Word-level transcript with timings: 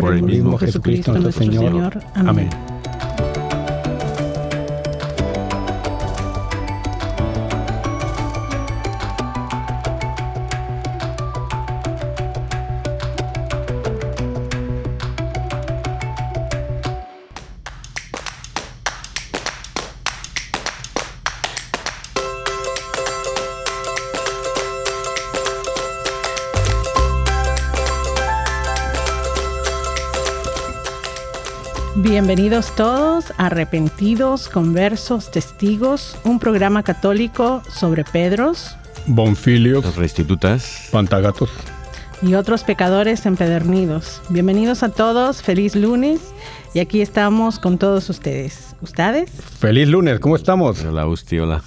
por, 0.00 0.14
el 0.14 0.22
mismo 0.22 0.58
Jesucristo 0.58 1.12
nuestro 1.12 1.44
Señor. 1.44 2.00
Amén. 2.14 2.50
Bienvenidos 32.36 32.74
todos, 32.74 33.32
arrepentidos, 33.36 34.48
conversos, 34.48 35.30
testigos, 35.30 36.18
un 36.24 36.40
programa 36.40 36.82
católico 36.82 37.62
sobre 37.70 38.02
Pedros, 38.02 38.76
Bonfilios, 39.06 39.94
restitutas, 39.94 40.88
Pantagatos 40.90 41.48
y 42.22 42.34
otros 42.34 42.64
pecadores 42.64 43.24
empedernidos. 43.26 44.20
Bienvenidos 44.30 44.82
a 44.82 44.88
todos, 44.88 45.42
feliz 45.42 45.76
lunes 45.76 46.22
y 46.74 46.80
aquí 46.80 47.02
estamos 47.02 47.60
con 47.60 47.78
todos 47.78 48.10
ustedes. 48.10 48.74
¿Ustedes? 48.80 49.30
Feliz 49.60 49.86
lunes, 49.86 50.18
¿cómo 50.18 50.34
estamos? 50.34 50.84
Hola, 50.84 51.06
Usti, 51.06 51.38
hola. 51.38 51.62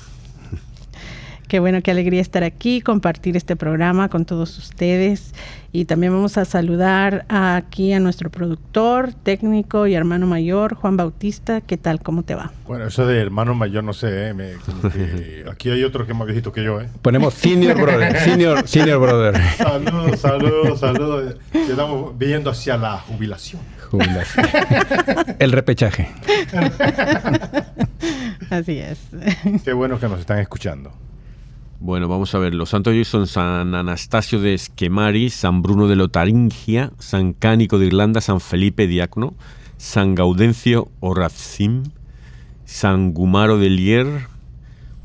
Qué 1.47 1.59
bueno, 1.59 1.81
qué 1.81 1.91
alegría 1.91 2.19
estar 2.19 2.43
aquí, 2.43 2.81
compartir 2.81 3.37
este 3.37 3.55
programa 3.55 4.09
con 4.09 4.25
todos 4.25 4.57
ustedes. 4.57 5.33
Y 5.71 5.85
también 5.85 6.11
vamos 6.11 6.37
a 6.37 6.43
saludar 6.43 7.25
aquí 7.29 7.93
a 7.93 8.01
nuestro 8.01 8.29
productor, 8.29 9.13
técnico 9.13 9.87
y 9.87 9.93
hermano 9.93 10.27
mayor, 10.27 10.75
Juan 10.75 10.97
Bautista. 10.97 11.61
¿Qué 11.61 11.77
tal? 11.77 12.01
¿Cómo 12.01 12.23
te 12.23 12.35
va? 12.35 12.51
Bueno, 12.65 12.87
eso 12.87 13.07
de 13.07 13.21
hermano 13.21 13.53
mayor, 13.53 13.85
no 13.85 13.93
sé. 13.93 14.31
¿eh? 14.31 15.45
aquí 15.51 15.69
hay 15.69 15.85
otro 15.85 16.05
que 16.05 16.11
es 16.11 16.17
más 16.17 16.27
viejito 16.27 16.51
que 16.51 16.65
yo. 16.65 16.81
¿eh? 16.81 16.89
Ponemos 17.01 17.33
senior 17.33 17.79
brother. 17.81 18.19
Senior, 18.19 18.67
senior 18.67 18.99
brother. 18.99 19.41
Saludos, 19.57 20.19
saludos, 20.19 20.79
saludos. 20.81 21.35
Estamos 21.53 22.17
viendo 22.17 22.49
hacia 22.49 22.75
la 22.75 22.97
jubilación. 22.97 23.61
Jubilación. 23.89 24.45
El 25.39 25.53
repechaje. 25.53 26.09
Así 28.49 28.79
es. 28.79 28.99
Qué 29.63 29.71
bueno 29.71 29.97
que 29.97 30.09
nos 30.09 30.19
están 30.19 30.39
escuchando. 30.39 30.91
Bueno, 31.79 32.07
vamos 32.07 32.33
a 32.33 32.39
ver. 32.39 32.55
Los 32.55 32.69
santos 32.69 32.91
hoy 32.93 33.05
son 33.05 33.27
San 33.27 33.75
Anastasio 33.75 34.41
de 34.41 34.55
Esquemari, 34.55 35.29
San 35.29 35.61
Bruno 35.61 35.87
de 35.87 35.95
Lotaringia, 35.95 36.91
San 36.97 37.33
Cánico 37.33 37.77
de 37.77 37.85
Irlanda, 37.85 38.19
San 38.19 38.41
Felipe 38.41 38.87
Diácono, 38.87 39.35
San 39.77 40.15
Gaudencio 40.15 40.89
Orazim, 41.01 41.83
San 42.65 43.13
Gumaro 43.13 43.59
de 43.59 43.69
Lier, 43.69 44.07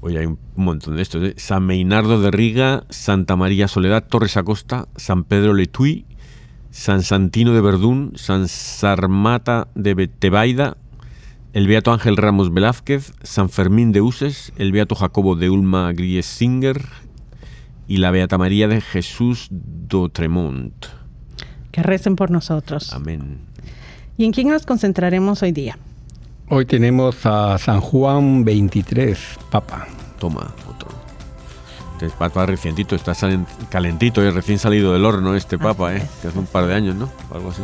hoy 0.00 0.16
hay 0.16 0.24
un 0.24 0.38
montón 0.56 0.96
de 0.96 1.02
estos, 1.02 1.22
¿eh? 1.22 1.34
San 1.36 1.66
Meinardo 1.66 2.22
de 2.22 2.30
Riga, 2.30 2.84
Santa 2.88 3.36
María 3.36 3.68
Soledad, 3.68 4.08
Torres 4.08 4.38
Acosta, 4.38 4.88
San 4.96 5.24
Pedro 5.24 5.52
Letuy, 5.52 6.06
San 6.70 7.02
Santino 7.02 7.52
de 7.52 7.60
Verdún, 7.60 8.12
San 8.16 8.48
Sarmata 8.48 9.68
de 9.74 10.08
Tebaida, 10.08 10.78
el 11.52 11.66
Beato 11.66 11.92
Ángel 11.92 12.16
Ramos 12.16 12.52
Velázquez, 12.52 13.12
San 13.22 13.50
Fermín 13.50 13.92
de 13.92 14.00
Uses, 14.00 14.52
el 14.56 14.72
Beato 14.72 14.94
Jacobo 14.94 15.36
de 15.36 15.50
Ulma 15.50 15.92
Griesinger 15.92 16.82
y 17.86 17.98
la 17.98 18.10
Beata 18.10 18.38
María 18.38 18.68
de 18.68 18.80
Jesús 18.80 19.48
do 19.50 20.08
Tremont. 20.08 20.86
Que 21.70 21.82
recen 21.82 22.16
por 22.16 22.30
nosotros. 22.30 22.92
Amén. 22.92 23.40
¿Y 24.16 24.24
en 24.24 24.32
quién 24.32 24.48
nos 24.48 24.64
concentraremos 24.64 25.42
hoy 25.42 25.52
día? 25.52 25.78
Hoy 26.48 26.66
tenemos 26.66 27.24
a 27.24 27.58
San 27.58 27.80
Juan 27.80 28.44
23, 28.44 29.18
Papa. 29.50 29.86
Toma, 30.18 30.54
otro. 30.68 30.88
Este 31.94 32.06
es 32.06 32.12
Papa 32.12 32.46
recientito, 32.46 32.94
está 32.94 33.14
calentito, 33.70 34.26
es 34.26 34.34
recién 34.34 34.58
salido 34.58 34.92
del 34.92 35.04
horno 35.04 35.34
este 35.34 35.58
Papa, 35.58 35.94
¿eh? 35.94 36.06
que 36.20 36.28
hace 36.28 36.38
un 36.38 36.46
par 36.46 36.66
de 36.66 36.74
años, 36.74 36.96
¿no? 36.96 37.10
Algo 37.30 37.50
así. 37.50 37.62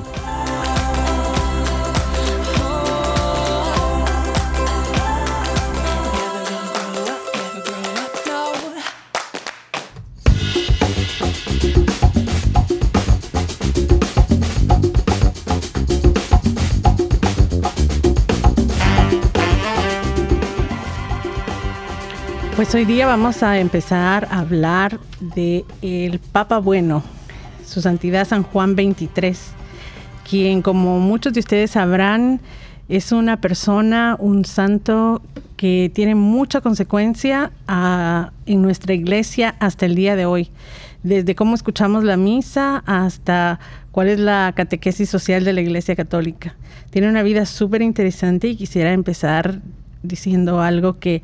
Pues 22.59 22.75
hoy 22.75 22.85
día 22.85 23.07
vamos 23.07 23.45
a 23.45 23.61
empezar 23.61 24.27
a 24.33 24.41
hablar 24.41 24.99
de 25.21 25.65
el 25.81 26.19
Papa 26.19 26.59
Bueno, 26.59 27.05
su 27.65 27.81
Santidad 27.81 28.27
San 28.27 28.43
Juan 28.43 28.75
23, 28.75 29.53
quien 30.29 30.61
como 30.61 30.99
muchos 30.99 31.33
de 31.35 31.39
ustedes 31.39 31.71
sabrán 31.71 32.41
es 32.89 33.13
una 33.13 33.41
persona, 33.41 34.17
un 34.19 34.45
santo 34.45 35.23
que 35.57 35.93
tiene 35.95 36.17
mucha 36.17 36.61
consecuencia 36.61 37.53
ah, 37.69 38.33
en 38.45 38.61
nuestra 38.61 38.93
iglesia 38.93 39.55
hasta 39.61 39.87
el 39.87 39.95
día 39.95 40.17
de 40.17 40.27
hoy. 40.27 40.51
Desde 41.05 41.37
cómo 41.37 41.55
escuchamos 41.55 42.03
la 42.03 42.17
misa 42.17 42.83
hasta 42.87 43.61
cuál 43.93 44.09
es 44.09 44.19
la 44.19 44.53
catequesis 44.57 45.09
social 45.09 45.45
de 45.45 45.53
la 45.53 45.61
iglesia 45.61 45.95
católica. 45.95 46.57
Tiene 46.91 47.09
una 47.09 47.23
vida 47.23 47.47
súper 47.47 47.83
interesante 47.83 48.49
y 48.49 48.57
quisiera 48.57 48.93
empezar 48.93 49.61
diciendo 50.03 50.61
algo 50.61 50.99
que 50.99 51.23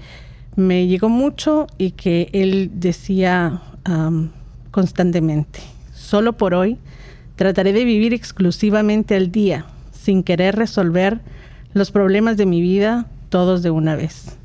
me 0.56 0.86
llegó 0.86 1.08
mucho 1.08 1.66
y 1.78 1.92
que 1.92 2.28
él 2.32 2.70
decía 2.74 3.62
constantemente, 4.70 5.60
solo 5.92 6.34
por 6.34 6.54
hoy 6.54 6.78
trataré 7.36 7.72
de 7.72 7.84
vivir 7.84 8.14
exclusivamente 8.14 9.14
al 9.14 9.30
día, 9.30 9.66
sin 9.92 10.22
querer 10.22 10.56
resolver 10.56 11.20
los 11.72 11.90
problemas 11.90 12.36
de 12.36 12.46
mi 12.46 12.60
vida 12.60 13.06
todos 13.28 13.62
de 13.62 13.70
una 13.70 13.96
vez. 13.96 14.36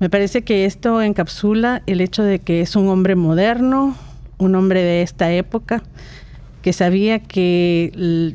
Me 0.00 0.08
parece 0.08 0.42
que 0.42 0.64
esto 0.64 1.02
encapsula 1.02 1.82
el 1.86 2.00
hecho 2.00 2.22
de 2.22 2.38
que 2.38 2.60
es 2.60 2.76
un 2.76 2.88
hombre 2.88 3.16
moderno, 3.16 3.96
un 4.38 4.54
hombre 4.54 4.82
de 4.82 5.02
esta 5.02 5.32
época, 5.32 5.82
que 6.62 6.72
sabía 6.72 7.18
que 7.18 8.34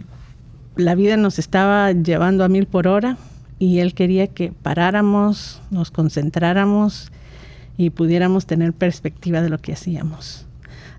la 0.75 0.95
vida 0.95 1.17
nos 1.17 1.39
estaba 1.39 1.91
llevando 1.91 2.43
a 2.43 2.49
mil 2.49 2.65
por 2.65 2.87
hora 2.87 3.17
y 3.63 3.79
él 3.79 3.93
quería 3.93 4.27
que 4.27 4.51
paráramos, 4.51 5.61
nos 5.71 5.89
concentráramos 5.89 7.13
y 7.77 7.91
pudiéramos 7.91 8.45
tener 8.45 8.73
perspectiva 8.73 9.41
de 9.41 9.49
lo 9.49 9.57
que 9.57 9.71
hacíamos. 9.71 10.45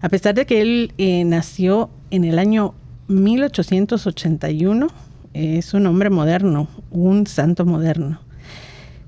A 0.01 0.09
pesar 0.09 0.35
de 0.35 0.47
que 0.47 0.63
él 0.63 0.93
eh, 0.97 1.25
nació 1.25 1.91
en 2.11 2.25
el 2.25 2.39
año 2.39 2.73
1881, 3.09 4.87
es 5.35 5.75
un 5.75 5.87
hombre 5.87 6.09
moderno, 6.09 6.69
un 6.91 7.27
santo 7.27 7.67
moderno. 7.67 8.19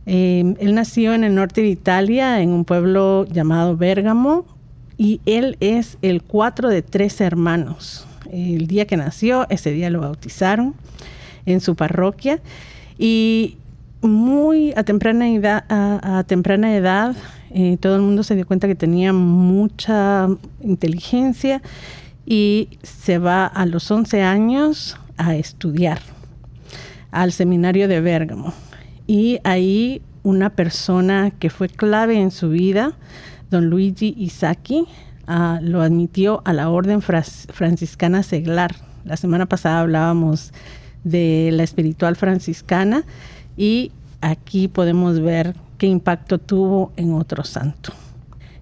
Eh, 0.05 0.55
él 0.61 0.75
nació 0.75 1.15
en 1.15 1.25
el 1.25 1.35
norte 1.35 1.63
de 1.63 1.69
Italia, 1.69 2.43
en 2.43 2.51
un 2.51 2.67
pueblo 2.67 3.25
llamado 3.25 3.75
Bérgamo, 3.75 4.45
y 4.99 5.23
él 5.25 5.57
es 5.61 5.97
el 6.03 6.23
cuatro 6.23 6.69
de 6.69 6.83
tres 6.83 7.23
hermanos. 7.23 8.07
El 8.31 8.67
día 8.67 8.87
que 8.87 8.99
nació, 8.99 9.47
ese 9.49 9.71
día 9.71 9.89
lo 9.89 10.01
bautizaron 10.01 10.75
en 11.47 11.63
su 11.63 11.75
parroquia 11.75 12.43
y 12.99 13.57
muy 14.03 14.73
a 14.77 14.85
temprana 14.85 15.29
edad, 15.29 15.65
a, 15.69 16.25
temprana 16.27 16.77
edad 16.77 17.17
eh, 17.51 17.77
todo 17.81 17.97
el 17.97 18.03
mundo 18.03 18.23
se 18.23 18.35
dio 18.35 18.47
cuenta 18.47 18.67
que 18.67 18.75
tenía 18.75 19.13
mucha 19.13 20.29
inteligencia 20.61 21.63
y 22.27 22.69
se 22.83 23.19
va 23.19 23.47
a 23.47 23.67
los 23.67 23.91
11 23.91 24.23
años 24.23 24.99
a 25.17 25.37
estudiar 25.37 26.01
al 27.11 27.33
seminario 27.33 27.89
de 27.89 28.01
Bérgamo. 28.01 28.53
Y 29.07 29.39
ahí 29.45 30.03
una 30.23 30.51
persona 30.51 31.31
que 31.31 31.51
fue 31.51 31.69
clave 31.69 32.21
en 32.21 32.31
su 32.31 32.51
vida, 32.51 32.93
don 33.51 33.71
Luigi 33.71 34.15
Isaki, 34.19 34.87
ah, 35.27 35.61
lo 35.63 35.83
admitió 35.83 36.43
a 36.45 36.53
la 36.53 36.69
orden 36.69 37.01
franciscana 37.01 38.23
seglar. 38.23 38.75
La 39.05 39.17
semana 39.17 39.47
pasada 39.47 39.81
hablábamos 39.81 40.53
de 41.07 41.51
la 41.53 41.63
espiritual 41.63 42.17
franciscana 42.17 43.05
y 43.57 43.93
aquí 44.21 44.67
podemos 44.67 45.21
ver 45.21 45.55
qué 45.79 45.87
impacto 45.87 46.39
tuvo 46.39 46.91
en 46.97 47.13
otro 47.13 47.45
santo. 47.45 47.93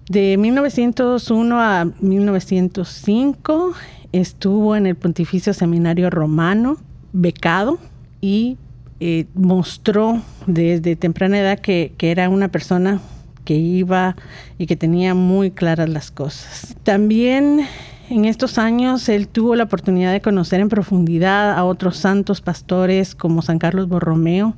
De 0.07 0.37
1901 0.37 1.59
a 1.59 1.85
1905 1.99 3.73
estuvo 4.11 4.75
en 4.75 4.85
el 4.85 4.95
Pontificio 4.95 5.53
Seminario 5.53 6.11
Romano, 6.11 6.77
becado, 7.11 7.79
y 8.21 8.57
eh, 8.99 9.25
mostró 9.33 10.21
desde 10.45 10.95
temprana 10.95 11.39
edad 11.39 11.59
que, 11.59 11.93
que 11.97 12.11
era 12.11 12.29
una 12.29 12.49
persona 12.49 13.01
que 13.43 13.55
iba 13.55 14.15
y 14.59 14.67
que 14.67 14.75
tenía 14.75 15.15
muy 15.15 15.49
claras 15.49 15.89
las 15.89 16.11
cosas. 16.11 16.75
También 16.83 17.65
en 18.09 18.25
estos 18.25 18.57
años 18.57 19.09
él 19.09 19.27
tuvo 19.27 19.55
la 19.55 19.63
oportunidad 19.63 20.11
de 20.11 20.21
conocer 20.21 20.59
en 20.59 20.69
profundidad 20.69 21.53
a 21.53 21.63
otros 21.63 21.97
santos 21.97 22.41
pastores 22.41 23.15
como 23.15 23.41
San 23.41 23.59
Carlos 23.59 23.87
Borromeo 23.87 24.55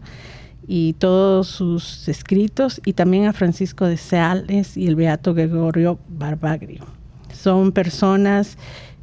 y 0.68 0.94
todos 0.94 1.48
sus 1.48 2.08
escritos 2.10 2.82
y 2.86 2.94
también 2.94 3.26
a 3.26 3.34
Francisco 3.34 3.86
de 3.86 3.98
Sales 3.98 4.76
y 4.76 4.88
el 4.88 4.96
Beato 4.96 5.34
Gregorio 5.34 5.98
Barbagrio. 6.10 6.86
Son 7.32 7.72
personas 7.72 8.58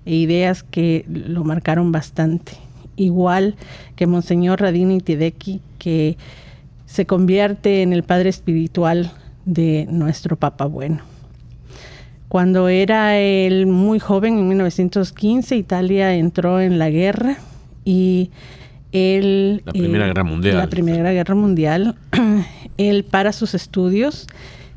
e 0.05 0.15
ideas 0.15 0.63
que 0.63 1.07
lo 1.09 1.45
marcaron 1.45 1.91
bastante. 1.91 2.53
Igual 2.97 3.57
que 3.97 4.07
Monseñor 4.07 4.61
Radini 4.61 5.01
Tidecki, 5.01 5.63
que 5.79 6.19
se 6.87 7.07
convierte 7.07 7.83
en 7.83 7.93
el 7.93 8.03
padre 8.03 8.29
espiritual 8.29 9.11
de 9.47 9.87
nuestro 9.91 10.37
Papa 10.37 10.67
Bueno. 10.67 11.14
Cuando 12.35 12.69
era 12.69 13.17
él 13.17 13.67
muy 13.69 14.01
joven, 14.01 14.41
en 14.41 14.49
1915, 14.49 15.55
Italia 15.55 16.17
entró 16.17 16.59
en 16.59 16.81
la 16.81 16.91
guerra 16.91 17.37
y 17.85 18.33
él... 18.91 19.63
La 19.65 19.71
Primera 19.71 20.05
eh, 20.05 20.09
Guerra 20.09 20.25
Mundial. 20.25 20.57
La 20.57 20.67
Primera 20.67 21.13
Guerra 21.13 21.37
Mundial. 21.37 21.95
él 22.77 23.05
para 23.05 23.33
sus 23.33 23.55
estudios 23.55 24.27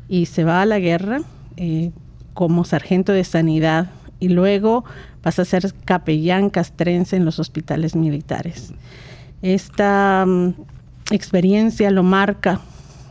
y 0.08 0.26
se 0.26 0.44
va 0.44 0.62
a 0.62 0.66
la 0.66 0.78
guerra 0.78 1.22
eh, 1.56 1.90
como 2.32 2.64
sargento 2.64 3.10
de 3.10 3.24
sanidad 3.24 3.90
y 4.20 4.28
luego 4.28 4.84
pasa 5.20 5.42
a 5.42 5.44
ser 5.44 5.74
capellán 5.84 6.50
castrense 6.50 7.16
en 7.16 7.24
los 7.24 7.40
hospitales 7.40 7.96
militares. 7.96 8.72
Esta 9.42 10.24
mm, 10.24 10.54
experiencia 11.10 11.90
lo 11.90 12.04
marca 12.04 12.60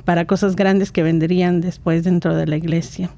para 0.06 0.24
cosas 0.24 0.56
grandes 0.56 0.94
que 0.94 1.04
vendrían 1.04 1.60
después 1.60 2.06
dentro 2.06 2.34
de 2.34 2.48
la 2.48 2.56
iglesia. 2.56 3.10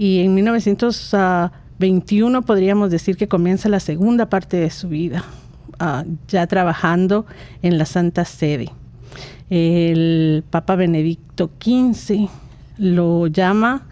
Y 0.00 0.20
en 0.20 0.32
1921 0.36 2.42
podríamos 2.42 2.92
decir 2.92 3.16
que 3.16 3.26
comienza 3.26 3.68
la 3.68 3.80
segunda 3.80 4.26
parte 4.26 4.56
de 4.56 4.70
su 4.70 4.88
vida, 4.88 5.24
ah, 5.80 6.04
ya 6.28 6.46
trabajando 6.46 7.26
en 7.62 7.78
la 7.78 7.84
Santa 7.84 8.24
Sede. 8.24 8.70
El 9.50 10.44
Papa 10.48 10.76
Benedicto 10.76 11.50
XV 11.60 12.28
lo 12.78 13.26
llama 13.26 13.88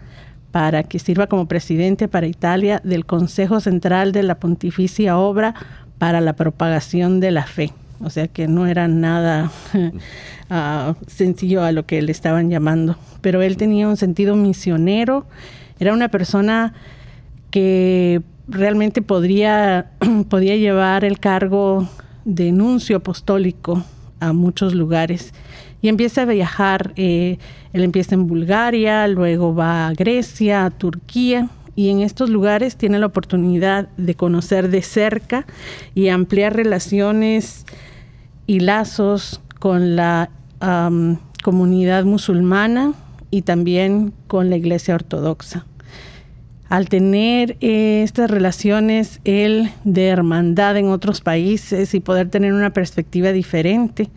para 0.51 0.83
que 0.83 0.97
sirva 0.97 1.27
como 1.27 1.49
presidente 1.49 2.07
para 2.07 2.25
Italia 2.25 2.79
del 2.85 3.05
Consejo 3.05 3.59
Central 3.59 4.13
de 4.13 4.23
la 4.23 4.35
Pontificia 4.35 5.17
Obra 5.17 5.55
para 5.97 6.21
la 6.21 6.37
Propagación 6.37 7.19
de 7.19 7.31
la 7.31 7.43
Fe. 7.43 7.73
O 7.99 8.09
sea 8.09 8.29
que 8.29 8.47
no 8.47 8.65
era 8.65 8.87
nada 8.87 9.51
ah, 10.49 10.95
sencillo 11.07 11.63
a 11.63 11.73
lo 11.73 11.85
que 11.85 12.01
le 12.01 12.13
estaban 12.13 12.49
llamando. 12.49 12.95
Pero 13.19 13.41
él 13.41 13.57
tenía 13.57 13.89
un 13.89 13.97
sentido 13.97 14.37
misionero 14.37 15.25
era 15.79 15.93
una 15.93 16.09
persona 16.09 16.73
que 17.51 18.21
realmente 18.47 19.01
podría, 19.01 19.91
podía 20.29 20.55
llevar 20.55 21.03
el 21.05 21.19
cargo 21.19 21.87
de 22.25 22.51
nuncio 22.51 22.97
apostólico 22.97 23.83
a 24.19 24.33
muchos 24.33 24.73
lugares. 24.73 25.33
Y 25.81 25.89
empieza 25.89 26.23
a 26.23 26.25
viajar, 26.25 26.93
eh, 26.95 27.37
él 27.73 27.83
empieza 27.83 28.15
en 28.15 28.27
Bulgaria, 28.27 29.07
luego 29.07 29.53
va 29.53 29.87
a 29.87 29.93
Grecia, 29.93 30.65
a 30.65 30.71
Turquía, 30.71 31.49
y 31.75 31.89
en 31.89 32.01
estos 32.01 32.31
lugares 32.31 32.75
tiene 32.75 32.97
la 32.97 33.05
oportunidad 33.05 33.87
de 33.97 34.15
conocer 34.15 34.69
de 34.69 34.81
cerca 34.81 35.45
y 35.93 36.07
ampliar 36.07 36.55
relaciones 36.55 37.65
y 38.47 38.61
lazos 38.61 39.41
con 39.59 39.95
la 39.95 40.31
comunidad 41.43 42.03
musulmana 42.03 42.93
y 43.29 43.43
también 43.43 44.11
con 44.25 44.49
la 44.49 44.57
Iglesia 44.57 44.95
Ortodoxa. 44.95 45.66
Al 46.69 46.89
tener 46.89 47.55
eh, 47.61 48.01
estas 48.03 48.29
relaciones, 48.29 49.21
él 49.23 49.71
de 49.85 50.07
hermandad 50.07 50.75
en 50.75 50.89
otros 50.89 51.21
países 51.21 51.93
y 51.93 52.01
poder 52.01 52.29
tener 52.29 52.53
una 52.53 52.71
perspectiva 52.71 53.31
diferente, 53.31 54.09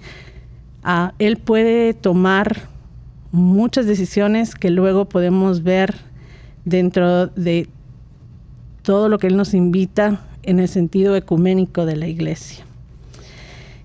él 1.19 1.37
puede 1.37 1.95
tomar 1.95 2.63
muchas 3.31 3.87
decisiones 3.87 4.55
que 4.55 4.71
luego 4.71 5.09
podemos 5.09 5.63
ver 5.63 5.95
dentro 6.65 7.29
de 7.29 7.69
todo 8.83 9.09
lo 9.09 9.19
que 9.19 9.29
él 9.29 9.37
nos 9.37 9.55
invita 9.55 10.21
en 10.43 10.59
el 10.59 10.69
sentido 10.69 11.15
ecuménico 11.15 11.87
de 11.87 11.97
la 11.97 12.09
iglesia. 12.09 12.65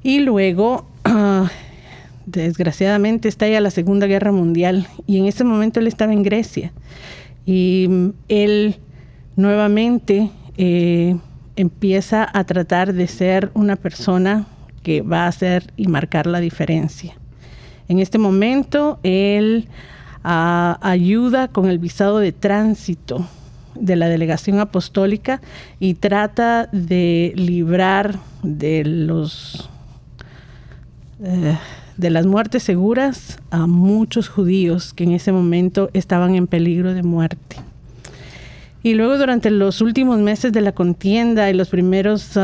Y 0.01 0.19
luego, 0.19 0.88
ah, 1.03 1.51
desgraciadamente 2.25 3.27
está 3.27 3.48
ya 3.48 3.62
la 3.62 3.69
Segunda 3.69 4.07
Guerra 4.07 4.31
Mundial 4.31 4.88
y 5.05 5.19
en 5.19 5.25
ese 5.25 5.43
momento 5.43 5.79
él 5.79 5.88
estaba 5.88 6.13
en 6.13 6.24
Grecia 6.24 6.72
y 7.45 8.13
él 8.27 8.77
nuevamente 9.35 10.31
eh, 10.57 11.17
empieza 11.55 12.27
a 12.31 12.43
tratar 12.43 12.93
de 12.93 13.07
ser 13.07 13.51
una 13.53 13.75
persona 13.75 14.47
que 14.83 15.01
va 15.01 15.25
a 15.25 15.27
hacer 15.27 15.71
y 15.77 15.87
marcar 15.87 16.27
la 16.27 16.39
diferencia. 16.39 17.15
En 17.87 17.99
este 17.99 18.17
momento 18.17 18.99
él 19.03 19.67
ah, 20.23 20.79
ayuda 20.81 21.47
con 21.47 21.67
el 21.67 21.79
visado 21.79 22.19
de 22.19 22.31
tránsito 22.31 23.27
de 23.75 23.95
la 23.95 24.07
delegación 24.07 24.59
apostólica 24.59 25.41
y 25.79 25.95
trata 25.95 26.67
de 26.71 27.33
librar 27.35 28.19
de 28.41 28.85
los 28.85 29.69
eh, 31.23 31.57
de 31.97 32.09
las 32.09 32.25
muertes 32.25 32.63
seguras 32.63 33.39
a 33.51 33.67
muchos 33.67 34.29
judíos 34.29 34.93
que 34.93 35.05
en 35.05 35.11
ese 35.11 35.31
momento 35.31 35.89
estaban 35.93 36.35
en 36.35 36.47
peligro 36.47 36.93
de 36.93 37.03
muerte. 37.03 37.57
Y 38.83 38.93
luego 38.93 39.17
durante 39.17 39.49
los 39.49 39.81
últimos 39.81 40.19
meses 40.19 40.51
de 40.51 40.61
la 40.61 40.73
contienda 40.73 41.49
y 41.49 41.53
los 41.53 41.69
primeros, 41.69 42.37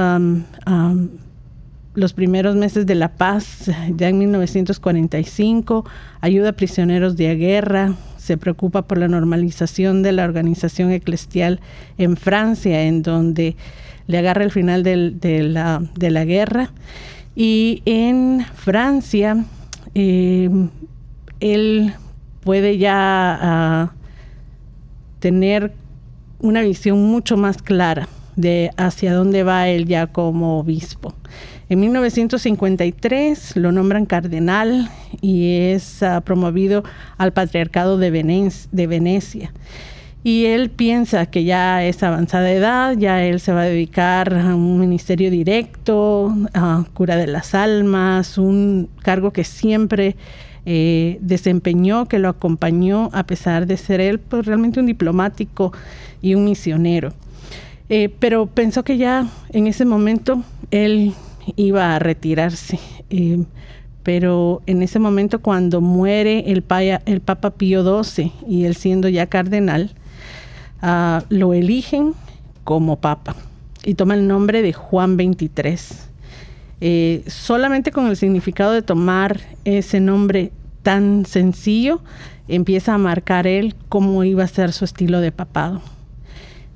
los 1.94 2.14
primeros 2.14 2.56
meses 2.56 2.88
de 2.88 2.96
la 2.96 3.10
paz, 3.10 3.70
ya 3.96 4.10
en 4.10 4.18
1945, 4.18 5.86
ayuda 6.20 6.50
a 6.50 6.54
prisioneros 6.54 7.16
de 7.16 7.36
guerra, 7.36 7.94
se 8.18 8.38
preocupa 8.38 8.84
por 8.84 8.98
la 8.98 9.08
normalización 9.08 10.02
de 10.02 10.14
la 10.14 10.24
organización 10.24 10.92
eclesial 10.92 11.60
en 12.00 12.18
Francia, 12.18 12.86
en 12.86 13.04
donde 13.04 13.56
le 14.08 14.18
agarra 14.18 14.44
el 14.44 14.52
final 14.52 14.82
de, 14.82 15.44
la, 15.44 15.84
de 15.96 16.10
la 16.10 16.26
guerra 16.26 16.72
y 17.36 17.82
en 17.86 18.46
Francia, 18.56 19.46
eh, 19.96 20.50
él 21.40 21.94
puede 22.42 22.78
ya 22.78 23.38
ah, 23.42 23.92
tener 25.20 25.74
una 26.40 26.62
visión 26.62 27.04
mucho 27.04 27.38
más 27.38 27.62
clara 27.62 28.08
de 28.36 28.72
hacia 28.78 29.14
dónde 29.14 29.44
va 29.44 29.68
él 29.70 29.86
ya 29.86 30.08
como 30.08 30.60
obispo. 30.60 31.14
En 31.70 31.80
1953 31.80 33.56
lo 33.56 33.72
nombran 33.72 34.06
cardenal 34.06 34.90
y 35.22 35.72
es 35.72 36.04
ah, 36.04 36.22
promovido 36.22 36.84
al 37.18 37.32
patriarcado 37.32 37.98
de 37.98 38.12
Venecia. 38.12 39.54
Y 40.24 40.46
él 40.46 40.70
piensa 40.70 41.26
que 41.26 41.44
ya 41.44 41.84
es 41.84 42.04
avanzada 42.04 42.52
edad, 42.52 42.96
ya 42.96 43.24
él 43.24 43.40
se 43.40 43.54
va 43.54 43.62
a 43.62 43.66
dedicar 43.66 44.34
a 44.36 44.56
un 44.56 44.80
ministerio 44.80 45.32
directo, 45.32 46.36
a 46.54 46.86
cura 46.94 47.16
de 47.16 47.26
las 47.26 47.56
almas, 47.56 48.38
un 48.38 48.88
cargo 49.02 49.32
que 49.32 49.44
siempre 49.44 50.16
eh, 50.68 51.18
desempeñó, 51.22 52.08
que 52.08 52.20
lo 52.20 52.30
acompañó 52.30 53.10
a 53.14 53.24
pesar 53.26 53.66
de 53.66 53.78
ser 53.78 54.00
él 54.00 54.20
pues, 54.20 54.46
realmente 54.46 54.80
un 54.80 54.86
diplomático 54.86 55.74
y 56.22 56.36
un 56.36 56.46
misionero. 56.46 57.14
Eh, 57.90 58.14
pero 58.20 58.46
pensó 58.46 58.84
que 58.84 58.98
ya 58.98 59.28
en 59.50 59.66
ese 59.66 59.86
momento 59.86 60.44
él 60.70 61.14
iba 61.56 61.96
a 61.96 62.00
retirarse. 62.00 62.80
Eh, 63.10 63.44
pero 64.04 64.62
en 64.68 64.84
ese 64.84 65.00
momento 65.00 65.42
cuando 65.42 65.82
muere 65.82 66.52
el, 66.52 66.64
el 67.06 67.22
Papa 67.22 67.52
Pío 67.52 68.04
XII 68.04 68.32
y 68.48 68.66
él 68.66 68.76
siendo 68.76 69.10
ya 69.10 69.26
cardenal, 69.26 69.92
ah, 70.82 71.24
lo 71.30 71.54
eligen 71.54 72.14
como 72.64 72.98
Papa 72.98 73.36
y 73.84 73.96
toma 73.96 74.14
el 74.14 74.28
nombre 74.28 74.62
de 74.62 74.74
Juan 74.74 75.16
XXIII. 75.16 76.12
Eh, 76.84 77.24
solamente 77.28 77.92
con 77.92 78.08
el 78.08 78.18
significado 78.18 78.72
de 78.72 78.82
tomar 78.82 79.40
ese 79.66 80.00
nombre 80.00 80.52
tan 80.82 81.26
sencillo, 81.26 82.02
empieza 82.48 82.94
a 82.94 82.98
marcar 82.98 83.48
él 83.48 83.76
cómo 83.90 84.24
iba 84.24 84.44
a 84.44 84.48
ser 84.48 84.74
su 84.74 84.86
estilo 84.86 85.20
de 85.20 85.32
papado. 85.32 85.82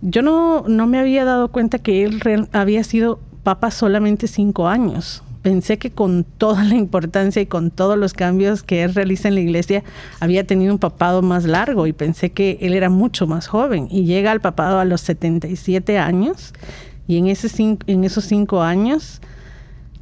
Yo 0.02 0.22
no, 0.22 0.66
no 0.68 0.86
me 0.86 1.00
había 1.00 1.26
dado 1.26 1.48
cuenta 1.48 1.80
que 1.80 2.04
él 2.04 2.22
había 2.52 2.84
sido 2.84 3.20
papa 3.44 3.72
solamente 3.72 4.28
cinco 4.28 4.68
años. 4.68 5.24
Pensé 5.46 5.78
que 5.78 5.92
con 5.92 6.24
toda 6.24 6.64
la 6.64 6.74
importancia 6.74 7.40
y 7.40 7.46
con 7.46 7.70
todos 7.70 8.00
los 8.00 8.14
cambios 8.14 8.64
que 8.64 8.82
él 8.82 8.96
realiza 8.96 9.28
en 9.28 9.36
la 9.36 9.42
iglesia, 9.42 9.84
había 10.20 10.48
tenido 10.48 10.74
un 10.74 10.80
papado 10.80 11.22
más 11.22 11.46
largo 11.46 11.86
y 11.86 11.94
pensé 11.94 12.32
que 12.32 12.58
él 12.62 12.74
era 12.74 12.90
mucho 12.90 13.28
más 13.28 13.46
joven. 13.46 13.88
Y 13.92 14.06
llega 14.06 14.32
al 14.32 14.42
papado 14.42 14.80
a 14.80 14.86
los 14.86 15.02
77 15.02 16.00
años 16.00 16.52
y 17.08 17.20
en, 17.20 17.28
ese 17.28 17.78
en 17.86 18.04
esos 18.04 18.24
cinco 18.24 18.64
años 18.64 19.22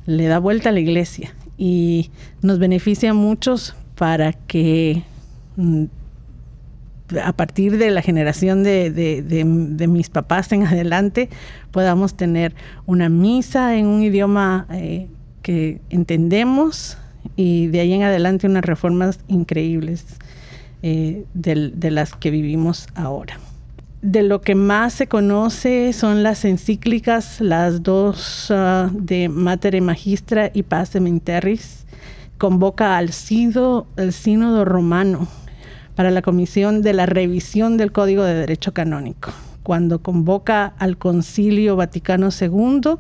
le 0.06 0.28
da 0.28 0.40
vuelta 0.40 0.70
a 0.70 0.72
la 0.72 0.80
iglesia 0.80 1.36
y 1.58 2.10
nos 2.42 2.58
beneficia 2.58 3.10
a 3.10 3.14
muchos 3.14 3.76
para 3.96 4.32
que 4.32 5.04
mm, 5.58 5.84
a 7.22 7.34
partir 7.34 7.78
de 7.78 7.92
la 7.92 8.02
generación 8.02 8.64
de, 8.64 9.86
mis 9.90 10.10
papás 10.10 10.54
en 10.54 10.66
adelante 10.66 11.28
podamos 11.72 12.14
tener 12.14 12.56
una 12.86 13.10
misa 13.10 13.76
en 13.76 13.88
un 13.88 14.04
idioma 14.04 14.68
eh, 14.72 15.10
que 15.44 15.82
entendemos 15.92 16.98
y 17.36 17.68
de 17.68 17.82
ahí 17.82 17.94
en 17.94 18.04
adelante 18.04 18.48
unas 18.48 18.66
reformas 18.66 19.20
increíbles 19.28 20.06
eh, 20.82 21.26
de, 21.34 21.92
las 21.92 22.14
que 22.14 22.32
vivimos 22.32 22.88
ahora. 22.96 23.40
De 24.02 24.24
lo 24.24 24.42
que 24.42 24.56
más 24.56 24.94
se 24.94 25.08
conoce 25.08 25.94
son 25.94 26.24
las 26.24 26.44
encíclicas, 26.44 27.40
las 27.40 27.84
dos 27.84 28.48
ah, 28.50 28.90
de 28.92 29.30
Mater 29.30 29.80
Magistra 29.82 30.52
y 30.54 30.64
Paz 30.64 31.00
Menterris. 31.00 31.86
Convoca 32.38 32.98
al, 32.98 33.14
Sido, 33.14 33.88
el 33.96 34.12
Sínodo 34.12 34.66
Romano 34.66 35.28
para 35.96 36.12
la 36.12 36.22
Comisión 36.22 36.82
de 36.82 36.94
la 36.94 37.06
Revisión 37.06 37.78
del 37.78 37.92
Código 37.92 38.24
de 38.24 38.34
Derecho 38.34 38.74
Canónico. 38.74 39.32
Cuando 39.62 40.02
convoca 40.02 40.74
al 40.78 40.98
Concilio 40.98 41.78
Vaticano 41.78 42.28
II, 42.38 42.98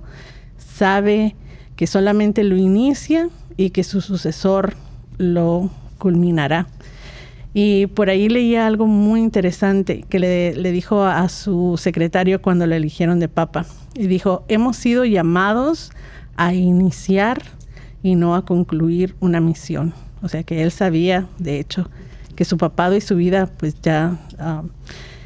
sabe 0.58 1.36
que 1.76 1.88
solamente 1.88 2.44
lo 2.44 2.56
inicia 2.56 3.30
y 3.58 3.72
que 3.72 3.84
su 3.84 4.02
sucesor 4.02 4.76
lo 5.18 5.70
culminará. 5.98 6.68
Y 7.54 7.88
por 7.88 8.10
ahí 8.10 8.30
leía 8.30 8.66
algo 8.66 8.88
muy 8.88 9.20
interesante 9.22 10.04
que 10.10 10.20
le, 10.20 10.56
le, 10.56 10.72
dijo 10.72 11.04
a 11.04 11.30
su 11.30 11.76
secretario 11.78 12.42
cuando 12.42 12.66
lo 12.66 12.74
eligieron 12.74 13.20
de 13.20 13.28
papa. 13.28 13.66
Y 13.94 14.08
dijo, 14.08 14.44
hemos 14.48 14.76
sido 14.76 15.06
llamados 15.06 15.92
a 16.36 16.54
iniciar 16.54 17.44
y 18.02 18.16
no 18.16 18.36
a 18.36 18.44
concluir 18.44 19.16
una 19.20 19.40
misión. 19.40 19.94
O 20.24 20.30
sea 20.30 20.44
que 20.44 20.64
él 20.64 20.72
sabía, 20.72 21.28
de 21.38 21.60
hecho, 21.60 21.90
que 22.36 22.46
su 22.46 22.58
papado 22.58 22.96
y 22.96 23.02
su 23.02 23.16
vida 23.16 23.48
pues 23.58 23.80
ya 23.82 24.18
ah, 24.40 24.64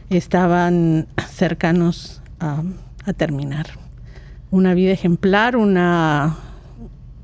estaban 0.10 1.08
cercanos 1.30 2.22
a 2.40 3.14
terminar. 3.14 3.87
Una 4.52 4.74
vida 4.74 4.92
ejemplar, 4.92 5.56
una, 5.58 6.38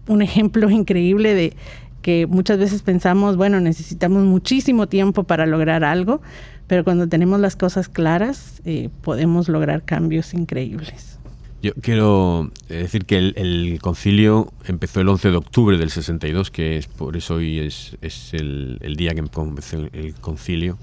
un 0.08 0.22
ejemplo 0.22 0.70
increíble 0.70 1.34
de 1.34 1.54
que 2.02 2.28
muchas 2.28 2.58
veces 2.60 2.82
pensamos, 2.82 3.38
bueno, 3.38 3.60
necesitamos 3.60 4.24
muchísimo 4.26 4.88
tiempo 4.88 5.24
para 5.24 5.46
lograr 5.46 5.84
algo, 5.84 6.22
pero 6.68 6.84
cuando 6.84 7.08
tenemos 7.08 7.40
las 7.40 7.56
cosas 7.56 7.90
claras 7.90 8.62
eh, 8.66 8.90
podemos 9.02 9.48
lograr 9.48 9.84
cambios 9.84 10.34
increíbles. 10.34 11.18
Yo 11.64 11.72
quiero 11.76 12.52
decir 12.68 13.06
que 13.06 13.18
el, 13.18 13.80
concilio 13.82 14.52
empezó 14.68 15.00
el 15.00 15.08
11 15.08 15.32
de 15.32 15.38
octubre 15.38 15.78
del 15.78 15.92
62, 15.92 16.52
que 16.52 16.78
es 16.78 16.88
por 16.88 17.16
eso 17.16 17.36
hoy 17.36 17.60
es, 17.60 17.96
es 18.02 18.34
el, 18.34 18.80
el, 18.82 18.98
día 18.98 19.14
que 19.14 19.22
empezó 19.22 19.78
el 19.94 20.14
concilio. 20.20 20.78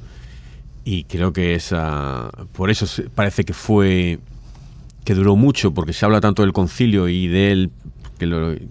Y 0.83 1.05
creo 1.05 1.35
que 1.35 1.55
esa, 1.55 2.31
por 2.53 2.71
eso 2.71 2.87
parece 3.15 3.45
que 3.45 3.53
fue, 3.53 4.21
que 5.05 5.15
duró 5.15 5.37
mucho, 5.37 5.73
porque 5.73 5.93
se 5.93 6.05
habla 6.05 6.21
tanto 6.21 6.43
del 6.43 6.53
concilio 6.53 7.09
y 7.09 7.29
de 7.29 7.53
él, 7.53 7.71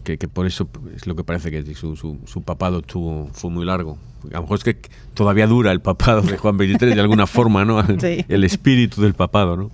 que, 0.03 0.17
que, 0.17 0.27
por 0.27 0.45
eso 0.45 0.69
es 0.95 1.07
lo 1.07 1.15
que 1.15 1.23
parece 1.23 1.49
que 1.49 1.73
su, 1.73 1.95
su, 1.95 2.41
papado 2.43 2.81
tuvo, 2.81 3.29
fue 3.33 3.49
muy 3.49 3.65
largo. 3.65 3.97
A 4.31 4.35
lo 4.35 4.41
mejor 4.43 4.57
es 4.59 4.63
que 4.63 4.77
todavía 5.15 5.47
dura 5.47 5.71
el 5.71 5.81
papado 5.81 6.21
de 6.21 6.37
Juan 6.37 6.57
XXIII 6.57 6.93
de 6.93 7.01
alguna 7.01 7.25
forma, 7.25 7.65
¿no? 7.65 7.79
El 8.27 8.43
espíritu 8.43 9.01
del 9.01 9.15
papado, 9.15 9.57
¿no? 9.57 9.71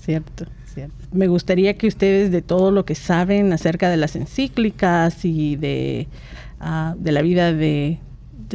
Cierto. 0.00 0.46
Me 1.12 1.26
gustaría 1.26 1.76
que 1.76 1.88
ustedes 1.88 2.30
de 2.30 2.42
todo 2.42 2.70
lo 2.70 2.84
que 2.84 2.94
saben 2.94 3.52
acerca 3.52 3.90
de 3.90 3.96
las 3.96 4.14
encíclicas 4.16 5.24
y 5.24 5.56
de, 5.56 6.06
ah, 6.60 6.94
de 6.98 7.12
la 7.12 7.22
vida 7.22 7.52
de, 7.52 7.98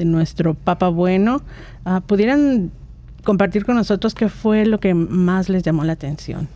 nuestro 0.05 0.53
Papa 0.53 0.89
Bueno, 0.89 1.41
ah, 1.85 2.01
pudieran 2.05 2.71
compartir 3.23 3.65
con 3.65 3.75
nosotros 3.75 4.15
qué 4.15 4.29
fue 4.29 4.65
lo 4.65 4.79
que 4.79 4.93
más 4.93 5.49
les 5.49 5.63
llamó 5.63 5.83
la 5.83 5.93
atención. 5.93 6.47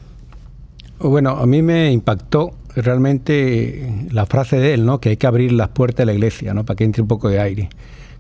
Bueno, 1.00 1.32
a 1.32 1.46
mí 1.46 1.62
me 1.62 1.92
impactó 1.92 2.52
realmente 2.76 4.08
la 4.12 4.26
frase 4.26 4.58
de 4.58 4.74
él, 4.74 4.86
¿no? 4.86 5.00
Que 5.00 5.10
hay 5.10 5.18
que 5.18 5.28
abrir 5.28 5.52
las 5.52 5.70
puertas 5.70 6.00
de 6.00 6.06
la 6.06 6.14
iglesia, 6.14 6.54
¿no? 6.54 6.66
Para 6.66 6.78
que 6.78 6.84
entre 6.84 7.02
un 7.02 7.08
poco 7.08 7.30
de 7.30 7.40
aire. 7.40 7.70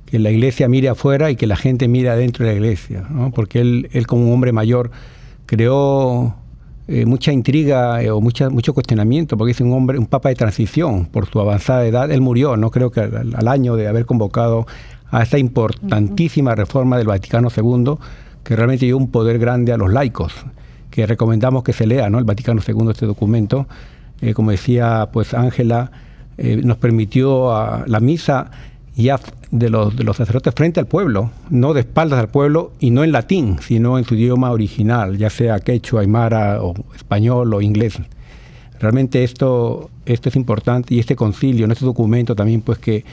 Que 0.05 0.19
la 0.19 0.31
iglesia 0.31 0.69
mire 0.69 0.89
afuera 0.89 1.31
y 1.31 1.35
que 1.35 1.47
la 1.47 1.55
gente 1.55 1.87
mire 1.87 2.09
adentro 2.09 2.45
de 2.45 2.51
la 2.51 2.57
iglesia, 2.57 3.05
¿no? 3.09 3.31
Porque 3.31 3.59
él, 3.59 3.89
él 3.91 4.07
como 4.07 4.27
un 4.27 4.33
hombre 4.33 4.51
mayor 4.51 4.91
creó 5.45 6.35
eh, 6.89 7.05
mucha 7.05 7.33
intriga 7.33 8.01
eh, 8.01 8.09
o 8.09 8.21
mucha, 8.21 8.49
mucho 8.49 8.73
cuestionamiento, 8.73 9.37
porque 9.37 9.51
es 9.51 9.59
un 9.59 9.73
hombre, 9.73 9.99
un 9.99 10.05
papa 10.05 10.29
de 10.29 10.35
transición 10.35 11.05
por 11.05 11.25
su 11.25 11.41
avanzada 11.41 11.85
edad. 11.85 12.09
Él 12.09 12.21
murió, 12.21 12.55
no 12.55 12.71
creo 12.71 12.91
que 12.91 13.01
al, 13.01 13.47
año 13.49 13.75
de 13.75 13.89
haber 13.89 14.05
convocado 14.05 14.65
a 15.11 15.21
esta 15.21 15.37
importantísima 15.37 16.55
reforma 16.55 16.97
del 16.97 17.07
Vaticano 17.07 17.49
II, 17.55 17.95
que 18.43 18.55
realmente 18.55 18.85
dio 18.85 18.95
un 18.95 19.11
poder 19.11 19.37
grande 19.37 19.73
a 19.73 19.77
los 19.77 19.91
laicos, 19.91 20.33
que 20.97 21.05
recomendamos 21.05 21.63
que 21.63 21.73
se 21.73 21.85
lea, 21.85 22.09
¿no? 22.09 22.17
El 22.17 22.25
Vaticano 22.25 22.59
II, 22.67 22.89
este 22.89 23.05
documento. 23.05 23.67
Eh, 24.19 24.33
como 24.33 24.49
decía 24.49 25.09
pues 25.13 25.35
Ángela, 25.35 25.91
nos 26.37 26.77
permitió 26.77 27.55
a 27.55 27.83
la 27.87 27.99
misa 27.99 28.49
ya 28.95 29.19
de 29.51 29.69
los, 29.69 29.95
de 29.95 30.03
los 30.03 30.17
sacerdotes 30.17 30.53
frente 30.55 30.79
al 30.79 30.87
pueblo, 30.87 31.29
no 31.51 31.73
de 31.73 31.81
espaldas 31.81 32.19
al 32.19 32.29
pueblo 32.29 32.71
y 32.79 32.89
no 32.89 33.03
en 33.03 33.11
latín, 33.11 33.57
sino 33.61 33.99
en 33.99 34.05
su 34.05 34.15
idioma 34.15 34.51
original, 34.51 35.17
ya 35.17 35.29
sea 35.29 35.59
quechua, 35.59 36.01
aymara 36.01 36.63
o 36.63 36.73
español 36.95 37.53
o 37.53 37.61
inglés. 37.61 37.99
Realmente 38.79 39.23
esto, 39.23 39.91
esto 40.05 40.29
es 40.29 40.35
importante 40.35 40.95
y 40.95 40.99
este 40.99 41.15
concilio, 41.15 41.65
en 41.65 41.71
este 41.71 41.85
documento 41.85 42.35
también 42.35 42.61
pues 42.61 42.79
que 42.79 43.05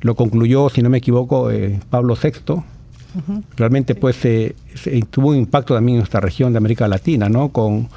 lo 0.00 0.14
concluyó, 0.14 0.68
si 0.68 0.82
no 0.82 0.90
me 0.90 0.98
equivoco, 0.98 1.50
eh, 1.50 1.80
Pablo 1.90 2.16
VI, 2.20 2.62
realmente 3.56 3.94
pues 3.94 4.16
tuvo 5.10 5.30
un 5.30 5.36
impacto 5.36 5.74
también 5.74 5.96
en 5.96 6.00
nuestra 6.00 6.20
región 6.20 6.52
de 6.52 6.58
América 6.58 6.88
Latina, 6.88 7.28
¿no? 7.28 7.50
Con 7.50 7.88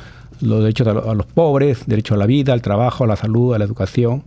los 0.42 0.62
derechos 0.62 0.88
a 0.88 1.14
los 1.14 1.26
pobres, 1.26 1.84
derecho 1.86 2.16
a 2.16 2.18
la 2.18 2.26
vida, 2.26 2.54
al 2.54 2.62
trabajo, 2.62 3.04
a 3.04 3.08
la 3.08 3.16
salud, 3.16 3.54
a 3.54 3.60
la 3.60 3.66
educación. 3.66 4.24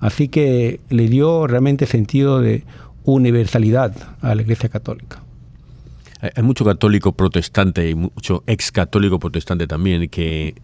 Así 0.00 0.28
que 0.28 0.80
le 0.90 1.08
dio 1.08 1.46
realmente 1.46 1.86
sentido 1.86 2.40
de 2.40 2.64
universalidad 3.04 3.94
a 4.20 4.34
la 4.34 4.42
Iglesia 4.42 4.68
Católica. 4.68 5.22
Hay 6.34 6.42
mucho 6.42 6.64
católico 6.64 7.12
protestante 7.12 7.88
y 7.90 7.94
mucho 7.94 8.42
ex 8.46 8.72
católico 8.72 9.18
protestante 9.18 9.66
también 9.66 10.08
que, 10.08 10.54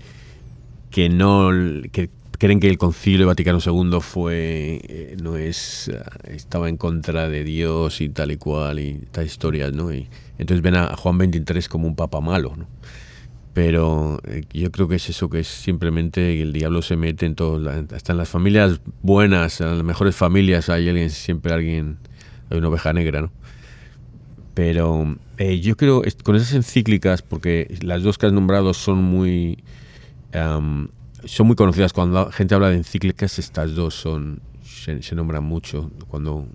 que 0.90 1.08
no 1.10 1.50
creen 2.40 2.58
que 2.58 2.68
el 2.68 2.78
Concilio 2.78 3.26
Vaticano 3.26 3.58
II 3.64 3.98
fue 4.00 4.80
eh, 4.88 5.16
no 5.22 5.36
es 5.36 5.88
eh, 5.88 6.02
estaba 6.34 6.70
en 6.70 6.78
contra 6.78 7.28
de 7.28 7.44
Dios 7.44 8.00
y 8.00 8.08
tal 8.08 8.32
y 8.32 8.38
cual 8.38 8.80
y 8.80 8.94
tal 9.12 9.26
historias, 9.26 9.74
¿no? 9.74 9.92
Y 9.92 10.08
entonces 10.38 10.62
ven 10.62 10.74
a 10.74 10.96
Juan 10.96 11.18
XXIII 11.18 11.68
como 11.68 11.86
un 11.86 11.94
papa 11.94 12.20
malo, 12.20 12.54
¿no? 12.56 12.66
pero 13.52 14.20
eh, 14.24 14.44
yo 14.52 14.70
creo 14.70 14.88
que 14.88 14.94
es 14.94 15.08
eso 15.10 15.28
que 15.28 15.40
es 15.40 15.48
simplemente 15.48 16.40
el 16.40 16.52
diablo 16.52 16.82
se 16.82 16.96
mete 16.96 17.26
en 17.26 17.34
todo, 17.34 17.68
hasta 17.94 18.12
en 18.12 18.18
las 18.18 18.28
familias 18.28 18.80
buenas, 19.02 19.60
en 19.60 19.76
las 19.76 19.84
mejores 19.84 20.16
familias 20.16 20.70
hay 20.70 20.88
alguien, 20.88 21.10
siempre 21.10 21.52
alguien, 21.52 21.98
hay 22.48 22.58
una 22.58 22.68
oveja 22.68 22.92
negra, 22.94 23.20
¿no? 23.20 23.32
Pero 24.54 25.16
yo 25.38 25.76
creo, 25.76 26.02
con 26.22 26.36
esas 26.36 26.54
encíclicas, 26.54 27.22
porque 27.22 27.76
las 27.82 28.02
dos 28.02 28.18
que 28.18 28.26
has 28.26 28.32
nombrado 28.32 28.72
son 28.72 29.02
muy, 29.02 29.62
son 31.24 31.46
muy 31.46 31.56
conocidas, 31.56 31.92
cuando 31.92 32.24
la 32.26 32.32
gente 32.32 32.54
habla 32.54 32.70
de 32.70 32.76
encíclicas, 32.76 33.38
estas 33.38 33.74
dos 33.74 33.94
son, 33.94 34.40
se, 34.62 35.14
nombran 35.14 35.44
mucho, 35.44 35.90
cuando... 36.08 36.46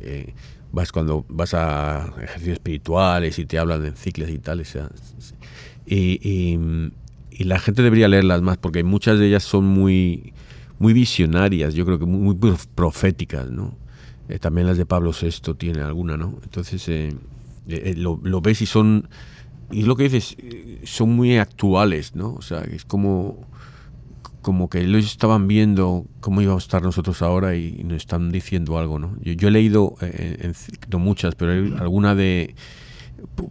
Eh, 0.00 0.34
vas 0.72 0.90
cuando 0.90 1.24
vas 1.28 1.54
a 1.54 2.12
ejercicios 2.22 2.54
espirituales 2.54 3.38
y 3.38 3.44
te 3.44 3.58
hablan 3.58 3.82
de 3.82 3.88
encíclicas 3.88 4.32
y 4.32 4.38
tal, 4.38 4.64
sea, 4.64 4.90
y, 5.86 6.58
la 7.38 7.58
gente 7.58 7.82
debería 7.82 8.08
leerlas 8.08 8.40
más 8.40 8.56
porque 8.56 8.84
muchas 8.84 9.18
de 9.18 9.26
ellas 9.26 9.42
son 9.42 9.64
muy, 9.64 10.32
muy 10.78 10.92
visionarias, 10.92 11.74
yo 11.74 11.84
creo 11.84 11.98
que 11.98 12.06
muy, 12.06 12.36
proféticas, 12.74 13.50
¿no? 13.50 13.76
Eh, 14.28 14.38
también 14.38 14.66
las 14.66 14.78
de 14.78 14.86
Pablo 14.86 15.12
VI 15.12 15.54
tiene 15.54 15.82
alguna, 15.82 16.16
¿no? 16.16 16.38
Entonces 16.44 16.88
eh, 16.88 17.12
eh, 17.68 17.94
lo, 17.96 18.18
ves 18.40 18.62
y 18.62 18.66
son, 18.66 19.08
y 19.72 19.82
lo 19.82 19.96
que 19.96 20.04
dices, 20.04 20.36
son 20.84 21.10
muy 21.10 21.36
actuales, 21.36 22.14
¿no? 22.14 22.34
O 22.34 22.42
sea, 22.42 22.60
es 22.60 22.84
como, 22.84 23.44
como 24.42 24.68
que 24.68 24.80
ellos 24.80 25.06
estaban 25.06 25.48
viendo 25.48 26.04
cómo 26.20 26.42
íbamos 26.42 26.64
a 26.64 26.66
estar 26.66 26.82
nosotros 26.82 27.22
ahora 27.22 27.56
y, 27.56 27.82
nos 27.84 27.98
están 27.98 28.30
diciendo 28.30 28.78
algo, 28.78 28.98
¿no? 28.98 29.16
Yo, 29.22 29.48
he 29.48 29.50
leído, 29.50 29.94
no 30.90 30.98
muchas, 30.98 31.34
pero 31.34 31.52
alguna 31.78 32.14
de 32.14 32.54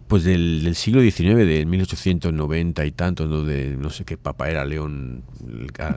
pues 0.06 0.24
del, 0.24 0.74
siglo 0.74 1.00
XIX, 1.00 1.46
de 1.46 1.64
1890 1.66 2.84
y 2.84 2.90
tanto, 2.92 3.26
donde 3.26 3.76
no 3.78 3.90
sé 3.90 4.04
qué 4.04 4.16
papa 4.16 4.50
era, 4.50 4.64
León, 4.64 5.22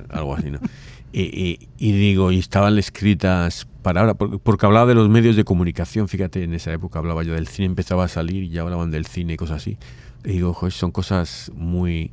algo 0.10 0.36
así, 0.36 0.52
¿no? 0.52 0.60
Y, 1.18 1.58
digo, 1.78 2.34
y 2.34 2.40
estaban 2.40 2.78
escritas 2.78 3.70
para 3.82 4.02
ahora, 4.02 4.16
porque, 4.16 4.66
hablaba 4.66 4.86
de 4.86 4.96
los 4.96 5.08
medios 5.08 5.38
de 5.38 5.46
comunicación, 5.46 6.10
fíjate, 6.10 6.44
en 6.44 6.54
esa 6.54 6.74
época 6.74 7.00
hablaba 7.00 7.24
yo 7.24 7.36
del 7.36 7.48
cine, 7.48 7.68
empezaba 7.68 8.04
a 8.04 8.08
salir 8.10 8.44
y 8.44 8.50
ya 8.50 8.64
hablaban 8.64 8.92
del 8.92 9.06
cine 9.06 9.34
y 9.34 9.38
cosas 9.38 9.62
así. 9.62 9.78
Y 10.26 10.32
digo, 10.32 10.54
joder, 10.54 10.74
son 10.74 10.92
cosas 10.92 11.54
muy, 11.56 12.12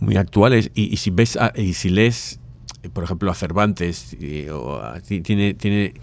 muy 0.00 0.16
actuales. 0.16 0.70
Y, 0.74 0.96
si 0.96 1.10
ves, 1.10 1.38
y 1.56 1.74
si 1.74 1.90
lees, 1.90 2.40
por 2.92 3.04
ejemplo, 3.04 3.30
a 3.30 3.34
Cervantes, 3.34 4.16
tiene, 4.18 5.54
tiene 5.54 5.94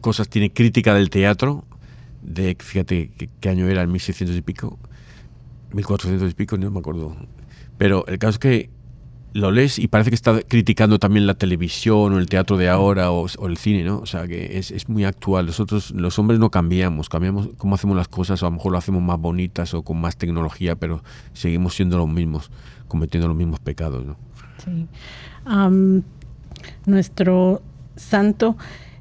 cosas, 0.00 0.28
tiene 0.28 0.52
crítica 0.52 0.94
del 0.94 1.10
teatro, 1.10 1.64
de, 2.22 2.56
fíjate 2.58 3.10
qué, 3.40 3.48
año 3.48 3.68
era, 3.68 3.82
en 3.82 3.90
1600 3.90 4.36
y 4.36 4.42
pico, 4.42 4.78
1400 5.72 6.30
y 6.30 6.34
pico, 6.34 6.56
no 6.58 6.70
me 6.70 6.78
acuerdo. 6.78 7.16
Pero 7.78 8.06
el 8.06 8.18
caso 8.18 8.32
es 8.32 8.38
que 8.38 8.70
lo 9.34 9.50
lees 9.50 9.78
y 9.78 9.88
parece 9.88 10.10
que 10.10 10.14
está 10.14 10.42
criticando 10.42 10.98
también 10.98 11.26
la 11.26 11.34
televisión 11.34 12.12
o 12.12 12.18
el 12.18 12.26
teatro 12.26 12.58
de 12.58 12.68
ahora 12.68 13.10
o, 13.10 13.26
el 13.48 13.56
cine, 13.56 13.82
¿no? 13.82 13.98
O 13.98 14.06
sea, 14.06 14.26
que 14.26 14.58
es, 14.58 14.70
es, 14.70 14.88
muy 14.88 15.04
actual. 15.04 15.46
Nosotros, 15.46 15.90
los 15.92 16.18
hombres, 16.18 16.38
no 16.38 16.50
cambiamos, 16.50 17.08
cambiamos 17.08 17.48
cómo 17.56 17.74
hacemos 17.74 17.96
las 17.96 18.08
cosas, 18.08 18.42
o 18.42 18.46
a 18.46 18.50
lo 18.50 18.56
mejor 18.56 18.72
lo 18.72 18.78
hacemos 18.78 19.02
más 19.02 19.18
bonitas 19.18 19.72
o 19.74 19.82
con 19.82 20.00
más 20.00 20.16
tecnología, 20.16 20.76
pero 20.76 21.02
seguimos 21.32 21.74
siendo 21.74 21.96
los 21.96 22.08
mismos, 22.08 22.50
cometiendo 22.92 23.26
los 23.26 23.36
mismos 23.36 23.58
pecados, 23.58 24.04
¿no? 24.04 24.16
Sí. 24.62 24.86
nuestro 26.84 27.62
santo, 27.96 28.56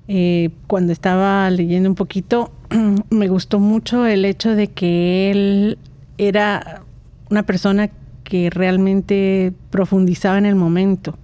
eh, 0.07 0.49
cuando 0.65 0.93
estaba 0.93 1.49
leyendo 1.49 1.89
un 1.89 1.95
poquito, 1.95 2.53
me 3.09 3.27
gustó 3.27 3.59
mucho 3.59 4.05
el 4.05 4.23
hecho 4.23 4.55
de 4.55 4.67
que 4.67 5.29
él 5.29 5.77
era 6.17 6.83
una 7.29 7.43
persona 7.43 7.89
que 8.23 8.49
realmente 8.49 9.51
profundizaba 9.71 10.37
en 10.37 10.45
el 10.45 10.55
momento 10.55 11.17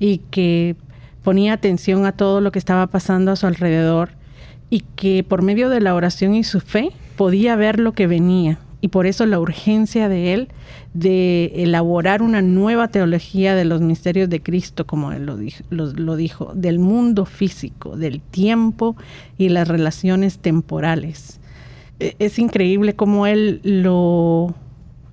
y 0.00 0.18
que 0.32 0.74
ponía 1.22 1.52
atención 1.52 2.04
a 2.04 2.12
todo 2.12 2.40
lo 2.40 2.50
que 2.50 2.58
estaba 2.58 2.88
pasando 2.88 3.30
a 3.30 3.36
su 3.36 3.46
alrededor 3.46 4.10
y 4.70 4.80
que 4.96 5.22
por 5.22 5.42
medio 5.42 5.68
de 5.68 5.80
la 5.80 5.94
oración 5.94 6.34
y 6.34 6.42
su 6.42 6.58
fe 6.60 6.90
podía 7.16 7.54
ver 7.54 7.78
lo 7.78 7.92
que 7.92 8.08
venía 8.08 8.58
y 8.80 8.88
por 8.88 9.06
eso 9.06 9.26
la 9.26 9.40
urgencia 9.40 10.08
de 10.08 10.34
él 10.34 10.48
de 10.94 11.52
elaborar 11.56 12.22
una 12.22 12.42
nueva 12.42 12.88
teología 12.88 13.54
de 13.54 13.64
los 13.64 13.80
misterios 13.80 14.28
de 14.28 14.40
Cristo, 14.40 14.86
como 14.86 15.12
él 15.12 15.26
lo 15.26 15.36
dijo, 15.36 15.64
lo, 15.70 16.16
dijo, 16.16 16.52
del 16.54 16.78
mundo 16.78 17.24
físico, 17.24 17.96
del 17.96 18.20
tiempo 18.20 18.96
y 19.36 19.48
las 19.48 19.68
relaciones 19.68 20.38
temporales. 20.38 21.40
E, 21.98 22.14
es 22.18 22.38
increíble 22.38 22.94
cómo 22.94 23.26
él 23.26 23.60
lo, 23.64 24.54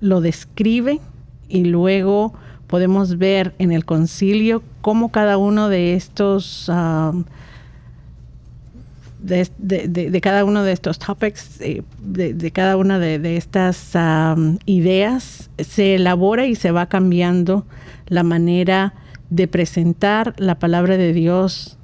lo 0.00 0.20
describe 0.20 1.00
y 1.48 1.64
luego 1.64 2.34
podemos 2.68 3.18
ver 3.18 3.54
en 3.58 3.72
el 3.72 3.84
concilio 3.84 4.62
cómo 4.80 5.10
cada 5.10 5.38
uno 5.38 5.68
de 5.68 5.94
estos 5.94 6.66
ah, 6.68 7.12
de, 9.26 10.20
cada 10.22 10.44
uno 10.44 10.62
de 10.62 10.72
estos 10.72 10.98
topics, 10.98 11.60
eh, 11.60 11.82
de, 12.00 12.50
cada 12.52 12.76
una 12.76 12.98
de, 12.98 13.36
estas 13.36 13.92
ideas, 14.64 15.50
se 15.58 15.96
elabora 15.96 16.46
y 16.46 16.54
se 16.54 16.70
va 16.70 16.86
cambiando 16.86 17.66
la 18.06 18.22
manera 18.22 18.94
de 19.30 19.48
presentar 19.48 20.34
la 20.38 20.58
palabra 20.58 20.96
de 20.96 21.12
Dios 21.12 21.76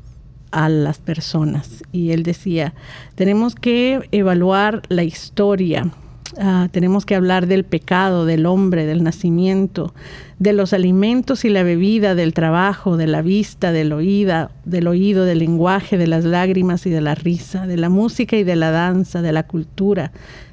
a 0.52 0.68
las 0.68 0.98
personas. 0.98 1.82
Y 1.90 2.12
él 2.12 2.22
decía, 2.22 2.74
tenemos 3.14 3.54
que 3.54 4.08
evaluar 4.12 4.82
la 4.88 5.02
historia, 5.02 5.90
Ah, 6.38 6.68
tenemos 6.70 7.04
que 7.04 7.14
hablar 7.14 7.46
del 7.46 7.64
pecado, 7.64 8.24
del 8.24 8.46
hombre, 8.46 8.86
del 8.86 9.02
nacimiento, 9.02 9.92
de 10.38 10.54
los 10.54 10.72
alimentos 10.72 11.44
y 11.44 11.50
la 11.50 11.62
bebida, 11.62 12.14
del 12.14 12.32
trabajo, 12.32 12.96
de 12.96 13.06
la 13.06 13.20
vista, 13.20 13.70
del 13.70 13.92
oído, 13.92 14.50
del 14.64 14.86
oído, 14.86 15.24
del 15.26 15.40
lenguaje, 15.40 15.98
de 15.98 16.06
las 16.06 16.24
lágrimas 16.24 16.86
y 16.86 16.90
de 16.90 17.02
la 17.02 17.14
risa, 17.14 17.66
de 17.66 17.76
la 17.76 17.90
música 17.90 18.36
y 18.36 18.44
de 18.44 18.56
la 18.56 18.70
danza, 18.70 19.20
de 19.20 19.32
la 19.32 19.42
cultura, 19.42 20.12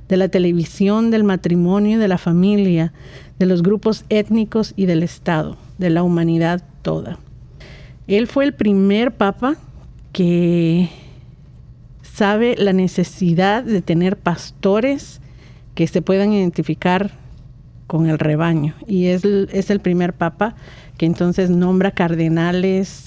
de 0.09 0.17
la 0.17 0.27
televisión, 0.27 1.11
del 1.11 1.23
matrimonio, 1.23 1.97
de 1.97 2.09
la 2.09 2.17
familia, 2.17 2.91
de 3.37 3.45
los 3.45 3.63
grupos 3.63 4.03
étnicos 4.09 4.73
y 4.75 4.85
del 4.85 5.01
Estado, 5.01 5.55
de 5.77 5.89
la 5.89 6.03
humanidad 6.03 6.61
toda. 6.81 7.19
Él 8.07 8.27
fue 8.27 8.43
el 8.43 8.53
primer 8.53 9.13
papa 9.13 9.55
que 10.11 10.89
sabe 12.01 12.55
la 12.57 12.73
necesidad 12.73 13.63
de 13.63 13.81
tener 13.81 14.17
pastores 14.17 15.21
que 15.75 15.87
se 15.87 16.01
puedan 16.01 16.33
identificar 16.33 17.11
con 17.87 18.07
el 18.07 18.19
rebaño. 18.19 18.75
Y 18.87 19.07
es, 19.07 19.23
es 19.25 19.69
el 19.69 19.79
primer 19.79 20.13
papa 20.13 20.55
que 20.97 21.05
entonces 21.05 21.49
nombra 21.49 21.91
cardenales 21.91 23.05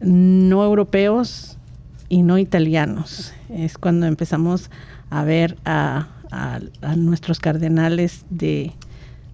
no 0.00 0.64
europeos 0.64 1.58
y 2.08 2.22
no 2.22 2.38
italianos. 2.38 3.32
Es 3.50 3.78
cuando 3.78 4.06
empezamos 4.06 4.70
a 5.10 5.22
ver 5.24 5.56
a, 5.64 6.08
nuestros 6.96 7.38
cardenales 7.38 8.24
de 8.30 8.72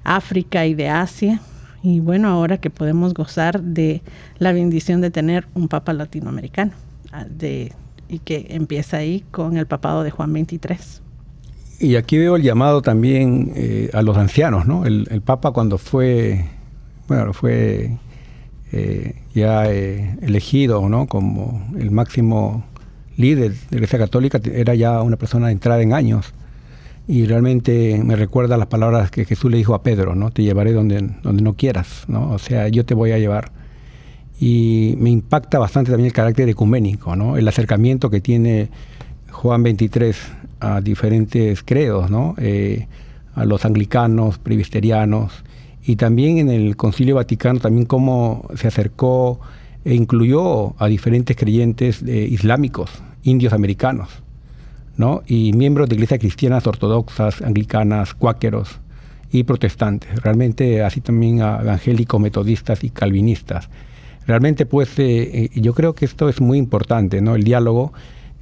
África 0.04 0.66
y 0.66 0.74
de 0.74 0.88
Asia. 0.88 1.40
Y 1.82 2.00
bueno, 2.00 2.28
ahora 2.28 2.58
que 2.58 2.70
podemos 2.70 3.14
gozar 3.14 3.62
de 3.62 4.02
la 4.38 4.52
bendición 4.52 5.00
de 5.00 5.10
tener 5.10 5.46
un 5.54 5.68
papa 5.68 5.92
latinoamericano 5.92 6.72
de, 7.28 7.72
y 8.08 8.18
que 8.18 8.46
empieza 8.50 8.98
ahí 8.98 9.24
con 9.30 9.56
el 9.56 9.66
papado 9.66 10.02
de 10.02 10.10
Juan 10.10 10.32
23. 10.32 11.01
Y 11.82 11.96
aquí 11.96 12.16
veo 12.16 12.36
el 12.36 12.42
llamado 12.42 12.80
también 12.80 13.52
eh, 13.56 13.90
a 13.92 14.02
los 14.02 14.16
ancianos, 14.16 14.66
¿no? 14.66 14.86
El, 14.86 15.20
Papa 15.22 15.50
cuando 15.50 15.78
fue, 15.78 16.44
bueno, 17.08 17.32
fue 17.32 17.98
eh, 18.70 19.16
ya 19.34 19.68
eh, 19.68 20.16
elegido, 20.22 20.88
¿no? 20.88 21.06
Como 21.06 21.68
el 21.76 21.90
máximo 21.90 22.64
líder 23.16 23.50
de 23.50 23.58
la 23.70 23.76
Iglesia 23.78 23.98
Católica, 23.98 24.40
era 24.54 24.76
ya 24.76 25.02
una 25.02 25.16
persona 25.16 25.50
entrada 25.50 25.82
en 25.82 25.92
años. 25.92 26.32
Y 27.08 27.26
realmente 27.26 28.00
me 28.04 28.14
recuerda 28.14 28.56
las 28.56 28.68
palabras 28.68 29.10
que 29.10 29.24
Jesús 29.24 29.50
le 29.50 29.56
dijo 29.56 29.74
a 29.74 29.82
Pedro, 29.82 30.14
¿no? 30.14 30.30
Te 30.30 30.44
llevaré 30.44 30.72
donde, 30.72 31.16
donde 31.24 31.42
no 31.42 31.54
quieras, 31.54 32.04
¿no? 32.06 32.30
O 32.30 32.38
sea, 32.38 32.68
yo 32.68 32.86
te 32.86 32.94
voy 32.94 33.10
a 33.10 33.18
llevar. 33.18 33.50
Y 34.38 34.94
me 35.00 35.10
impacta 35.10 35.58
bastante 35.58 35.90
también 35.90 36.06
el 36.06 36.12
carácter 36.12 36.48
ecuménico, 36.48 37.16
¿no? 37.16 37.36
El 37.36 37.48
acercamiento 37.48 38.08
que 38.08 38.20
tiene 38.20 38.70
Juan 39.32 39.64
23 39.64 40.16
a 40.62 40.80
diferentes 40.80 41.62
credos, 41.64 42.08
¿no? 42.10 42.36
Eh, 42.38 42.86
a 43.34 43.44
los 43.44 43.64
anglicanos, 43.64 44.38
presbiterianos, 44.38 45.42
y 45.84 45.96
también 45.96 46.38
en 46.38 46.50
el 46.50 46.76
Concilio 46.76 47.16
Vaticano, 47.16 47.58
también 47.58 47.86
cómo 47.86 48.46
se 48.54 48.68
acercó 48.68 49.40
e 49.84 49.94
incluyó 49.94 50.80
a 50.80 50.86
diferentes 50.86 51.36
creyentes 51.36 52.02
eh, 52.02 52.28
islámicos, 52.30 52.90
indios 53.24 53.52
americanos, 53.52 54.08
¿no? 54.96 55.22
y 55.26 55.52
miembros 55.54 55.88
de 55.88 55.96
iglesias 55.96 56.20
cristianas 56.20 56.66
ortodoxas, 56.68 57.42
anglicanas, 57.42 58.14
cuáqueros 58.14 58.78
y 59.32 59.42
protestantes, 59.42 60.22
realmente 60.22 60.84
así 60.84 61.00
también 61.00 61.42
a 61.42 61.60
evangélicos, 61.62 62.20
metodistas 62.20 62.84
y 62.84 62.90
calvinistas. 62.90 63.68
Realmente, 64.24 64.66
pues, 64.66 64.90
eh, 64.98 65.50
yo 65.54 65.74
creo 65.74 65.94
que 65.94 66.04
esto 66.04 66.28
es 66.28 66.40
muy 66.40 66.58
importante, 66.58 67.20
¿no? 67.20 67.34
El 67.34 67.42
diálogo 67.42 67.92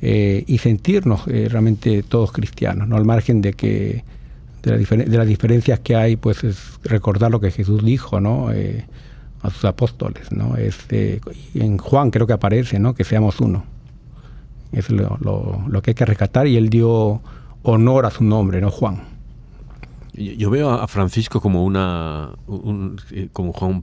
eh, 0.02 0.44
y 0.46 0.58
sentirnos 0.58 1.26
eh, 1.26 1.48
realmente 1.50 2.02
todos 2.02 2.32
cristianos, 2.32 2.88
¿no? 2.88 2.96
al 2.96 3.04
margen 3.04 3.40
de 3.42 3.52
que 3.52 4.04
de, 4.62 5.16
las 5.16 5.26
diferencias 5.26 5.80
que 5.80 5.96
hay, 5.96 6.16
pues 6.16 6.44
es 6.44 6.78
recordar 6.84 7.30
lo 7.30 7.40
que 7.40 7.50
Jesús 7.50 7.84
dijo, 7.84 8.20
¿no? 8.20 8.52
Eh, 8.52 8.86
a 9.42 9.50
sus 9.50 9.64
apóstoles, 9.64 10.30
¿no? 10.32 10.56
Este, 10.56 11.20
en 11.54 11.78
Juan 11.78 12.10
creo 12.10 12.26
que 12.26 12.34
aparece, 12.34 12.78
¿no? 12.78 12.94
Que 12.94 13.04
seamos 13.04 13.40
uno. 13.40 13.64
Es 14.72 14.90
lo, 14.90 15.18
lo, 15.20 15.82
que 15.82 15.92
hay 15.92 15.94
que 15.94 16.04
rescatar 16.04 16.46
y 16.46 16.56
él 16.56 16.68
dio 16.68 17.22
honor 17.62 18.06
a 18.06 18.10
su 18.10 18.22
nombre, 18.22 18.60
¿no? 18.60 18.70
Juan. 18.70 19.02
Yo 20.12 20.50
veo 20.50 20.70
a 20.70 20.86
Francisco 20.88 21.40
como 21.40 21.64
una, 21.64 22.30
eh, 23.12 23.28
como 23.32 23.52
Juan 23.52 23.82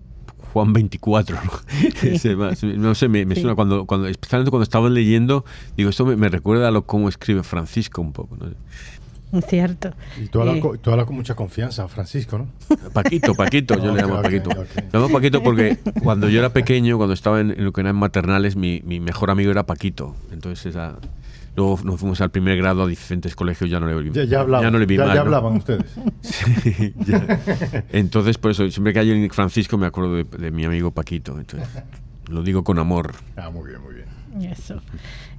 Juan 0.57 0.73
24, 0.73 1.37
¿no? 2.77 2.95
sé, 2.95 3.07
me, 3.07 3.35
suena 3.35 3.53
cuando, 3.53 3.85
cuando, 3.85 4.07
especialmente 4.07 4.49
cuando 4.49 4.63
estaba 4.63 4.89
leyendo, 4.89 5.45
digo, 5.75 5.91
esto 5.91 6.03
me, 6.03 6.29
recuerda 6.29 6.69
a 6.69 6.71
lo 6.71 6.87
cómo 6.87 7.09
escribe 7.09 7.43
Francisco 7.43 8.01
un 8.01 8.11
poco, 8.11 8.37
¿no? 8.37 9.41
Cierto. 9.43 9.93
Y 10.19 10.29
tú 10.29 10.41
hablas, 10.41 11.05
con 11.05 11.15
mucha 11.15 11.35
confianza, 11.35 11.87
Francisco, 11.87 12.39
¿no? 12.39 12.47
Paquito, 12.91 13.35
Paquito, 13.35 13.75
yo 13.75 13.93
le 13.93 14.01
llamo 14.01 14.19
Paquito. 14.19 14.49
Le 14.49 14.89
llamo 14.91 15.09
Paquito 15.09 15.43
porque 15.43 15.77
cuando 16.01 16.27
yo 16.27 16.39
era 16.39 16.49
pequeño, 16.49 16.97
cuando 16.97 17.13
estaba 17.13 17.39
en, 17.39 17.63
lo 17.63 17.71
que 17.71 17.81
eran 17.81 17.95
maternales, 17.95 18.55
mi, 18.55 18.81
mi, 18.83 18.99
mejor 18.99 19.29
amigo 19.29 19.51
era 19.51 19.67
Paquito. 19.67 20.15
Entonces 20.31 20.65
esa, 20.65 20.97
Luego 21.57 21.79
nos 21.83 21.99
fuimos 21.99 22.21
al 22.21 22.29
primer 22.29 22.55
grado 22.55 22.83
a 22.83 22.87
diferentes 22.87 23.35
colegios, 23.35 23.67
ya 23.67 23.79
no 23.79 23.87
le 23.87 23.95
vi, 23.95 24.11
ya, 24.11 24.25
ya, 24.25 24.41
hablaban, 24.41 24.71
no 24.71 24.77
le 24.77 24.85
vi 24.85 24.95
ya, 24.95 25.11
ya 25.11 25.21
hablaban 25.21 25.57
ustedes. 25.57 25.85
sí, 26.21 26.93
Entonces, 27.91 28.37
por 28.37 28.51
eso, 28.51 28.69
siempre 28.69 28.93
que 28.93 28.99
hay 28.99 29.09
en 29.09 29.27
Francisco 29.31 29.75
me 29.75 29.87
acuerdo 29.87 30.23
de, 30.23 30.51
mi 30.51 30.65
amigo 30.65 30.91
Paquito. 30.91 31.35
Entonces, 31.39 31.67
lo 32.29 32.43
digo 32.43 32.63
con 32.63 32.77
amor. 32.77 33.15
Ah, 33.35 33.49
muy 33.49 33.69
bien, 33.69 33.81
muy 33.81 33.95
bien. 33.95 34.51
Eso. 34.51 34.83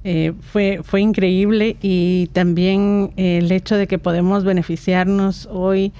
Eh, 0.03 0.33
fue, 0.41 0.81
fue 0.83 0.99
increíble 0.99 1.77
y 1.81 2.27
también 2.33 3.11
el 3.15 3.49
hecho 3.49 3.77
de 3.77 3.87
que 3.87 3.97
podemos 3.97 4.43
beneficiarnos 4.43 5.47
hoy 5.49 5.93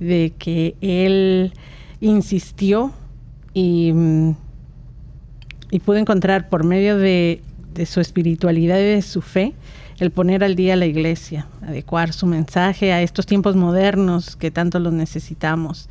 de 0.00 0.32
que 0.38 0.76
él 0.80 1.52
insistió 2.00 2.90
y, 3.52 3.92
mm, 3.92 4.30
y 5.72 5.80
pudo 5.80 5.98
encontrar 5.98 6.48
por 6.48 6.64
medio 6.64 6.96
de, 6.96 7.42
de 7.78 7.86
su 7.86 8.00
espiritualidad 8.00 8.78
y 8.78 8.82
de 8.82 9.02
su 9.02 9.22
fe, 9.22 9.54
el 10.00 10.10
poner 10.10 10.42
al 10.42 10.56
día 10.56 10.74
la 10.74 10.86
iglesia, 10.86 11.46
adecuar 11.62 12.12
su 12.12 12.26
mensaje 12.26 12.92
a 12.92 13.02
estos 13.02 13.24
tiempos 13.24 13.54
modernos 13.54 14.34
que 14.34 14.50
tanto 14.50 14.80
los 14.80 14.92
necesitamos 14.92 15.88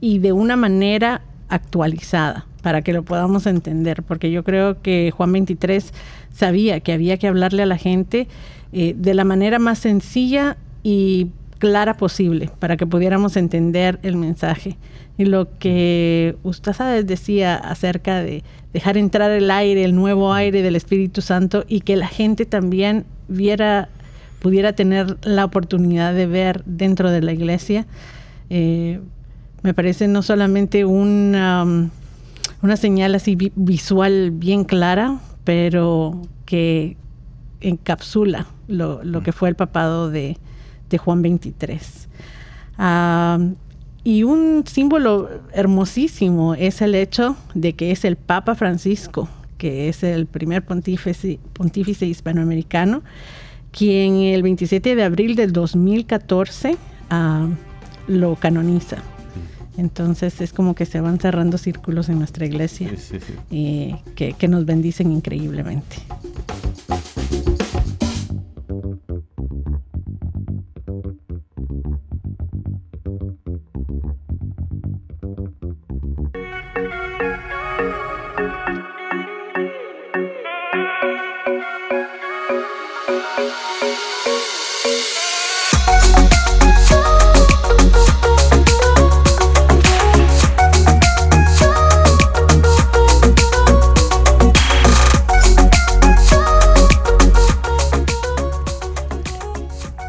y 0.00 0.20
de 0.20 0.32
una 0.32 0.56
manera 0.56 1.22
actualizada 1.48 2.46
para 2.62 2.82
que 2.82 2.92
lo 2.92 3.02
podamos 3.02 3.46
entender, 3.46 4.04
porque 4.04 4.30
yo 4.30 4.44
creo 4.44 4.80
que 4.82 5.12
Juan 5.16 5.32
23 5.32 5.92
sabía 6.32 6.78
que 6.78 6.92
había 6.92 7.16
que 7.16 7.26
hablarle 7.26 7.64
a 7.64 7.66
la 7.66 7.76
gente 7.76 8.28
eh, 8.72 8.94
de 8.96 9.14
la 9.14 9.24
manera 9.24 9.58
más 9.58 9.80
sencilla 9.80 10.56
y 10.84 11.28
clara 11.58 11.96
posible 11.96 12.50
para 12.58 12.76
que 12.76 12.86
pudiéramos 12.86 13.36
entender 13.36 13.98
el 14.02 14.16
mensaje. 14.16 14.76
Y 15.18 15.24
lo 15.24 15.48
que 15.58 16.36
usted 16.42 17.04
decía 17.04 17.56
acerca 17.56 18.22
de 18.22 18.44
dejar 18.72 18.98
entrar 18.98 19.30
el 19.30 19.50
aire, 19.50 19.84
el 19.84 19.94
nuevo 19.94 20.32
aire 20.32 20.62
del 20.62 20.76
Espíritu 20.76 21.22
Santo 21.22 21.64
y 21.66 21.80
que 21.80 21.96
la 21.96 22.08
gente 22.08 22.44
también 22.44 23.06
viera, 23.28 23.88
pudiera 24.40 24.74
tener 24.74 25.16
la 25.22 25.44
oportunidad 25.44 26.14
de 26.14 26.26
ver 26.26 26.62
dentro 26.66 27.10
de 27.10 27.22
la 27.22 27.32
iglesia, 27.32 27.86
eh, 28.50 29.00
me 29.62 29.74
parece 29.74 30.06
no 30.06 30.22
solamente 30.22 30.84
una, 30.84 31.64
um, 31.64 31.90
una 32.62 32.76
señal 32.76 33.14
así 33.14 33.36
visual 33.56 34.30
bien 34.30 34.64
clara, 34.64 35.18
pero 35.44 36.22
que 36.44 36.96
encapsula 37.60 38.46
lo, 38.68 39.02
lo 39.02 39.22
que 39.22 39.32
fue 39.32 39.48
el 39.48 39.56
papado 39.56 40.10
de, 40.10 40.36
de 40.90 40.98
Juan 40.98 41.22
23. 41.22 42.08
y 44.04 44.22
un 44.22 44.64
símbolo 44.66 45.28
hermosísimo 45.52 46.54
es 46.54 46.80
el 46.82 46.94
hecho 46.94 47.36
de 47.54 47.74
que 47.74 47.90
es 47.90 48.04
el 48.04 48.16
Papa 48.16 48.54
Francisco, 48.54 49.28
que 49.58 49.88
es 49.88 50.02
el 50.02 50.26
primer 50.26 50.64
pontífice, 50.64 51.38
pontífice 51.52 52.06
hispanoamericano, 52.06 53.02
quien 53.72 54.14
el 54.16 54.42
27 54.42 54.94
de 54.94 55.02
abril 55.02 55.36
del 55.36 55.52
2014 55.52 56.76
lo 58.06 58.36
canoniza. 58.36 58.98
Entonces 59.76 60.40
es 60.40 60.52
como 60.52 60.74
que 60.74 60.86
se 60.86 61.00
van 61.00 61.20
cerrando 61.20 61.58
círculos 61.58 62.08
en 62.08 62.18
nuestra 62.18 62.46
iglesia 62.46 62.90
y 63.50 63.94
que, 64.14 64.32
que 64.32 64.48
nos 64.48 64.64
bendicen 64.64 65.12
increíblemente. 65.12 65.96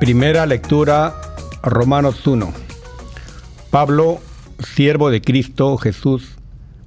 Primera 0.07 0.45
lectura, 0.45 1.15
Romanos 1.61 2.25
1. 2.25 2.53
Pablo, 3.71 4.19
siervo 4.57 5.09
de 5.09 5.19
Cristo 5.19 5.75
Jesús, 5.75 6.37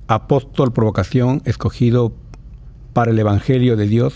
apóstol 0.09 0.73
por 0.73 0.85
vocación, 0.85 1.43
escogido 1.45 2.15
para 2.95 3.11
el 3.11 3.19
Evangelio 3.19 3.77
de 3.77 3.87
Dios, 3.87 4.15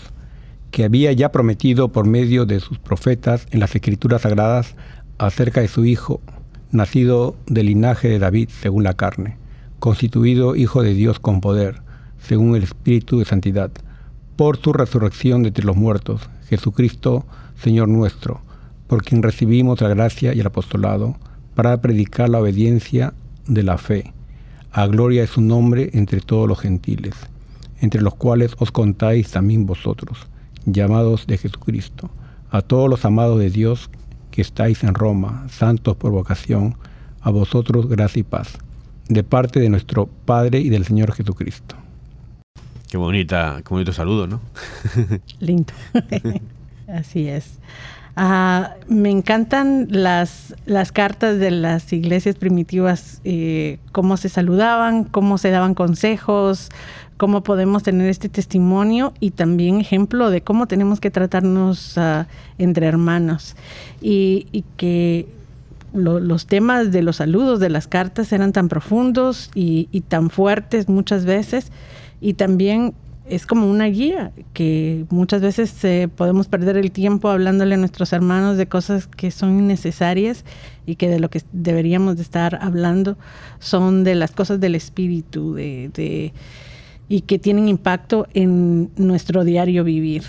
que 0.71 0.85
había 0.85 1.11
ya 1.11 1.31
prometido 1.31 1.89
por 1.89 2.07
medio 2.07 2.47
de 2.47 2.59
sus 2.59 2.79
profetas 2.79 3.45
en 3.51 3.59
las 3.59 3.75
Escrituras 3.75 4.23
Sagradas 4.23 4.73
acerca 5.19 5.61
de 5.61 5.67
su 5.67 5.85
Hijo, 5.85 6.19
nacido 6.71 7.35
del 7.45 7.67
linaje 7.67 8.07
de 8.07 8.17
David 8.17 8.49
según 8.59 8.85
la 8.85 8.95
carne, 8.95 9.37
constituido 9.77 10.55
Hijo 10.55 10.81
de 10.81 10.95
Dios 10.95 11.19
con 11.19 11.41
poder, 11.41 11.83
según 12.17 12.55
el 12.55 12.63
Espíritu 12.63 13.19
de 13.19 13.25
Santidad, 13.25 13.69
por 14.35 14.57
su 14.57 14.73
resurrección 14.73 15.43
de 15.43 15.49
entre 15.49 15.63
los 15.63 15.75
muertos, 15.75 16.27
Jesucristo, 16.49 17.23
Señor 17.55 17.87
nuestro, 17.87 18.41
por 18.87 19.03
quien 19.03 19.23
recibimos 19.23 19.81
la 19.81 19.89
gracia 19.89 20.33
y 20.33 20.39
el 20.39 20.47
apostolado 20.47 21.15
para 21.55 21.81
predicar 21.81 22.29
la 22.29 22.39
obediencia 22.39 23.13
de 23.47 23.63
la 23.63 23.77
fe, 23.77 24.13
a 24.71 24.87
gloria 24.87 25.21
de 25.21 25.27
su 25.27 25.41
nombre 25.41 25.89
entre 25.93 26.21
todos 26.21 26.47
los 26.47 26.59
gentiles, 26.59 27.15
entre 27.81 28.01
los 28.01 28.15
cuales 28.15 28.55
os 28.59 28.71
contáis 28.71 29.31
también 29.31 29.65
vosotros, 29.65 30.27
llamados 30.65 31.27
de 31.27 31.37
Jesucristo, 31.37 32.09
a 32.51 32.61
todos 32.61 32.89
los 32.89 33.05
amados 33.05 33.39
de 33.39 33.49
Dios 33.49 33.89
que 34.31 34.41
estáis 34.41 34.83
en 34.83 34.93
Roma, 34.93 35.47
santos 35.49 35.95
por 35.95 36.11
vocación, 36.11 36.75
a 37.21 37.29
vosotros 37.31 37.87
gracia 37.87 38.19
y 38.19 38.23
paz, 38.23 38.57
de 39.07 39.23
parte 39.23 39.59
de 39.59 39.69
nuestro 39.69 40.07
Padre 40.07 40.59
y 40.59 40.69
del 40.69 40.85
Señor 40.85 41.13
Jesucristo. 41.13 41.75
Qué 42.89 42.97
bonita, 42.97 43.61
qué 43.63 43.69
bonito 43.69 43.93
saludo, 43.93 44.27
¿no? 44.27 44.41
Lindo. 45.39 45.73
Así 46.87 47.27
es. 47.27 47.59
Me 48.15 49.09
encantan 49.09 49.87
las, 49.89 50.55
las 50.65 50.91
cartas 50.93 51.37
de 51.37 51.51
las 51.51 51.91
iglesias 51.91 52.35
primitivas, 52.35 53.19
eh, 53.25 53.79
cómo 53.91 54.15
se 54.15 54.29
saludaban, 54.29 55.03
cómo 55.03 55.37
se 55.37 55.49
daban 55.49 55.73
consejos, 55.73 56.69
cómo 57.17 57.43
podemos 57.43 57.83
tener 57.83 58.09
este 58.09 58.29
testimonio 58.29 59.13
y 59.19 59.31
también 59.31 59.81
ejemplo 59.81 60.29
de 60.29 60.41
cómo 60.41 60.65
tenemos 60.67 61.01
que 61.01 61.11
tratarnos 61.11 61.97
ah, 61.97 62.27
entre 62.57 62.85
hermanos. 62.85 63.57
Y, 64.01 64.63
que 64.77 65.27
los 65.93 66.45
temas 66.45 66.91
de 66.91 67.01
los 67.01 67.17
saludos, 67.17 67.59
de 67.59 67.69
las 67.69 67.87
cartas 67.87 68.31
eran 68.33 68.51
tan 68.53 68.67
profundos 68.67 69.49
y, 69.55 69.87
y 69.91 70.01
tan 70.01 70.29
fuertes 70.29 70.89
muchas 70.89 71.25
veces 71.25 71.71
y 72.19 72.33
también 72.33 72.93
es 73.27 73.45
como 73.45 73.69
una 73.69 73.85
guía 73.85 74.31
que 74.53 75.05
muchas 75.09 75.41
veces 75.41 75.83
eh, 75.83 76.07
podemos 76.13 76.47
perder 76.47 76.77
el 76.77 76.91
tiempo 76.91 77.29
hablándole 77.29 77.75
a 77.75 77.77
nuestros 77.77 78.13
hermanos 78.13 78.57
de 78.57 78.67
cosas 78.67 79.07
que 79.07 79.31
son 79.31 79.59
innecesarias 79.59 80.45
y 80.85 80.95
que 80.95 81.09
de 81.09 81.19
lo 81.19 81.29
que 81.29 81.41
deberíamos 81.51 82.17
de 82.17 82.21
estar 82.21 82.59
hablando 82.61 83.17
son 83.59 84.03
de 84.03 84.15
las 84.15 84.31
cosas 84.31 84.59
del 84.59 84.75
espíritu 84.75 85.55
de, 85.55 86.33
y 87.09 87.21
que 87.21 87.39
tienen 87.39 87.67
impacto 87.67 88.27
en 88.33 88.91
nuestro 88.95 89.43
diario 89.43 89.83
vivir. 89.83 90.23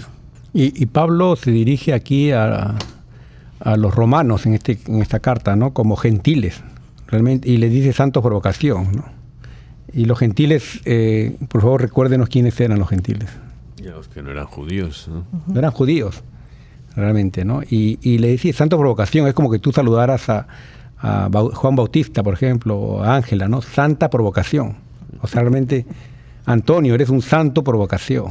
Y, 0.55 0.87
Pablo 0.87 1.37
se 1.37 1.51
dirige 1.51 1.93
aquí 1.93 2.31
a, 2.31 2.77
a, 3.61 3.77
los 3.77 3.95
romanos 3.95 4.47
en, 4.47 4.55
este, 4.55 4.79
en 4.87 5.03
esta 5.03 5.21
carta, 5.21 5.55
¿no? 5.55 5.75
Como 5.75 5.97
gentiles, 5.97 6.63
realmente, 7.09 7.51
y 7.51 7.59
le 7.59 7.69
dice 7.69 7.93
santos 7.93 8.23
por 8.23 8.33
vocación, 8.33 8.91
¿no? 8.93 9.16
Y 9.93 10.05
los 10.05 10.19
gentiles, 10.19 10.81
eh, 10.85 11.37
por 11.49 11.63
favor 11.63 11.83
recuérdenos 11.83 12.29
quiénes 12.29 12.61
eran 12.61 12.79
los 12.79 12.89
gentiles. 12.89 13.31
Ya, 13.77 13.93
los 13.93 14.09
que 14.09 14.23
no 14.23 14.31
eran 14.31 14.47
judíos. 14.47 15.09
No, 15.09 15.25
no 15.47 15.59
eran 15.59 15.71
judíos, 15.71 16.23
realmente, 16.95 17.45
¿no? 17.45 17.63
Y, 17.63 17.99
y 18.03 18.19
le 18.19 18.29
decía, 18.29 18.53
santo 18.53 18.79
provocación, 18.79 19.27
es 19.27 19.35
como 19.35 19.51
que 19.51 19.59
tú 19.59 19.73
saludaras 19.73 20.29
a, 20.29 20.47
a 20.99 21.31
Juan 21.31 21.77
Bautista, 21.77 22.23
por 22.23 22.35
ejemplo, 22.35 22.77
o 22.77 23.03
a 23.03 23.17
Ángela, 23.17 23.49
¿no? 23.49 23.63
Santa 23.63 24.11
provocación. 24.11 24.77
O 25.21 25.27
sea, 25.27 25.43
realmente, 25.43 25.87
Antonio, 26.45 26.95
eres 26.95 27.11
un 27.11 27.23
santo 27.23 27.63
por 27.63 27.77
vocación. 27.77 28.27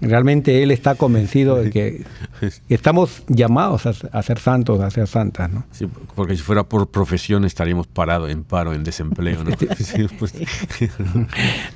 Realmente 0.00 0.62
él 0.62 0.70
está 0.70 0.94
convencido 0.94 1.56
de 1.56 1.70
que 1.70 2.04
estamos 2.68 3.24
llamados 3.26 3.86
a, 3.86 4.22
ser 4.22 4.38
santos, 4.38 4.80
a 4.80 4.90
ser 4.90 5.08
santas, 5.08 5.50
¿no? 5.50 5.64
Sí, 5.72 5.88
porque 6.14 6.36
si 6.36 6.42
fuera 6.42 6.62
por 6.62 6.88
profesión 6.88 7.44
estaríamos 7.44 7.88
parados 7.88 8.30
en 8.30 8.44
paro, 8.44 8.74
en 8.74 8.84
desempleo, 8.84 9.42
¿no? 9.44 9.50
Pues, 10.18 10.34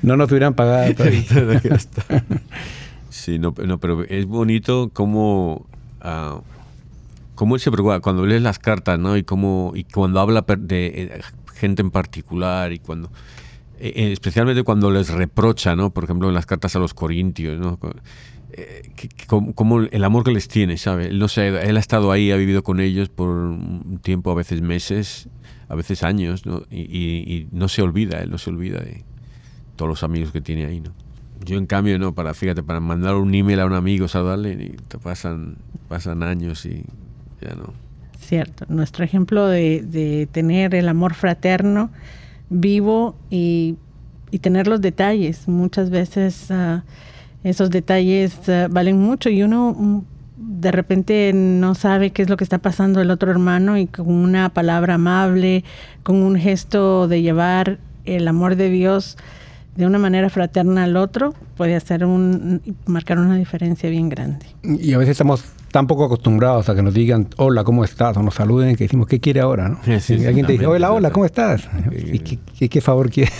no 0.03 0.17
nos 0.17 0.31
hubieran 0.31 0.55
pagado. 0.55 0.95
sí, 3.11 3.39
no, 3.39 3.53
pero 3.55 4.05
es 4.05 4.27
bonito 4.27 4.91
cómo, 4.93 5.67
uh, 6.05 6.41
cómo 7.35 7.57
él 7.57 7.61
se 7.61 7.71
preocupa 7.71 8.01
cuando 8.01 8.25
lees 8.25 8.43
las 8.43 8.59
cartas, 8.59 8.99
¿no? 8.99 9.17
Y 9.17 9.25
cómo 9.25 9.73
y 9.75 9.85
cuando 9.85 10.21
habla 10.21 10.45
de 10.59 10.87
eh, 10.87 11.21
gente 11.55 11.83
en 11.83 11.91
particular 11.91 12.73
y 12.73 12.79
cuando 12.79 13.11
eh, 13.79 13.93
eh, 13.97 14.13
especialmente 14.13 14.63
cuando 14.63 14.91
les 14.91 15.11
reprocha, 15.11 15.75
¿no? 15.75 15.93
Por 15.93 16.05
ejemplo, 16.05 16.29
en 16.29 16.35
las 16.35 16.47
cartas 16.47 16.77
a 16.77 16.79
los 16.79 16.95
corintios, 16.95 17.59
¿no? 17.59 17.79
Eh, 18.53 18.83
como, 19.27 19.81
el 19.81 20.05
amor 20.05 20.25
que 20.25 20.31
les 20.31 20.47
tiene, 20.47 20.77
¿sabe? 20.77 21.07
Él, 21.07 21.19
no 21.19 21.29
sé, 21.29 21.49
él 21.49 21.77
ha 21.77 21.81
estado 21.81 22.13
ahí, 22.13 22.31
ha 22.31 22.37
vivido 22.37 22.63
con 22.63 22.81
ellos 22.81 23.09
por 23.09 23.29
un 23.29 23.99
tiempo, 24.03 24.31
a 24.31 24.35
veces 24.35 24.61
meses, 24.61 25.29
a 25.69 25.75
veces 25.75 26.03
años, 26.03 26.45
¿no? 26.45 26.63
Y, 26.71 27.49
no 27.51 27.69
se 27.69 27.83
olvida, 27.83 28.21
él 28.21 28.31
no 28.31 28.39
se 28.39 28.51
olvida 28.51 28.81
de 28.81 29.05
todos 29.77 29.89
los 29.89 30.03
amigos 30.03 30.33
que 30.33 30.41
tiene 30.41 30.67
ahí, 30.67 30.81
¿no? 30.81 30.93
Yo 31.45 31.57
en 31.57 31.67
cambio, 31.67 31.99
no, 31.99 32.15
para, 32.15 32.35
fíjate, 32.35 32.63
para 32.63 32.79
mandar 32.79 33.17
un 33.17 33.35
email 33.35 33.59
a 33.61 33.67
un 33.67 33.73
amigo, 33.73 34.07
saludarle, 34.07 34.53
y 34.53 34.77
te 34.87 34.99
pasan, 34.99 35.57
pasan 35.89 36.23
años 36.23 36.67
y 36.67 36.85
ya 37.41 37.55
no. 37.57 37.73
Cierto, 38.21 38.67
nuestro 38.69 39.05
ejemplo 39.05 39.47
de, 39.47 39.83
de 39.83 40.29
tener 40.31 40.75
el 40.75 40.89
amor 40.89 41.15
fraterno 41.15 41.91
vivo 42.53 43.15
y, 43.31 43.77
tener 44.41 44.67
los 44.67 44.81
detalles. 44.81 45.47
Muchas 45.47 45.91
veces 45.91 46.51
ah, 46.51 46.85
esos 47.45 47.71
detalles 47.71 48.49
ah, 48.49 48.69
valen 48.71 48.99
mucho 48.99 49.29
y 49.29 49.43
uno 49.43 49.75
mm, 49.79 50.01
de 50.37 50.73
repente 50.73 51.33
no 51.35 51.75
sabe 51.75 52.11
qué 52.11 52.23
es 52.23 52.31
lo 52.31 52.37
que 52.37 52.45
está 52.45 52.59
pasando 52.59 53.01
el 53.01 53.11
otro 53.11 53.31
hermano 53.31 53.77
y 53.77 53.87
con 53.87 54.09
una 54.09 54.49
palabra 54.49 54.95
amable, 54.95 55.65
con 56.03 56.17
un 56.17 56.37
gesto 56.37 57.09
de 57.09 57.21
llevar 57.21 57.79
el 58.05 58.27
amor 58.27 58.57
de 58.57 58.71
Dios 58.71 59.17
de 59.77 59.87
una 59.87 59.99
manera 59.99 60.29
fraterna 60.31 60.85
al 60.85 60.97
otro, 60.97 61.35
puede 61.63 61.77
hacer 61.77 62.05
un 62.05 62.61
marcar 62.87 63.21
una 63.21 63.37
diferencia 63.37 63.89
bien 63.89 64.09
grande. 64.09 64.47
Y 64.65 64.95
a 64.95 64.99
veces 64.99 65.13
estamos 65.13 65.45
tan 65.71 65.87
poco 65.87 66.05
acostumbrados 66.07 66.69
a 66.69 66.75
que 66.75 66.83
nos 66.83 66.93
digan 66.93 67.29
hola, 67.37 67.63
¿cómo 67.63 67.85
estás? 67.85 68.17
o 68.17 68.23
nos 68.25 68.35
saluden 68.35 68.75
que 68.75 68.83
decimos, 68.83 69.07
¿qué 69.07 69.21
quiere 69.21 69.39
ahora? 69.39 69.69
¿no? 69.69 69.79
alguien 69.87 70.45
te 70.45 70.55
dice, 70.55 70.67
hola, 70.67 70.91
hola, 70.91 71.13
¿cómo 71.13 71.25
estás? 71.25 71.69
¿Y 71.93 72.69
qué, 72.69 72.81
favor 72.81 73.11
quiere? 73.11 73.31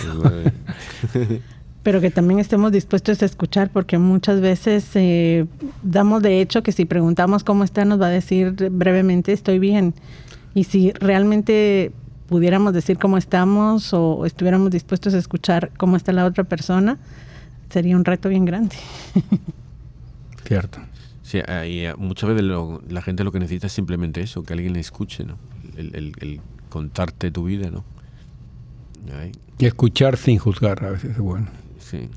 Pero 1.83 1.99
que 1.99 2.11
también 2.11 2.39
estemos 2.39 2.71
dispuestos 2.71 3.21
a 3.21 3.25
escuchar, 3.25 3.69
porque 3.73 3.97
muchas 3.97 4.39
veces 4.39 4.89
eh, 4.93 5.45
damos 5.81 6.23
de 6.23 6.39
hecho 6.39 6.63
que 6.63 6.71
si 6.71 6.85
preguntamos 6.85 7.43
cómo 7.43 7.65
está, 7.65 7.83
nos 7.83 7.99
va 7.99 8.05
a 8.05 8.09
decir 8.09 8.55
brevemente, 8.71 9.33
estoy 9.33 9.59
bien. 9.59 9.95
Y 10.53 10.63
si 10.63 10.93
realmente 10.93 11.91
pudiéramos 12.29 12.73
decir 12.73 12.97
cómo 12.97 13.17
estamos 13.17 13.93
o 13.93 14.25
estuviéramos 14.25 14.71
dispuestos 14.71 15.13
a 15.13 15.17
escuchar 15.17 15.71
cómo 15.75 15.97
está 15.97 16.13
la 16.13 16.23
otra 16.23 16.45
persona, 16.45 16.99
sería 17.73 17.97
un 17.97 18.05
reto 18.05 18.29
bien 18.29 18.45
grande. 18.45 18.75
Cierto. 20.47 20.79
Sí, 21.23 21.39
y 21.39 21.79
eh, 21.85 21.95
muchas 21.97 22.29
veces 22.29 22.45
la 22.89 23.01
gente 23.01 23.23
lo 23.23 23.31
que 23.31 23.39
necesita 23.39 23.67
es 23.67 23.73
simplemente 23.73 24.21
eso, 24.21 24.43
que 24.43 24.53
alguien 24.53 24.73
le 24.73 24.79
escuche, 24.79 25.25
¿no? 25.25 25.37
El, 25.75 26.41
contarte 26.69 27.31
tu 27.31 27.45
vida, 27.45 27.71
¿no? 27.71 27.83
Y 29.57 29.65
escuchar 29.65 30.17
sin 30.17 30.37
juzgar 30.37 30.83
a 30.85 30.91
veces 30.91 31.11
es 31.11 31.17
bueno. 31.17 31.47
Sí. 31.79 32.09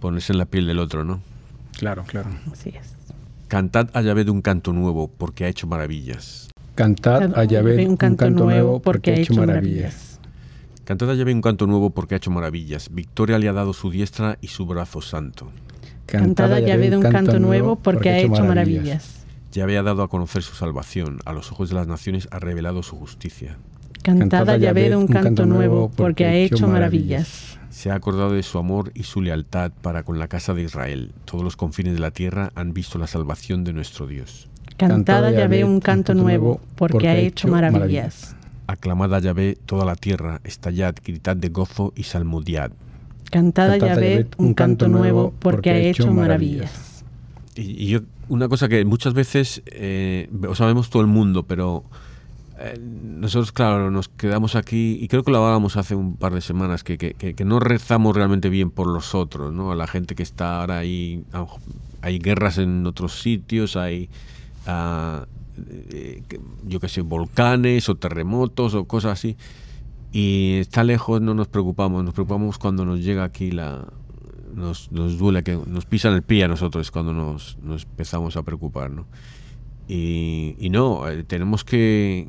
Ponerse 0.00 0.32
en 0.32 0.38
la 0.38 0.46
piel 0.46 0.66
del 0.66 0.78
otro, 0.78 1.04
¿no? 1.04 1.20
Claro, 1.78 2.04
claro. 2.04 2.30
Así 2.50 2.70
es. 2.70 2.94
Cantad 3.48 3.90
a 3.94 4.02
Yahvé 4.02 4.24
de 4.24 4.30
un 4.30 4.42
canto 4.42 4.72
nuevo, 4.72 5.08
porque 5.08 5.44
ha 5.44 5.48
hecho 5.48 5.66
maravillas. 5.66 6.48
Cantad 6.74 7.36
a 7.38 7.44
Yahvé 7.44 7.76
de 7.76 7.88
un 7.88 7.96
canto, 7.96 8.30
nuevo, 8.30 8.80
porque, 8.80 9.10
ha 9.10 9.14
hecho 9.16 9.34
maravillas. 9.34 9.92
Cantad 9.94 10.07
a 10.90 11.14
Yahvé 11.14 11.34
un 11.34 11.42
canto 11.42 11.66
nuevo, 11.66 11.90
porque 11.90 12.14
ha 12.14 12.18
hecho 12.18 12.30
maravillas. 12.30 12.88
Victoria 12.90 13.38
le 13.38 13.48
ha 13.48 13.52
dado 13.52 13.74
su 13.74 13.90
diestra 13.90 14.38
y 14.40 14.48
su 14.48 14.64
brazo 14.64 15.02
santo. 15.02 15.50
Cantada 16.06 16.60
ya 16.60 16.78
de 16.78 16.96
un 16.96 17.02
canto 17.02 17.38
nuevo 17.38 17.76
porque, 17.76 18.08
ha 18.08 18.18
hecho 18.18 18.42
maravillas. 18.42 19.26
Ya 19.52 19.64
había 19.64 19.82
dado 19.82 20.02
a 20.02 20.08
conocer 20.08 20.42
su 20.42 20.54
salvación, 20.54 21.18
a 21.26 21.34
los 21.34 21.52
ojos 21.52 21.68
de 21.68 21.74
las 21.74 21.86
naciones 21.86 22.28
ha 22.30 22.38
revelado 22.38 22.82
su 22.82 22.96
justicia. 22.96 23.58
Cantada 24.02 24.56
ya 24.56 24.72
un 24.96 25.06
canto 25.06 25.44
nuevo 25.44 25.90
porque 25.94 26.24
ha 26.24 26.34
hecho 26.34 26.66
maravillas. 26.68 27.58
Se 27.68 27.90
ha 27.90 27.94
acordado 27.94 28.32
de 28.32 28.42
su 28.42 28.58
amor 28.58 28.90
y 28.94 29.02
su 29.02 29.20
lealtad 29.20 29.72
para 29.82 30.02
con 30.04 30.18
la 30.18 30.28
casa 30.28 30.54
de 30.54 30.62
Israel. 30.62 31.12
Todos 31.26 31.44
los 31.44 31.56
confines 31.56 31.92
de 31.94 32.00
la 32.00 32.12
tierra 32.12 32.50
han 32.54 32.72
visto 32.72 32.98
la 32.98 33.06
salvación 33.06 33.64
de 33.64 33.74
nuestro 33.74 34.06
Dios. 34.06 34.48
Cantada 34.78 35.30
Yahvé 35.32 35.64
un 35.64 35.80
canto 35.80 36.14
nuevo 36.14 36.60
porque 36.76 37.08
ha 37.08 37.16
hecho 37.16 37.48
maravillas. 37.48 38.37
Aclamad 38.68 39.14
a 39.14 39.18
Yahvé 39.18 39.56
toda 39.66 39.84
la 39.84 39.96
tierra, 39.96 40.40
estallad, 40.44 40.94
gritad 41.02 41.36
de 41.36 41.48
gozo 41.48 41.92
y 41.96 42.02
salmodiad. 42.04 42.70
Cantada 43.30 43.78
Yahvé 43.78 44.28
un 44.36 44.54
canto 44.54 44.88
nuevo 44.88 45.32
porque 45.38 45.70
ha 45.70 45.78
hecho 45.78 46.12
maravillas. 46.12 47.02
Y, 47.56 47.86
yo, 47.86 48.00
una 48.28 48.46
cosa 48.48 48.68
que 48.68 48.84
muchas 48.84 49.14
veces 49.14 49.62
eh, 49.66 50.28
sabemos 50.54 50.90
todo 50.90 51.00
el 51.02 51.08
mundo, 51.08 51.44
pero 51.44 51.82
eh, 52.60 52.78
nosotros, 52.78 53.52
claro, 53.52 53.90
nos 53.90 54.08
quedamos 54.08 54.54
aquí, 54.54 54.98
y 55.00 55.08
creo 55.08 55.22
que 55.22 55.30
lo 55.30 55.38
hablábamos 55.38 55.76
hace 55.76 55.94
un 55.94 56.16
par 56.16 56.34
de 56.34 56.40
semanas, 56.40 56.84
que, 56.84 56.98
que, 56.98 57.44
no 57.44 57.60
rezamos 57.60 58.16
realmente 58.16 58.48
bien 58.48 58.70
por 58.70 58.86
los 58.86 59.14
otros, 59.14 59.52
¿no? 59.52 59.72
A 59.72 59.76
la 59.76 59.86
gente 59.86 60.14
que 60.14 60.22
está 60.22 60.60
ahora 60.60 60.78
ahí, 60.78 61.24
hay 62.02 62.18
guerras 62.18 62.58
en 62.58 62.86
otros 62.86 63.20
sitios, 63.20 63.76
hay, 63.76 64.10
ah, 64.66 65.26
eh, 65.68 66.22
yo 66.64 66.80
qué 66.80 66.88
sé, 66.88 67.02
volcanes 67.02 67.88
o 67.88 67.94
terremotos 67.96 68.74
o 68.74 68.84
cosas 68.84 69.12
así 69.12 69.36
y 70.12 70.58
está 70.60 70.84
lejos 70.84 71.20
no 71.20 71.34
nos 71.34 71.48
preocupamos, 71.48 72.04
nos 72.04 72.14
preocupamos 72.14 72.58
cuando 72.58 72.84
nos 72.84 73.00
llega 73.00 73.24
aquí 73.24 73.50
la... 73.50 73.86
Nos, 74.54 74.90
nos 74.90 75.18
duele, 75.18 75.44
que 75.44 75.56
nos 75.66 75.84
pisan 75.84 76.14
el 76.14 76.22
pie 76.22 76.42
a 76.44 76.48
nosotros 76.48 76.90
cuando 76.90 77.12
nos, 77.12 77.58
empezamos 77.62 78.36
a 78.36 78.42
preocupar. 78.42 78.90
Y, 79.86 80.68
no, 80.70 81.06
eh, 81.06 81.22
tenemos 81.22 81.64
que 81.64 82.28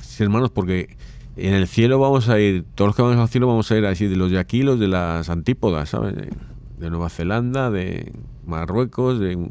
ser 0.00 0.26
hermanos 0.26 0.50
porque 0.50 0.96
en 1.36 1.54
el 1.54 1.66
cielo 1.66 1.98
vamos 1.98 2.28
a 2.28 2.38
ir, 2.38 2.64
todos 2.74 2.90
los 2.90 2.96
que 2.96 3.02
vamos 3.02 3.16
al 3.16 3.28
cielo 3.28 3.48
vamos 3.48 3.70
a 3.72 3.76
ir 3.78 3.86
así, 3.86 4.06
de 4.06 4.16
los 4.16 4.30
de 4.30 4.38
aquí, 4.38 4.62
los 4.62 4.78
de 4.78 4.86
las 4.86 5.28
antípodas, 5.28 5.88
¿sabes? 5.88 6.14
De, 6.14 6.90
Nueva 6.90 7.08
Zelanda, 7.08 7.70
de 7.70 8.12
Marruecos, 8.44 9.18
de, 9.18 9.48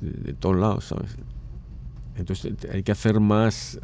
de, 0.00 0.32
todos 0.32 0.56
lados, 0.56 0.84
¿sabes? 0.84 1.18
Entonces 2.16 2.52
hay 2.72 2.82
que 2.82 2.92
hacer 2.92 3.20
más, 3.20 3.78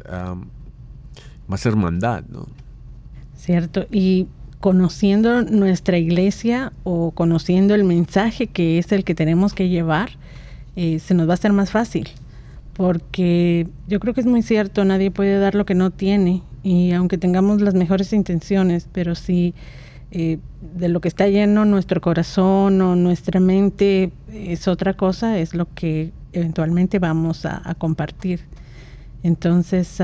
más 1.47 1.65
hermandad, 1.65 2.23
¿no? 2.29 2.47
¿cierto? 3.47 3.85
Y 3.91 4.27
conociendo 4.59 5.43
nuestra 5.43 5.97
iglesia 5.97 6.73
o 6.83 7.11
conociendo 7.11 7.75
el 7.75 7.83
mensaje 7.83 8.47
que 8.47 8.77
es 8.77 8.91
el 8.91 9.03
que 9.03 9.15
tenemos 9.15 9.53
que 9.53 9.69
llevar, 9.69 10.09
eh, 10.75 10.99
se 10.99 11.13
nos 11.13 11.27
va 11.27 11.31
a 11.31 11.35
hacer 11.35 11.53
más 11.53 11.71
fácil. 11.71 12.09
Porque 12.73 13.67
yo 13.87 13.99
creo 13.99 14.13
que 14.13 14.21
es 14.21 14.27
muy 14.27 14.41
cierto, 14.41 14.83
nadie 14.83 15.11
puede 15.11 15.39
dar 15.39 15.55
lo 15.55 15.65
que 15.65 15.75
no 15.75 15.91
tiene. 15.91 16.43
Y 16.63 16.91
aunque 16.91 17.17
tengamos 17.17 17.61
las 17.61 17.73
mejores 17.73 18.11
intenciones, 18.13 18.89
pero 18.91 19.15
si 19.15 19.53
eh, 20.11 20.39
de 20.75 20.89
lo 20.89 20.99
que 20.99 21.07
está 21.07 21.27
lleno 21.27 21.65
nuestro 21.65 22.01
corazón 22.01 22.81
o 22.81 22.95
nuestra 22.95 23.39
mente 23.39 24.11
es 24.33 24.67
otra 24.67 24.95
cosa, 24.95 25.39
es 25.39 25.55
lo 25.55 25.73
que 25.73 26.11
eventualmente 26.33 26.99
vamos 26.99 27.45
a, 27.45 27.75
compartir. 27.77 28.41
Entonces, 29.23 29.99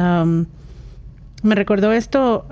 me 1.44 1.56
recordó 1.56 1.92
esto 1.92 2.46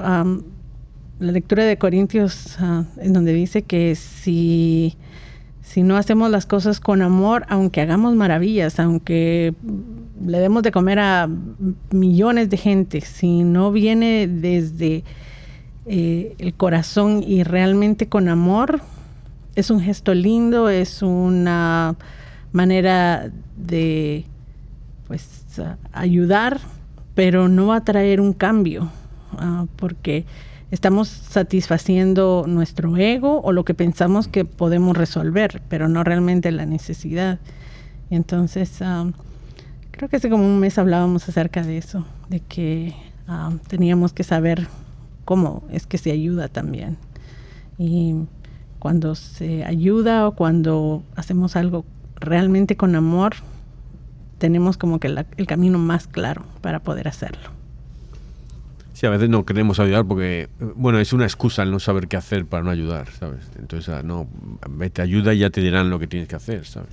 la 1.22 1.32
lectura 1.32 1.64
de 1.64 1.78
Corintios, 1.78 2.58
ah, 2.60 2.84
en 2.98 3.14
donde 3.14 3.32
dice 3.32 3.62
que 3.62 3.96
si, 3.96 4.98
si 5.62 5.84
no 5.84 5.96
hacemos 5.96 6.32
las 6.32 6.48
cosas 6.48 6.80
con 6.80 7.04
amor, 7.04 7.46
aunque 7.48 7.80
hagamos 7.80 8.16
maravillas, 8.16 8.80
aunque 8.80 9.54
le 10.26 10.40
demos 10.40 10.64
de 10.64 10.72
comer 10.72 10.98
a 10.98 11.30
millones 11.92 12.50
de 12.50 12.58
gente, 12.58 13.02
si 13.02 13.44
no 13.44 13.72
viene 13.72 14.28
desde 14.28 15.04
eh, 15.86 16.36
el 16.40 16.56
corazón 16.56 17.24
y 17.26 17.44
realmente 17.44 18.10
con 18.10 18.28
amor, 18.28 18.82
es 19.56 19.70
un 19.70 19.80
gesto 19.80 20.16
lindo, 20.16 20.70
es 20.70 21.04
una 21.04 21.96
manera 22.52 23.32
de 23.56 24.26
pues 25.08 25.46
ayudar, 25.92 26.60
pero 27.16 27.50
no 27.50 27.68
va 27.68 27.78
a 27.78 27.84
traer 27.84 28.22
un 28.22 28.34
cambio, 28.34 28.90
ah, 29.38 29.66
porque 29.76 30.26
estamos 30.72 31.10
satisfaciendo 31.10 32.46
nuestro 32.48 32.96
ego 32.96 33.42
o 33.42 33.52
lo 33.52 33.66
que 33.66 33.74
pensamos 33.74 34.28
que 34.28 34.46
podemos 34.46 34.96
resolver, 34.96 35.62
pero 35.68 35.90
no 35.90 36.04
realmente 36.04 36.52
la 36.52 36.66
necesidad. 36.66 37.40
entonces, 38.10 38.80
creo 39.92 40.10
que 40.10 40.16
hace 40.16 40.30
como 40.30 40.46
un 40.46 40.60
mes 40.60 40.78
hablábamos 40.78 41.28
acerca 41.28 41.64
de 41.64 41.78
eso, 41.78 42.06
de 42.30 42.40
que 42.40 42.96
ah, 43.28 43.52
teníamos 43.68 44.14
que 44.14 44.24
saber 44.24 44.68
cómo 45.26 45.64
es 45.72 45.86
que 45.86 45.98
se 45.98 46.12
ayuda 46.12 46.48
también. 46.48 46.98
Y 47.78 48.16
cuando 48.80 49.16
se 49.16 49.64
ayuda 49.64 50.28
o 50.28 50.36
cuando 50.36 51.04
hacemos 51.16 51.56
algo 51.56 51.86
realmente 52.22 52.78
con 52.78 52.96
amor, 52.96 53.34
tenemos 54.38 54.78
como 54.78 55.00
que 55.00 55.08
el 55.08 55.48
camino 55.48 55.78
más 55.78 56.08
claro 56.08 56.44
para 56.62 56.80
poder 56.80 57.08
hacerlo. 57.08 57.50
Sí, 58.94 59.08
a 59.08 59.10
veces 59.10 59.30
no 59.30 59.46
queremos 59.46 59.80
ayudar 59.80 60.06
porque, 60.06 60.48
bueno, 60.76 61.00
es 61.00 61.12
una 61.12 61.26
excusa 61.26 61.64
el 61.64 61.72
no 61.72 61.80
saber 61.80 62.08
qué 62.08 62.18
hacer 62.18 62.46
para 62.46 62.64
no 62.64 62.70
ayudar, 62.70 63.10
¿sabes? 63.10 63.50
Entonces, 63.58 63.90
ah, 63.90 64.04
no, 64.04 64.28
te 64.94 65.02
ayuda 65.02 65.34
y 65.34 65.40
ya 65.40 65.50
te 65.50 65.60
dirán 65.60 65.90
lo 65.90 65.98
que 65.98 66.06
tienes 66.06 66.30
que 66.30 66.36
hacer, 66.36 66.66
¿sabes? 66.68 66.90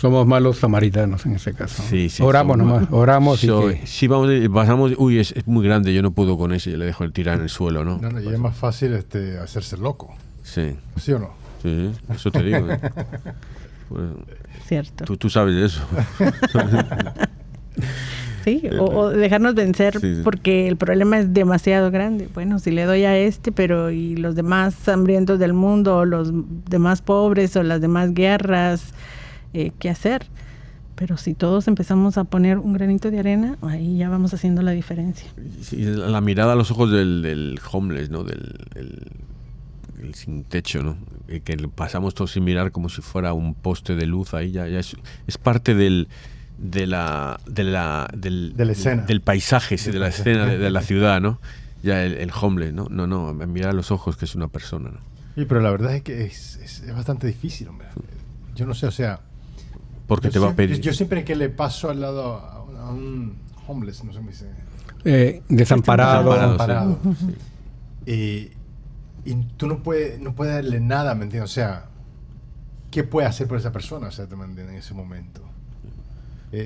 Somos 0.00 0.26
malos 0.26 0.58
samaritanos 0.58 1.24
en 1.26 1.36
ese 1.36 1.52
caso. 1.54 1.84
Sí, 1.88 2.08
sí, 2.08 2.22
oramos 2.22 2.56
nomás, 2.56 2.88
oramos 2.90 3.44
y 3.44 3.48
Sí, 3.84 4.08
vamos, 4.08 4.30
pasamos, 4.52 4.94
uy, 4.96 5.20
es, 5.20 5.34
muy 5.46 5.64
grande, 5.64 5.94
yo 5.94 6.02
no 6.02 6.10
puedo 6.10 6.36
con 6.36 6.52
eso, 6.52 6.70
yo 6.70 6.78
le 6.78 6.86
dejo 6.86 7.04
el 7.04 7.12
tirar 7.12 7.36
en 7.36 7.42
el 7.42 7.48
suelo, 7.48 7.84
¿no? 7.84 7.98
No, 7.98 8.10
no, 8.10 8.20
y 8.20 8.26
es 8.26 8.38
más 8.38 8.56
fácil 8.56 8.94
este, 8.94 9.38
hacerse 9.38 9.76
loco. 9.76 10.16
Sí. 10.42 10.74
¿Sí 10.96 11.12
o 11.12 11.20
no? 11.20 11.30
Sí, 11.62 11.92
eso 12.12 12.30
te 12.32 12.42
digo. 12.42 12.70
¿eh? 12.70 12.80
Pues, 13.88 14.04
Cierto. 14.66 15.04
Tú, 15.04 15.16
tú 15.16 15.30
sabes 15.30 15.56
eso. 15.56 15.82
sí, 18.44 18.62
o, 18.78 19.10
dejarnos 19.10 19.54
vencer 19.54 19.98
porque 20.22 20.68
el 20.68 20.76
problema 20.76 21.18
es 21.18 21.34
demasiado 21.34 21.90
grande. 21.90 22.28
Bueno, 22.32 22.58
si 22.58 22.70
le 22.70 22.84
doy 22.84 23.04
a 23.04 23.16
este, 23.16 23.52
pero 23.52 23.90
y 23.90 24.16
los 24.16 24.34
demás 24.34 24.88
hambrientos 24.88 25.38
del 25.38 25.52
mundo, 25.52 25.98
o 25.98 26.04
los 26.04 26.30
demás 26.68 27.02
pobres, 27.02 27.56
o 27.56 27.62
las 27.62 27.80
demás 27.80 28.14
guerras, 28.14 28.94
eh, 29.52 29.72
¿qué 29.78 29.90
hacer? 29.90 30.26
Pero 30.94 31.16
si 31.16 31.34
todos 31.34 31.68
empezamos 31.68 32.18
a 32.18 32.24
poner 32.24 32.58
un 32.58 32.72
granito 32.72 33.10
de 33.10 33.18
arena, 33.18 33.58
ahí 33.62 33.98
ya 33.98 34.08
vamos 34.08 34.32
haciendo 34.32 34.62
la 34.62 34.70
diferencia. 34.70 35.28
la 35.72 36.20
mirada 36.20 36.52
a 36.52 36.56
los 36.56 36.70
ojos 36.70 36.90
del, 36.90 37.58
homeless, 37.70 38.10
¿no? 38.10 38.22
Del 38.22 38.54
sin 40.12 40.44
techo, 40.44 40.82
¿no? 40.82 40.96
Que 41.26 41.56
pasamos 41.74 42.14
todos 42.14 42.32
sin 42.32 42.44
mirar 42.44 42.70
como 42.72 42.88
si 42.88 43.00
fuera 43.00 43.32
un 43.32 43.54
poste 43.54 43.94
de 43.94 44.06
luz 44.06 44.34
ahí, 44.34 44.52
ya, 44.52 44.66
es, 44.66 44.96
parte 45.42 45.74
del, 45.74 46.08
de 46.58 46.86
la, 46.86 47.40
de 47.46 47.64
la, 47.64 48.08
del, 48.14 48.54
del 48.56 49.20
paisaje, 49.22 49.76
de 49.76 49.98
la 49.98 50.08
escena 50.08 50.46
de, 50.46 50.70
la 50.70 50.82
ciudad, 50.82 51.20
¿no? 51.20 51.40
Ya 51.82 52.04
el, 52.04 52.30
homeless, 52.38 52.74
¿no? 52.74 52.88
No, 52.90 53.06
no, 53.06 53.32
mirar 53.32 53.70
a 53.70 53.72
los 53.72 53.90
ojos 53.90 54.16
que 54.16 54.26
es 54.26 54.34
una 54.34 54.48
persona, 54.48 54.90
¿no? 54.90 54.98
Sí, 55.34 55.46
pero 55.46 55.60
la 55.60 55.70
verdad 55.70 55.94
es 55.94 56.02
que 56.02 56.24
es, 56.24 56.56
es, 56.56 56.94
bastante 56.94 57.26
difícil, 57.26 57.68
hombre. 57.68 57.88
Yo 58.54 58.66
no 58.66 58.74
sé, 58.74 58.86
o 58.86 58.92
sea... 58.92 59.20
Porque 60.06 60.28
te 60.30 60.38
va 60.38 60.50
a 60.50 60.54
pedir... 60.54 60.80
Yo 60.80 60.92
siempre 60.92 61.24
que 61.24 61.34
le 61.34 61.48
paso 61.48 61.90
al 61.90 62.00
lado 62.00 62.36
a 62.36 62.90
un, 62.90 63.36
homeless, 63.66 64.04
no 64.04 64.12
sé 64.12 64.18
cómo 64.18 64.30
dice... 64.30 64.46
Eh, 65.04 65.42
desamparado. 65.48 66.32
desamparado. 66.32 66.98
y 68.06 68.50
y 69.24 69.34
tú 69.56 69.66
no 69.66 69.78
puedes, 69.78 70.20
no 70.20 70.34
puedes 70.34 70.54
darle 70.54 70.80
nada, 70.80 71.14
¿me 71.14 71.24
entiendes? 71.24 71.50
O 71.50 71.54
sea, 71.54 71.86
¿qué 72.90 73.04
puede 73.04 73.26
hacer 73.26 73.46
por 73.48 73.58
esa 73.58 73.72
persona, 73.72 74.08
o 74.08 74.10
sea, 74.10 74.26
en 74.26 74.70
ese 74.70 74.94
momento? 74.94 75.40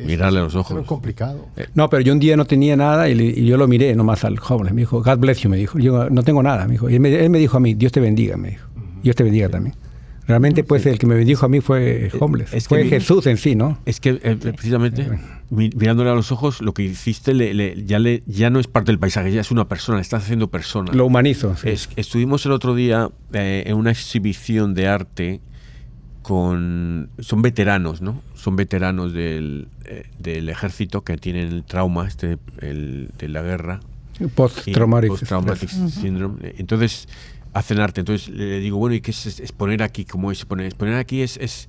Mirarle 0.04 0.40
a 0.40 0.42
los 0.42 0.54
ojos. 0.54 0.78
Es 0.80 0.86
complicado. 0.86 1.46
Eh, 1.56 1.66
no, 1.74 1.88
pero 1.88 2.02
yo 2.02 2.12
un 2.12 2.18
día 2.18 2.36
no 2.36 2.44
tenía 2.44 2.76
nada 2.76 3.08
y, 3.08 3.44
yo 3.44 3.56
lo 3.56 3.66
miré 3.66 3.94
nomás 3.94 4.24
al 4.24 4.38
joven. 4.38 4.74
Me 4.74 4.82
dijo, 4.82 5.02
God 5.02 5.18
bless 5.18 5.40
you, 5.40 5.48
me 5.48 5.56
dijo. 5.56 5.78
Yo 5.78 6.10
no 6.10 6.22
tengo 6.22 6.42
nada, 6.42 6.66
me 6.66 6.72
dijo. 6.72 6.90
Y 6.90 6.96
él 6.96 7.00
me, 7.00 7.38
dijo 7.38 7.56
a 7.56 7.60
mí, 7.60 7.74
Dios 7.74 7.92
te 7.92 8.00
bendiga, 8.00 8.36
me 8.36 8.50
dijo. 8.50 8.68
Dios 9.02 9.16
te 9.16 9.22
bendiga 9.24 9.48
también. 9.48 9.74
Realmente, 10.28 10.62
pues, 10.62 10.84
el 10.84 10.98
que 10.98 11.06
me 11.06 11.14
bendijo 11.14 11.46
a 11.46 11.48
mí 11.48 11.62
fue 11.62 12.10
homeless. 12.20 12.52
Es 12.52 12.68
fue 12.68 12.84
Jesús 12.84 13.26
en 13.26 13.38
sí, 13.38 13.54
¿no? 13.54 13.78
Es 13.86 13.98
que, 13.98 14.20
eh, 14.22 14.36
precisamente, 14.36 15.08
mirándole 15.48 16.10
a 16.10 16.14
los 16.14 16.30
ojos, 16.32 16.60
lo 16.60 16.74
que 16.74 16.82
hiciste 16.82 17.32
ya, 17.86 17.98
le, 17.98 18.22
ya 18.26 18.50
no 18.50 18.60
es 18.60 18.66
parte 18.66 18.92
del 18.92 18.98
paisaje, 18.98 19.32
ya 19.32 19.40
es 19.40 19.50
una 19.50 19.68
persona, 19.68 19.96
le 19.96 20.02
estás 20.02 20.24
haciendo 20.24 20.48
persona. 20.48 20.92
Lo 20.92 21.06
humanizo. 21.06 21.56
estuvimos 21.64 22.44
el 22.44 22.52
otro 22.52 22.74
día 22.74 23.10
eh, 23.32 23.64
en 23.66 23.76
una 23.76 23.90
exhibición 23.90 24.74
de 24.74 24.86
arte 24.86 25.40
con... 26.20 27.08
Son 27.20 27.40
veteranos, 27.40 28.02
¿no? 28.02 28.20
Son 28.34 28.54
veteranos 28.54 29.14
del, 29.14 29.68
eh, 29.86 30.10
del 30.18 30.50
ejército 30.50 31.04
que 31.04 31.16
tienen 31.16 31.48
el 31.48 31.64
trauma 31.64 32.06
este, 32.06 32.36
el, 32.60 33.12
de 33.18 33.28
la 33.28 33.40
guerra. 33.40 33.80
Post-traumatic 34.34 35.68
syndrome. 35.68 36.54
Entonces 36.58 37.08
hacen 37.52 37.80
arte. 37.80 38.00
Entonces 38.00 38.28
le 38.28 38.60
digo, 38.60 38.78
bueno, 38.78 38.94
¿y 38.94 39.00
qué 39.00 39.10
es 39.10 39.40
exponer 39.40 39.82
aquí? 39.82 40.04
¿Cómo 40.04 40.30
es 40.30 40.38
exponer? 40.38 40.66
Exponer 40.66 40.94
aquí 40.94 41.22
es, 41.22 41.36
es, 41.36 41.68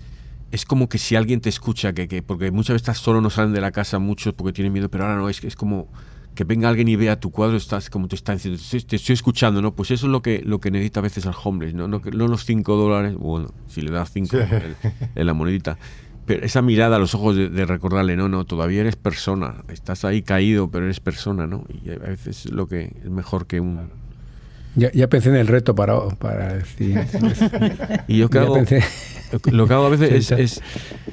es 0.51 0.65
como 0.65 0.89
que 0.89 0.97
si 0.97 1.15
alguien 1.15 1.41
te 1.41 1.49
escucha, 1.49 1.93
que, 1.93 2.07
que, 2.07 2.21
porque 2.21 2.51
muchas 2.51 2.75
veces 2.75 2.83
estás 2.83 2.97
solo, 2.99 3.21
no 3.21 3.29
salen 3.29 3.53
de 3.53 3.61
la 3.61 3.71
casa 3.71 3.99
muchos 3.99 4.33
porque 4.33 4.53
tienen 4.53 4.73
miedo, 4.73 4.89
pero 4.89 5.05
ahora 5.05 5.17
no, 5.17 5.29
es, 5.29 5.43
es 5.43 5.55
como 5.55 5.87
que 6.35 6.43
venga 6.43 6.69
alguien 6.69 6.87
y 6.87 6.95
vea 6.95 7.19
tu 7.19 7.31
cuadro, 7.31 7.57
estás 7.57 7.89
como 7.89 8.07
te 8.07 8.15
está 8.15 8.33
diciendo, 8.33 8.61
te 8.87 8.95
estoy 8.95 9.13
escuchando, 9.13 9.61
¿no? 9.61 9.75
Pues 9.75 9.91
eso 9.91 10.05
es 10.05 10.11
lo 10.11 10.21
que, 10.21 10.41
lo 10.45 10.59
que 10.59 10.71
necesita 10.71 11.01
a 11.01 11.03
veces 11.03 11.25
al 11.25 11.33
homeless, 11.43 11.73
¿no? 11.73 11.87
No, 11.87 11.99
no 11.99 12.27
los 12.27 12.45
cinco 12.45 12.75
dólares, 12.77 13.15
bueno, 13.15 13.51
si 13.67 13.81
le 13.81 13.91
das 13.91 14.11
cinco 14.11 14.37
en, 14.37 15.25
la 15.27 15.33
monedita, 15.33 15.77
pero 16.25 16.45
esa 16.45 16.61
mirada 16.61 16.95
a 16.95 16.99
los 16.99 17.13
ojos 17.13 17.35
de, 17.35 17.65
recordarle, 17.65 18.15
no, 18.15 18.29
no, 18.29 18.45
todavía 18.45 18.81
eres 18.81 18.95
persona, 18.95 19.65
estás 19.67 20.05
ahí 20.05 20.21
caído, 20.21 20.69
pero 20.71 20.85
eres 20.85 20.99
persona, 20.99 21.45
¿no? 21.45 21.65
Y 21.83 21.89
a 21.89 21.97
veces 21.97 22.45
es 22.45 22.51
lo 22.51 22.67
que 22.67 22.95
es 23.03 23.09
mejor 23.09 23.45
que 23.45 23.59
un 23.59 23.89
ya, 24.75 24.91
ya, 24.91 25.07
pensé 25.07 25.29
en 25.29 25.35
el 25.35 25.47
reto 25.47 25.75
para, 25.75 26.09
para 26.09 26.53
decir. 26.53 26.99
y 28.07 28.17
yo 28.17 28.29
que 28.29 28.39
hago, 28.39 28.57
lo 29.51 29.67
que 29.67 29.73
hago 29.73 29.85
a 29.85 29.89
veces 29.89 30.31
es, 30.31 30.61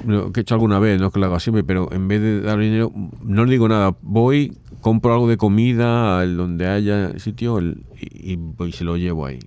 lo 0.06 0.32
que 0.32 0.40
he 0.40 0.42
hecho 0.42 0.54
alguna 0.54 0.78
vez, 0.78 1.00
no 1.00 1.10
que 1.10 1.18
lo 1.18 1.26
hago 1.26 1.40
siempre, 1.40 1.64
pero 1.64 1.92
en 1.92 2.08
vez 2.08 2.20
de 2.20 2.40
dar 2.40 2.58
dinero, 2.58 2.92
no 3.22 3.44
le 3.44 3.50
digo 3.50 3.68
nada. 3.68 3.96
Voy, 4.02 4.56
compro 4.80 5.12
algo 5.12 5.28
de 5.28 5.36
comida 5.36 6.24
donde 6.26 6.66
haya 6.66 7.18
sitio 7.18 7.60
y, 7.60 8.38
se 8.72 8.84
lo 8.84 8.96
llevo 8.96 9.26
ahí. 9.26 9.38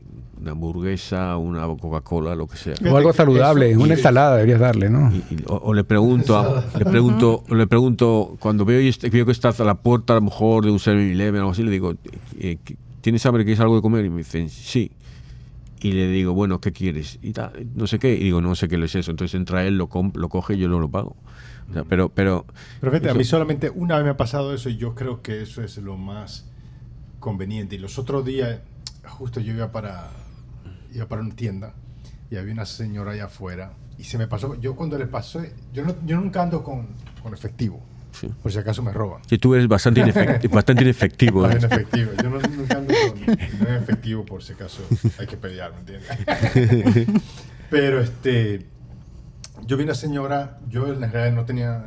Una 0.41 0.51
hamburguesa, 0.51 1.35
una 1.35 1.67
Coca-Cola, 1.67 2.33
lo 2.33 2.47
que 2.47 2.55
sea. 2.55 2.73
O 2.89 2.95
algo 2.95 3.11
saludable, 3.11 3.75
una 3.75 3.95
ensalada 3.95 4.35
deberías 4.37 4.61
darle, 4.61 4.89
¿no? 4.89 5.11
o, 5.47 5.73
le 5.73 5.83
pregunto, 5.83 6.63
le 6.77 6.85
pregunto, 6.85 7.43
le 7.49 7.67
pregunto 7.67 8.37
cuando 8.39 8.63
veo, 8.63 8.79
veo 9.11 9.25
que 9.25 9.31
está 9.33 9.49
a 9.49 9.63
la 9.63 9.75
puerta 9.75 10.13
a 10.13 10.15
lo 10.15 10.21
mejor 10.21 10.63
de 10.63 10.71
un 10.71 10.77
7-Eleven 10.77 11.35
o 11.35 11.39
algo 11.39 11.51
así, 11.51 11.63
le 11.63 11.71
digo, 11.71 11.93
eh, 12.39 12.57
¿tienes 13.01 13.25
hambre? 13.25 13.43
¿Quieres 13.43 13.59
algo 13.59 13.75
de 13.75 13.81
comer? 13.81 14.05
Y 14.05 14.09
me 14.09 14.17
dicen, 14.19 14.49
sí. 14.49 14.91
Y 15.81 15.93
le 15.93 16.07
digo, 16.09 16.33
bueno, 16.33 16.59
¿qué 16.59 16.71
quieres? 16.71 17.19
Y 17.21 17.33
no 17.75 17.87
sé 17.87 17.99
qué. 17.99 18.13
Y 18.13 18.23
digo, 18.23 18.41
no 18.41 18.55
sé 18.55 18.67
qué 18.67 18.83
es 18.83 18.95
eso. 18.95 19.11
Entonces 19.11 19.35
entra 19.35 19.65
él, 19.65 19.77
lo, 19.77 19.89
lo 20.13 20.29
coge 20.29 20.55
y 20.55 20.57
yo 20.57 20.67
no 20.67 20.79
lo 20.79 20.89
pago. 20.89 21.15
pero, 21.87 22.09
pero, 22.09 22.45
pero 22.79 22.91
fíjate, 22.91 23.09
a 23.09 23.13
mí 23.13 23.23
solamente 23.23 23.69
una 23.69 23.95
vez 23.95 24.03
me 24.03 24.11
ha 24.11 24.17
pasado 24.17 24.53
eso 24.53 24.69
y 24.69 24.77
yo 24.77 24.95
creo 24.95 25.21
que 25.21 25.41
eso 25.41 25.61
es 25.61 25.77
lo 25.77 25.95
más 25.97 26.49
conveniente. 27.19 27.75
Y 27.75 27.79
los 27.79 27.97
otros 27.97 28.25
días, 28.25 28.59
justo 29.07 29.39
yo 29.39 29.53
iba 29.53 29.71
para, 29.71 30.09
iba 30.93 31.07
para 31.07 31.21
una 31.21 31.35
tienda 31.35 31.73
y 32.29 32.35
había 32.35 32.53
una 32.53 32.65
señora 32.65 33.11
allá 33.11 33.25
afuera 33.25 33.73
y 33.97 34.03
se 34.03 34.17
me 34.17 34.27
pasó. 34.27 34.55
Yo 34.55 34.75
cuando 34.75 34.97
le 34.97 35.07
pasó, 35.07 35.41
yo, 35.73 35.83
no, 35.83 35.95
yo 36.05 36.19
nunca 36.19 36.41
ando 36.41 36.63
con, 36.63 36.87
con 37.21 37.33
efectivo. 37.33 37.81
Por 38.41 38.51
si 38.51 38.57
acaso 38.57 38.83
me 38.83 38.91
roban. 38.91 39.21
Sí, 39.27 39.37
tú 39.37 39.53
eres 39.55 39.67
bastante, 39.67 40.01
inefectivo. 40.01 40.55
bastante 40.55 40.83
inefectivo. 40.83 41.49
¿eh? 41.49 41.57
inefectivo. 41.57 42.11
Yo 42.21 42.29
no, 42.29 42.39
nunca 42.39 42.77
ando 42.77 42.93
con, 43.07 43.75
efectivo 43.75 44.25
por 44.25 44.43
si 44.43 44.53
acaso 44.53 44.83
hay 45.17 45.27
que 45.27 45.37
pelear, 45.37 45.71
¿me 45.73 45.79
entiendes? 45.79 47.07
Pero 47.69 48.01
este, 48.01 48.65
yo 49.65 49.77
vi 49.77 49.83
una 49.83 49.93
señora, 49.93 50.59
yo 50.69 50.91
en 50.91 50.99
realidad 50.99 51.31
no 51.33 51.45
tenía 51.45 51.85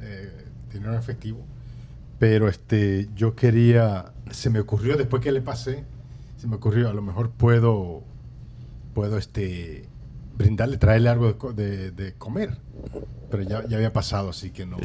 eh, 0.00 0.44
dinero 0.72 0.92
en 0.94 0.98
efectivo, 0.98 1.44
pero 2.18 2.48
este, 2.48 3.08
yo 3.14 3.34
quería, 3.34 4.12
se 4.30 4.50
me 4.50 4.60
ocurrió 4.60 4.96
después 4.96 5.22
que 5.22 5.30
le 5.30 5.42
pasé, 5.42 5.84
se 6.38 6.46
me 6.46 6.56
ocurrió, 6.56 6.88
a 6.88 6.94
lo 6.94 7.02
mejor 7.02 7.30
puedo, 7.30 8.02
puedo 8.94 9.18
este, 9.18 9.87
brindarle, 10.38 10.78
traerle 10.78 11.10
algo 11.10 11.52
de, 11.52 11.90
de, 11.90 12.14
comer. 12.14 12.56
Pero 13.30 13.42
ya, 13.42 13.66
ya, 13.68 13.76
había 13.76 13.92
pasado, 13.92 14.30
así 14.30 14.50
que 14.50 14.64
no. 14.64 14.78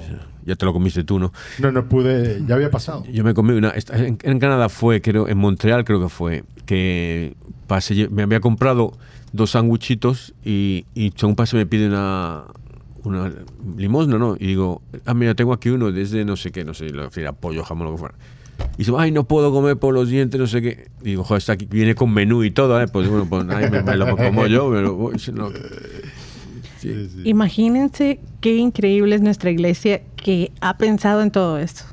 Ya 0.44 0.56
te 0.56 0.66
lo 0.66 0.74
comiste 0.74 1.04
tú, 1.04 1.20
¿no? 1.20 1.32
No, 1.60 1.72
no 1.72 1.88
pude, 1.88 2.44
ya 2.46 2.56
había 2.56 2.70
pasado. 2.70 3.06
Yo 3.06 3.24
me 3.24 3.34
comí 3.34 3.54
una. 3.54 3.74
En, 3.94 4.40
Canadá 4.40 4.68
fue, 4.68 5.02
creo, 5.02 5.30
en 5.30 5.38
Montreal 5.38 5.86
creo 5.86 6.02
que 6.02 6.10
fue, 6.10 6.44
que 6.66 7.36
pasé, 7.68 8.10
me 8.10 8.24
había 8.24 8.42
comprado 8.42 8.98
dos 9.32 9.52
sándwichitos 9.52 10.34
y, 10.44 10.86
y 10.94 11.14
según 11.16 11.36
pase 11.36 11.56
me 11.56 11.66
pide 11.66 11.88
una, 11.88 12.44
una 13.04 13.32
limosna, 13.78 14.18
¿no? 14.18 14.36
Y 14.40 14.48
digo, 14.48 14.82
ah, 15.06 15.14
mira, 15.14 15.36
tengo 15.36 15.54
aquí 15.54 15.70
uno 15.70 15.92
desde 15.92 16.26
no 16.26 16.36
sé 16.36 16.52
qué, 16.52 16.66
no 16.66 16.74
sé, 16.74 16.90
lo, 16.90 17.10
pollo, 17.40 17.64
jamón, 17.64 17.88
lo 17.88 17.94
que 17.94 18.00
fuera. 18.00 18.16
Y 18.76 18.78
dice, 18.80 18.92
ay, 18.98 19.12
no 19.12 19.26
puedo 19.26 19.52
comer 19.52 19.78
por 19.78 19.94
los 19.94 20.10
dientes, 20.10 20.40
no 20.40 20.48
sé 20.48 20.62
qué. 20.62 20.88
Y 21.02 21.06
digo, 21.06 21.24
joder, 21.24 21.40
está 21.40 21.54
aquí, 21.54 21.66
viene 21.66 21.96
con 21.96 22.12
menú 22.12 22.44
y 22.44 22.52
todo, 22.52 22.82
¿eh? 22.82 22.88
Pues 22.88 23.08
bueno, 23.08 23.26
pues 23.30 23.46
ay, 23.50 23.70
me, 23.70 23.96
lo 23.96 24.16
como 24.16 24.48
yo, 24.48 24.70
pero 24.72 25.12
no. 25.34 25.50
Imagínense 27.24 28.20
qué 28.42 28.58
increíble 28.58 29.16
es 29.16 29.22
nuestra 29.22 29.52
iglesia 29.52 30.02
que 30.16 30.52
ha 30.60 30.78
pensado 30.78 31.22
en 31.22 31.32
todo 31.32 31.58
esto. 31.58 31.84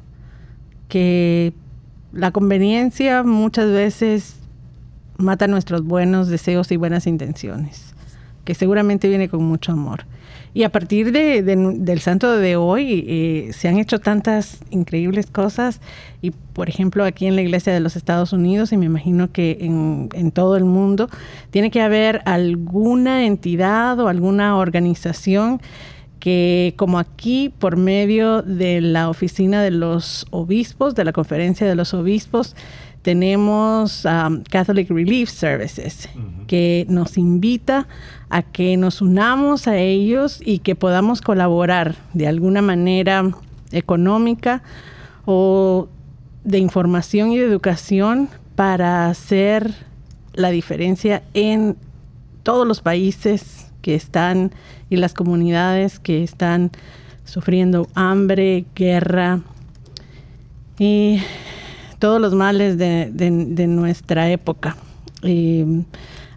Que 0.88 1.52
la 2.12 2.32
conveniencia 2.32 3.22
muchas 3.22 3.70
veces 3.70 4.36
mata 5.16 5.46
nuestros 5.46 5.84
buenos 5.84 6.28
deseos 6.28 6.72
y 6.72 6.76
buenas 6.76 7.06
intenciones, 7.06 7.94
que 8.44 8.54
seguramente 8.54 9.08
viene 9.08 9.28
con 9.28 9.44
mucho 9.44 9.72
amor. 9.72 10.04
Y 10.52 10.64
a 10.64 10.68
partir 10.70 11.12
de, 11.12 11.42
del 11.42 12.00
santo 12.00 12.36
de 12.36 12.56
hoy 12.56 13.04
eh, 13.06 13.50
se 13.52 13.68
han 13.68 13.78
hecho 13.78 14.00
tantas 14.00 14.60
increíbles 14.70 15.26
cosas. 15.26 15.80
Y 16.22 16.32
por 16.32 16.68
ejemplo 16.68 17.04
aquí 17.04 17.26
en 17.26 17.36
la 17.36 17.42
iglesia 17.42 17.72
de 17.72 17.80
los 17.80 17.96
Estados 17.96 18.32
Unidos 18.32 18.72
y 18.72 18.76
me 18.76 18.86
imagino 18.86 19.30
que 19.30 19.58
en, 19.60 20.08
en 20.12 20.32
todo 20.32 20.56
el 20.56 20.64
mundo 20.64 21.08
tiene 21.50 21.70
que 21.70 21.80
haber 21.80 22.20
alguna 22.24 23.26
entidad 23.26 23.98
o 24.00 24.08
alguna 24.08 24.56
organización 24.56 25.60
que 26.18 26.74
como 26.76 26.98
aquí 26.98 27.48
por 27.58 27.76
medio 27.76 28.42
de 28.42 28.80
la 28.82 29.08
oficina 29.08 29.62
de 29.62 29.70
los 29.70 30.26
obispos, 30.30 30.94
de 30.94 31.04
la 31.04 31.12
conferencia 31.12 31.66
de 31.66 31.74
los 31.74 31.94
obispos, 31.94 32.54
tenemos 33.02 34.04
um, 34.04 34.42
Catholic 34.42 34.90
Relief 34.90 35.30
Services, 35.30 36.08
que 36.46 36.86
nos 36.88 37.16
invita 37.16 37.88
a 38.28 38.42
que 38.42 38.76
nos 38.76 39.00
unamos 39.00 39.66
a 39.66 39.78
ellos 39.78 40.40
y 40.44 40.58
que 40.58 40.74
podamos 40.74 41.20
colaborar 41.20 41.96
de 42.12 42.26
alguna 42.26 42.62
manera 42.62 43.30
económica 43.72 44.62
o 45.24 45.88
de 46.44 46.58
información 46.58 47.32
y 47.32 47.38
de 47.38 47.46
educación 47.46 48.28
para 48.54 49.08
hacer 49.08 49.74
la 50.34 50.50
diferencia 50.50 51.22
en 51.34 51.76
todos 52.42 52.66
los 52.66 52.80
países 52.80 53.72
que 53.82 53.94
están 53.94 54.52
y 54.90 54.96
las 54.96 55.14
comunidades 55.14 55.98
que 55.98 56.22
están 56.22 56.70
sufriendo 57.24 57.88
hambre, 57.94 58.66
guerra. 58.74 59.40
Y 60.78 61.20
todos 62.00 62.20
los 62.20 62.34
males 62.34 62.76
de, 62.78 63.66
nuestra 63.68 64.28
época. 64.30 64.76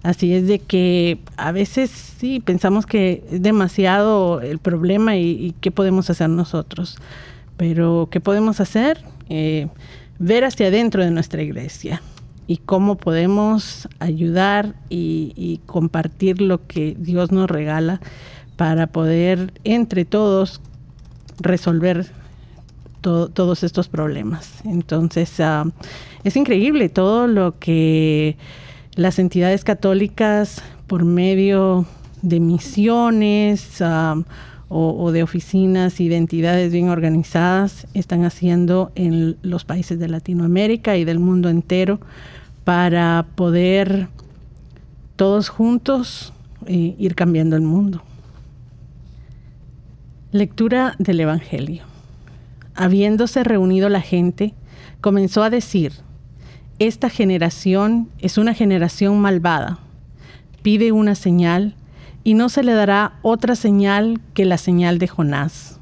así 0.03 0.33
es 0.33 0.45
de 0.45 0.59
que 0.59 1.17
a 1.37 1.51
veces 1.51 1.89
sí 1.89 2.39
pensamos 2.39 2.85
que 2.85 3.23
es 3.31 3.41
demasiado 3.41 4.41
el 4.41 4.59
problema 4.59 5.17
y, 5.17 5.55
qué 5.61 5.71
podemos 5.71 6.11
hacer 6.11 6.29
nosotros. 6.29 6.97
Pero 7.57 8.09
¿qué 8.11 8.19
podemos 8.19 8.59
hacer? 8.59 9.03
Eh, 9.29 9.67
ver 10.19 10.43
hacia 10.43 10.67
adentro 10.67 11.03
de 11.03 11.11
nuestra 11.11 11.41
iglesia 11.41 12.01
y 12.45 12.57
cómo 12.57 12.97
podemos 12.97 13.87
ayudar 13.99 14.75
y, 14.89 15.61
compartir 15.65 16.41
lo 16.41 16.67
que 16.67 16.95
Dios 16.99 17.31
nos 17.31 17.49
regala 17.49 18.01
para 18.57 18.87
poder 18.87 19.53
entre 19.63 20.05
todos 20.05 20.61
resolver 21.39 22.11
todos 23.03 23.63
estos 23.63 23.87
problemas. 23.87 24.61
Entonces, 24.63 25.39
ah, 25.39 25.65
es 26.23 26.35
increíble 26.35 26.89
todo 26.89 27.27
lo 27.27 27.59
que 27.59 28.37
las 28.95 29.19
entidades 29.19 29.63
católicas 29.63 30.63
por 30.87 31.03
medio 31.03 31.85
de 32.21 32.39
misiones 32.39 33.81
ah, 33.81 34.15
o, 34.69 35.11
de 35.11 35.21
oficinas 35.21 35.99
y 35.99 36.09
de 36.09 36.17
entidades 36.17 36.71
bien 36.71 36.89
organizadas 36.89 37.85
están 37.93 38.23
haciendo 38.23 38.91
en 38.95 39.37
los 39.43 39.65
países 39.65 39.99
de 39.99 40.07
Latinoamérica 40.07 40.97
y 40.97 41.03
del 41.03 41.19
mundo 41.19 41.49
entero 41.49 41.99
para 42.63 43.27
poder 43.35 44.07
todos 45.15 45.49
juntos 45.49 46.33
eh, 46.65 46.95
ir 46.97 47.13
cambiando 47.13 47.55
el 47.55 47.61
mundo. 47.61 48.01
Lectura 50.31 50.95
del 50.97 51.19
Evangelio. 51.19 51.92
Habiéndose 52.75 53.43
reunido 53.43 53.89
la 53.89 54.01
gente, 54.01 54.53
comenzó 55.01 55.43
a 55.43 55.49
decir, 55.49 55.93
esta 56.79 57.09
generación 57.09 58.09
es 58.19 58.37
una 58.37 58.53
generación 58.53 59.19
malvada. 59.19 59.79
Pide 60.63 60.91
una 60.91 61.15
señal 61.15 61.75
y 62.23 62.33
no 62.33 62.49
se 62.49 62.63
le 62.63 62.73
dará 62.73 63.13
otra 63.21 63.55
señal 63.55 64.19
que 64.33 64.45
la 64.45 64.57
señal 64.57 64.97
de 64.97 65.07
Jonás. 65.07 65.79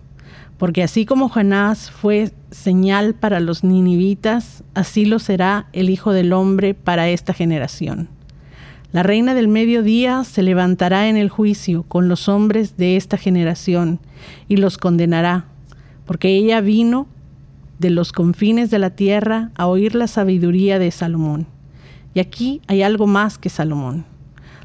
Porque 0.58 0.84
así 0.84 1.06
como 1.06 1.30
Jonás 1.30 1.90
fue 1.90 2.32
señal 2.52 3.16
para 3.16 3.40
los 3.40 3.64
ninivitas, 3.64 4.64
así 4.74 5.06
lo 5.06 5.20
será 5.20 5.68
el 5.74 5.90
Hijo 5.90 6.14
del 6.14 6.34
Hombre 6.34 6.74
para 6.74 7.10
esta 7.10 7.34
generación. 7.34 8.10
La 8.92 9.04
reina 9.04 9.34
del 9.34 9.48
mediodía 9.48 10.24
se 10.26 10.44
levantará 10.44 11.08
en 11.08 11.16
el 11.16 11.30
juicio 11.30 11.84
con 11.84 12.10
los 12.10 12.28
hombres 12.28 12.76
de 12.76 12.98
esta 12.98 13.18
generación 13.18 14.00
y 14.50 14.58
los 14.58 14.78
condenará, 14.78 15.46
porque 16.12 16.36
ella 16.36 16.60
vino 16.60 17.08
de 17.80 17.90
los 17.90 18.12
confines 18.12 18.70
de 18.70 18.80
la 18.80 18.90
tierra 18.90 19.52
a 19.56 19.68
oír 19.68 19.96
la 19.96 20.08
sabiduría 20.08 20.78
de 20.78 20.92
Salomón. 20.92 21.48
Y 22.14 22.20
aquí 22.20 22.60
hay 22.68 22.82
algo 22.82 23.08
más 23.08 23.38
que 23.38 23.48
Salomón. 23.48 24.04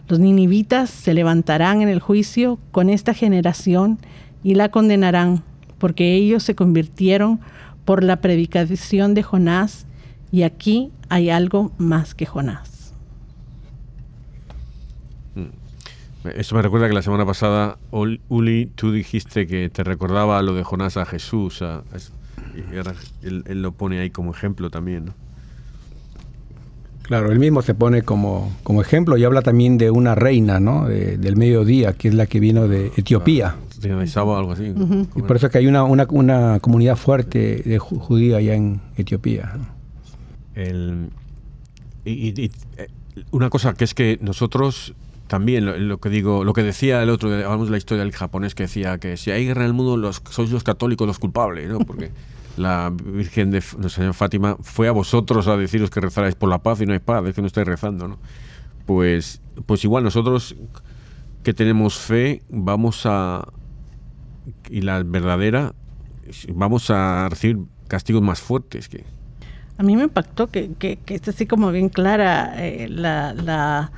Los 0.08 0.18
ninivitas 0.18 0.90
se 0.90 1.14
levantarán 1.14 1.82
en 1.82 1.88
el 1.88 2.00
juicio 2.00 2.58
con 2.72 2.90
esta 2.90 3.14
generación 3.14 4.00
y 4.42 4.56
la 4.56 4.72
condenarán 4.72 5.44
porque 5.78 6.16
ellos 6.16 6.42
se 6.42 6.56
convirtieron 6.56 7.38
por 7.84 8.02
la 8.02 8.20
predicación 8.20 9.14
de 9.14 9.22
Jonás 9.22 9.86
y 10.32 10.42
aquí 10.42 10.90
hay 11.10 11.30
algo 11.30 11.70
más 11.78 12.16
que 12.16 12.26
Jonás. 12.26 12.75
Eso 16.34 16.54
me 16.54 16.62
recuerda 16.62 16.88
que 16.88 16.94
la 16.94 17.02
semana 17.02 17.24
pasada, 17.26 17.78
Uli, 17.90 18.70
tú 18.74 18.92
dijiste 18.92 19.46
que 19.46 19.68
te 19.70 19.84
recordaba 19.84 20.40
lo 20.42 20.54
de 20.54 20.64
Jonás 20.64 20.96
a 20.96 21.04
Jesús. 21.04 21.62
y 21.62 22.76
ahora 22.76 22.94
él, 23.22 23.62
lo 23.62 23.72
pone 23.72 24.00
ahí 24.00 24.10
como 24.10 24.32
ejemplo 24.32 24.70
también, 24.70 25.06
¿no? 25.06 25.14
Claro, 27.02 27.30
él 27.30 27.38
mismo 27.38 27.62
se 27.62 27.72
pone 27.72 28.02
como, 28.02 28.52
como 28.64 28.82
ejemplo 28.82 29.16
y 29.16 29.22
habla 29.22 29.40
también 29.40 29.78
de 29.78 29.92
una 29.92 30.16
reina, 30.16 30.58
¿no? 30.58 30.88
del 30.88 31.36
mediodía, 31.36 31.92
que 31.92 32.08
es 32.08 32.14
la 32.14 32.26
que 32.26 32.40
vino 32.40 32.66
de 32.66 32.90
Etiopía 32.96 33.54
algo 33.84 34.52
así. 34.52 34.74
Y 35.16 35.22
por 35.22 35.36
eso 35.36 35.50
que 35.50 35.58
hay 35.58 35.66
una, 35.66 35.84
una, 35.84 36.06
una 36.10 36.60
comunidad 36.60 36.96
fuerte 36.96 37.62
de 37.64 37.78
judía 37.78 38.38
allá 38.38 38.54
en 38.54 38.80
Etiopía. 38.96 39.52
El, 40.54 41.10
y, 42.04 42.50
eh, 42.76 42.88
una 43.30 43.50
cosa 43.50 43.74
que 43.74 43.84
es 43.84 43.94
que 43.94 44.18
nosotros 44.20 44.94
también 45.26 45.88
lo, 45.88 45.98
que 45.98 46.08
digo, 46.08 46.44
lo 46.44 46.52
que 46.52 46.62
decía 46.62 47.02
el 47.02 47.10
otro, 47.10 47.32
hablamos 47.32 47.66
de 47.66 47.72
la 47.72 47.78
historia 47.78 48.04
del 48.04 48.12
japonés 48.12 48.54
que 48.54 48.64
decía 48.64 48.98
que 48.98 49.16
si 49.16 49.30
hay 49.30 49.46
guerra 49.46 49.62
en 49.62 49.68
el 49.68 49.72
mundo, 49.72 49.96
los, 49.96 50.22
sois 50.30 50.50
los 50.50 50.62
católicos 50.62 51.06
los 51.06 51.18
culpables, 51.18 51.68
¿no? 51.68 51.78
Porque 51.80 52.10
la 52.56 52.92
Virgen 52.92 53.50
de 53.50 53.62
Nuestra 53.78 54.12
Fátima 54.12 54.56
fue 54.60 54.88
a 54.88 54.92
vosotros 54.92 55.48
a 55.48 55.56
deciros 55.56 55.90
que 55.90 56.00
rezarais 56.00 56.34
por 56.34 56.48
la 56.48 56.58
paz 56.62 56.80
y 56.80 56.86
no 56.86 56.92
hay 56.92 57.00
paz, 57.00 57.24
es 57.26 57.34
que 57.34 57.40
no 57.40 57.46
estáis 57.46 57.66
rezando, 57.66 58.08
¿no? 58.08 58.18
Pues, 58.86 59.42
pues 59.66 59.82
igual 59.84 60.04
nosotros 60.04 60.54
que 61.42 61.52
tenemos 61.52 61.98
fe 61.98 62.42
vamos 62.48 63.02
a, 63.04 63.48
y 64.70 64.80
la 64.80 65.02
verdadera, 65.02 65.74
vamos 66.52 66.90
a 66.90 67.28
recibir 67.28 67.58
castigos 67.88 68.22
más 68.22 68.40
fuertes 68.40 68.88
que... 68.88 69.04
A 69.78 69.82
mí 69.82 69.94
me 69.94 70.04
impactó 70.04 70.46
que, 70.46 70.72
que, 70.78 70.96
que 70.96 71.14
está 71.14 71.32
así 71.32 71.46
como 71.46 71.70
bien 71.70 71.90
clara 71.90 72.54
eh, 72.64 72.88
la, 72.88 73.34
la, 73.34 73.92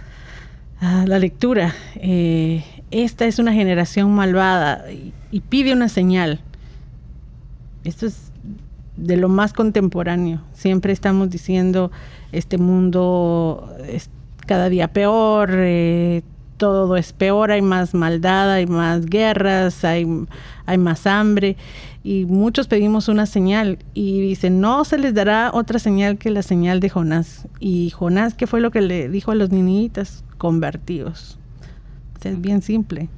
ah, 0.80 1.04
la, 1.06 1.18
lectura. 1.18 1.74
Eh, 1.96 2.64
esta 2.90 3.26
es 3.26 3.38
una 3.38 3.52
generación 3.52 4.14
malvada 4.14 4.84
y, 4.90 5.40
pide 5.40 5.72
una 5.72 5.88
señal. 5.88 6.40
Esto 7.84 8.06
es 8.06 8.32
de 8.96 9.16
lo 9.16 9.28
más 9.28 9.52
contemporáneo. 9.52 10.40
Siempre 10.52 10.92
estamos 10.92 11.30
diciendo, 11.30 11.90
este 12.32 12.58
mundo 12.58 13.74
es 13.86 14.10
cada 14.46 14.68
día 14.68 14.88
peor, 14.88 15.50
eh, 15.52 16.22
todo 16.56 16.96
es 16.96 17.12
peor, 17.12 17.52
hay 17.52 17.62
más 17.62 17.94
maldad, 17.94 18.52
hay 18.52 18.66
más 18.66 19.06
guerras, 19.06 19.84
hay, 19.84 20.06
hay 20.66 20.78
más 20.78 21.06
hambre. 21.06 21.56
Y 22.04 22.24
muchos 22.26 22.68
pedimos 22.68 23.08
una 23.08 23.26
señal 23.26 23.78
y 23.92 24.20
dicen, 24.20 24.60
no 24.60 24.84
se 24.84 24.98
les 24.98 25.14
dará 25.14 25.50
otra 25.52 25.78
señal 25.78 26.16
que 26.16 26.30
la 26.30 26.42
señal 26.42 26.80
de 26.80 26.88
Jonás. 26.88 27.48
Y 27.60 27.90
Jonás, 27.90 28.34
¿qué 28.34 28.46
fue 28.46 28.60
lo 28.60 28.70
que 28.70 28.80
le 28.80 29.08
dijo 29.08 29.32
a 29.32 29.34
los 29.34 29.50
niñitas? 29.50 30.24
Convertidos. 30.38 31.38
es 32.22 32.40
bien 32.40 32.62
simple. 32.62 33.08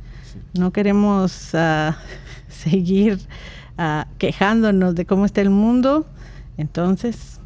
No 0.58 0.72
queremos 0.72 1.54
ah, 1.54 1.98
seguir 2.48 3.18
ah, 3.76 4.06
quejándonos 4.18 4.94
de 4.94 5.04
cómo 5.04 5.26
está 5.26 5.40
el 5.40 5.50
mundo. 5.50 6.06
Entonces, 6.56 7.40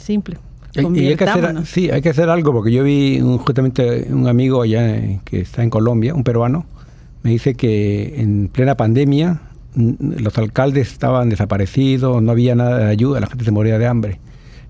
simple. 0.00 0.38
Y 0.74 1.06
hay 1.06 1.16
que 1.16 1.24
hacer, 1.24 1.66
sí, 1.66 1.90
hay 1.90 2.02
que 2.02 2.10
hacer 2.10 2.28
algo, 2.28 2.52
porque 2.52 2.70
yo 2.70 2.84
vi 2.84 3.20
justamente 3.38 4.08
un 4.10 4.28
amigo 4.28 4.60
allá 4.60 5.20
que 5.24 5.40
está 5.40 5.62
en 5.62 5.70
Colombia, 5.70 6.14
un 6.14 6.22
peruano, 6.22 6.66
me 7.22 7.30
dice 7.30 7.54
que 7.54 8.20
en 8.20 8.48
plena 8.48 8.76
pandemia 8.76 9.40
los 9.76 10.36
alcaldes 10.38 10.90
estaban 10.90 11.28
desaparecidos, 11.28 12.22
no 12.22 12.32
había 12.32 12.54
nada 12.54 12.78
de 12.78 12.86
ayuda, 12.86 13.20
la 13.20 13.26
gente 13.26 13.44
se 13.44 13.50
moría 13.50 13.78
de 13.78 13.86
hambre. 13.86 14.20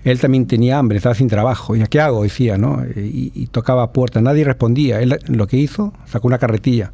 Él 0.04 0.20
también 0.20 0.46
tenía 0.46 0.78
hambre, 0.78 0.98
estaba 0.98 1.14
sin 1.14 1.28
trabajo. 1.28 1.74
¿Y 1.74 1.84
qué 1.86 2.00
hago? 2.00 2.22
Decía, 2.22 2.58
¿no? 2.58 2.84
Y, 2.94 3.48
tocaba 3.50 3.92
puertas, 3.92 4.22
nadie 4.22 4.44
respondía. 4.44 5.00
Él 5.00 5.18
lo 5.26 5.46
que 5.46 5.56
hizo, 5.56 5.92
sacó 6.06 6.28
una 6.28 6.38
carretilla 6.38 6.92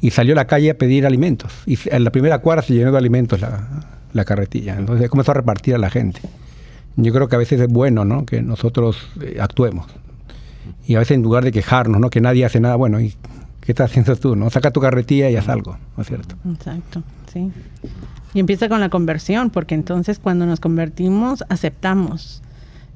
y 0.00 0.10
salió 0.10 0.32
a 0.32 0.36
la 0.36 0.46
calle 0.46 0.70
a 0.70 0.78
pedir 0.78 1.06
alimentos. 1.06 1.52
Y 1.66 1.78
en 1.86 2.02
la 2.02 2.10
primera 2.10 2.38
cuadra 2.38 2.62
se 2.62 2.74
llenó 2.74 2.90
de 2.90 2.98
alimentos 2.98 3.40
la, 3.40 3.68
la 4.12 4.24
carretilla. 4.24 4.76
Entonces 4.76 5.08
comenzó 5.08 5.30
a 5.32 5.34
repartir 5.34 5.74
a 5.74 5.78
la 5.78 5.90
gente 5.90 6.20
yo 6.96 7.12
creo 7.12 7.28
que 7.28 7.36
a 7.36 7.38
veces 7.38 7.60
es 7.60 7.68
bueno 7.68 8.04
¿no? 8.04 8.24
que 8.24 8.42
nosotros 8.42 8.96
eh, 9.20 9.38
actuemos. 9.40 9.86
Y 10.86 10.94
a 10.94 11.00
veces 11.00 11.16
en 11.16 11.22
lugar 11.22 11.44
de 11.44 11.52
quejarnos, 11.52 12.00
¿no? 12.00 12.10
que 12.10 12.20
nadie 12.20 12.44
hace 12.44 12.60
nada, 12.60 12.76
bueno, 12.76 13.00
y 13.00 13.14
¿Qué 13.60 13.72
estás 13.72 13.90
haciendo 13.90 14.14
tú? 14.16 14.36
¿no? 14.36 14.50
Saca 14.50 14.70
tu 14.70 14.80
carretilla 14.80 15.30
y 15.30 15.36
haz 15.36 15.48
algo, 15.48 15.78
¿no 15.96 16.02
es 16.02 16.06
cierto? 16.06 16.36
Exacto, 16.46 17.02
sí. 17.34 17.52
Y 18.32 18.40
empieza 18.40 18.68
con 18.70 18.80
la 18.80 18.88
conversión, 18.88 19.50
porque 19.50 19.74
entonces 19.74 20.18
cuando 20.18 20.46
nos 20.46 20.58
convertimos 20.60 21.44
aceptamos 21.50 22.42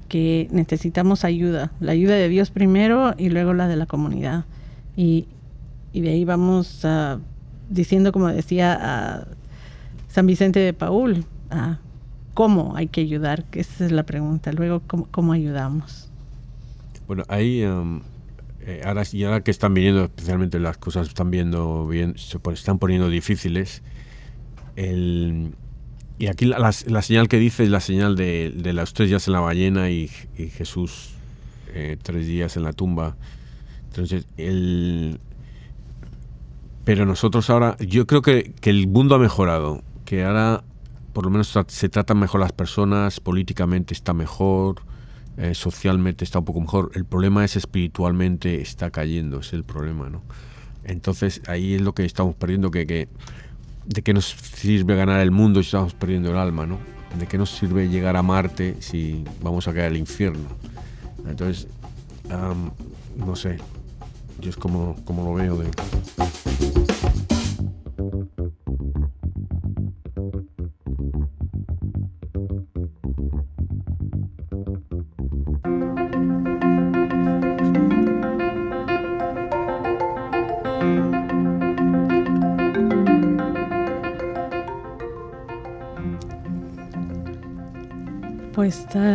que 0.08 0.48
necesitamos 0.50 1.24
ayuda, 1.24 1.70
la 1.80 1.92
ayuda 1.92 2.14
de 2.14 2.28
Dios 2.30 2.50
primero 2.50 3.14
y 3.18 3.28
luego 3.28 3.52
la 3.52 3.68
de 3.68 3.76
la 3.76 3.84
comunidad. 3.86 4.46
Y, 4.96 5.26
y 5.92 6.00
de 6.00 6.10
ahí 6.10 6.24
vamos 6.24 6.82
uh, 6.84 7.20
diciendo, 7.68 8.10
como 8.10 8.28
decía 8.28 9.26
San 10.08 10.26
Vicente 10.26 10.60
de 10.60 10.72
Paul, 10.72 11.26
uh, 11.52 11.74
cómo 12.34 12.74
hay 12.74 12.86
que 12.86 13.02
ayudar, 13.02 13.44
esa 13.52 13.84
es 13.84 13.92
la 13.92 14.04
pregunta. 14.04 14.52
Luego, 14.52 14.80
¿cómo, 14.86 15.08
cómo 15.10 15.32
ayudamos? 15.32 16.08
Bueno, 17.06 17.24
ahí, 17.28 17.64
um, 17.64 18.00
eh, 18.62 18.82
ahora, 18.84 19.02
y 19.12 19.24
ahora 19.24 19.42
que 19.42 19.50
están 19.50 19.74
viniendo, 19.74 20.04
especialmente 20.04 20.58
las 20.58 20.78
cosas 20.78 21.08
están 21.08 21.30
viendo 21.30 21.86
bien, 21.86 22.14
se 22.16 22.38
están 22.52 22.78
poniendo 22.78 23.08
difíciles, 23.08 23.82
el 24.78 25.52
y 26.18 26.26
aquí 26.26 26.46
la, 26.46 26.58
la, 26.58 27.02
señal 27.02 27.28
que 27.28 27.38
dice 27.38 27.62
es 27.62 27.70
la 27.70 27.80
señal 27.80 28.16
de, 28.16 28.52
de 28.54 28.72
los 28.72 28.92
tres 28.92 29.08
días 29.08 29.26
en 29.28 29.34
la 29.34 29.40
ballena 29.40 29.88
y, 29.90 30.10
y 30.36 30.48
Jesús 30.48 31.10
eh, 31.74 31.96
tres 32.02 32.26
días 32.26 32.56
en 32.56 32.64
la 32.64 32.72
tumba. 32.72 33.16
Entonces, 33.86 34.26
el, 34.36 35.20
pero 36.84 37.06
nosotros 37.06 37.48
ahora, 37.50 37.76
yo 37.78 38.06
creo 38.06 38.22
que, 38.22 38.52
que, 38.60 38.70
el 38.70 38.88
mundo 38.88 39.14
ha 39.14 39.18
mejorado, 39.18 39.82
que 40.04 40.24
ahora 40.24 40.64
por 41.12 41.24
lo 41.24 41.30
menos 41.30 41.56
se 41.68 41.88
tratan 41.88 42.18
mejor 42.18 42.40
las 42.40 42.52
personas, 42.52 43.20
políticamente 43.20 43.94
está 43.94 44.12
mejor, 44.12 44.82
eh, 45.36 45.54
socialmente 45.54 46.24
está 46.24 46.40
un 46.40 46.44
poco 46.44 46.60
mejor. 46.60 46.90
El 46.94 47.04
problema 47.04 47.44
es 47.44 47.56
espiritualmente 47.56 48.60
está 48.60 48.90
cayendo, 48.90 49.40
es 49.40 49.52
el 49.52 49.64
problema, 49.64 50.08
¿no? 50.10 50.22
Entonces 50.84 51.42
ahí 51.46 51.74
es 51.74 51.82
lo 51.82 51.92
que 51.94 52.04
estamos 52.04 52.34
perdiendo, 52.34 52.70
que, 52.70 52.86
que 52.86 53.08
¿de 53.88 54.02
qué 54.02 54.12
nos 54.12 54.36
sirve 54.54 54.94
ganar 54.94 55.20
el 55.20 55.30
mundo 55.30 55.62
si 55.62 55.68
estamos 55.68 55.94
perdiendo 55.94 56.30
el 56.30 56.36
alma, 56.36 56.66
¿no? 56.66 56.78
¿De 57.18 57.26
qué 57.26 57.38
nos 57.38 57.50
sirve 57.50 57.88
llegar 57.88 58.16
a 58.16 58.22
Marte 58.22 58.76
si 58.80 59.24
vamos 59.42 59.66
a 59.66 59.72
caer 59.72 59.86
al 59.86 59.96
infierno? 59.96 60.46
Entonces, 61.26 61.66
no 63.16 63.34
sé, 63.34 63.56
yo 64.40 64.50
es 64.50 64.56
como, 64.56 64.94
como 65.04 65.24
lo 65.24 65.34
veo 65.34 65.56
de... 65.56 65.70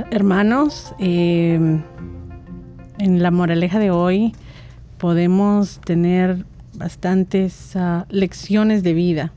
Hermanos, 0.09 0.95
eh, 0.97 1.79
en 2.97 3.21
la 3.21 3.29
moraleja 3.29 3.77
de 3.77 3.91
hoy 3.91 4.33
podemos 4.97 5.79
tener 5.81 6.43
bastantes 6.75 7.75
uh, 7.75 8.03
lecciones 8.09 8.81
de 8.81 8.93
vida. 8.93 9.31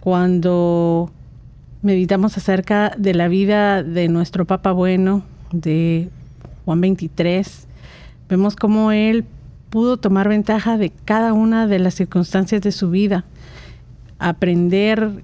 Cuando 0.00 1.12
meditamos 1.82 2.36
acerca 2.36 2.92
de 2.98 3.14
la 3.14 3.28
vida 3.28 3.84
de 3.84 4.08
nuestro 4.08 4.44
Papa 4.44 4.72
Bueno, 4.72 5.22
de 5.52 6.10
Juan 6.64 6.80
23, 6.80 7.68
vemos 8.28 8.56
cómo 8.56 8.90
él 8.90 9.24
pudo 9.70 9.98
tomar 9.98 10.28
ventaja 10.28 10.78
de 10.78 10.90
cada 11.04 11.32
una 11.32 11.68
de 11.68 11.78
las 11.78 11.94
circunstancias 11.94 12.60
de 12.60 12.72
su 12.72 12.90
vida, 12.90 13.24
aprender 14.18 15.22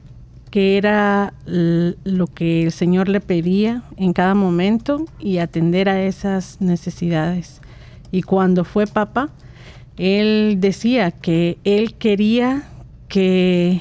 que 0.54 0.76
era 0.76 1.34
lo 1.44 2.28
que 2.28 2.62
el 2.62 2.70
Señor 2.70 3.08
le 3.08 3.20
pedía 3.20 3.82
en 3.96 4.12
cada 4.12 4.36
momento 4.36 5.04
y 5.18 5.38
atender 5.38 5.88
a 5.88 6.00
esas 6.00 6.60
necesidades. 6.60 7.60
Y 8.12 8.22
cuando 8.22 8.62
fue 8.62 8.86
papa, 8.86 9.30
él 9.96 10.58
decía 10.60 11.10
que 11.10 11.58
él 11.64 11.94
quería 11.94 12.68
que 13.08 13.80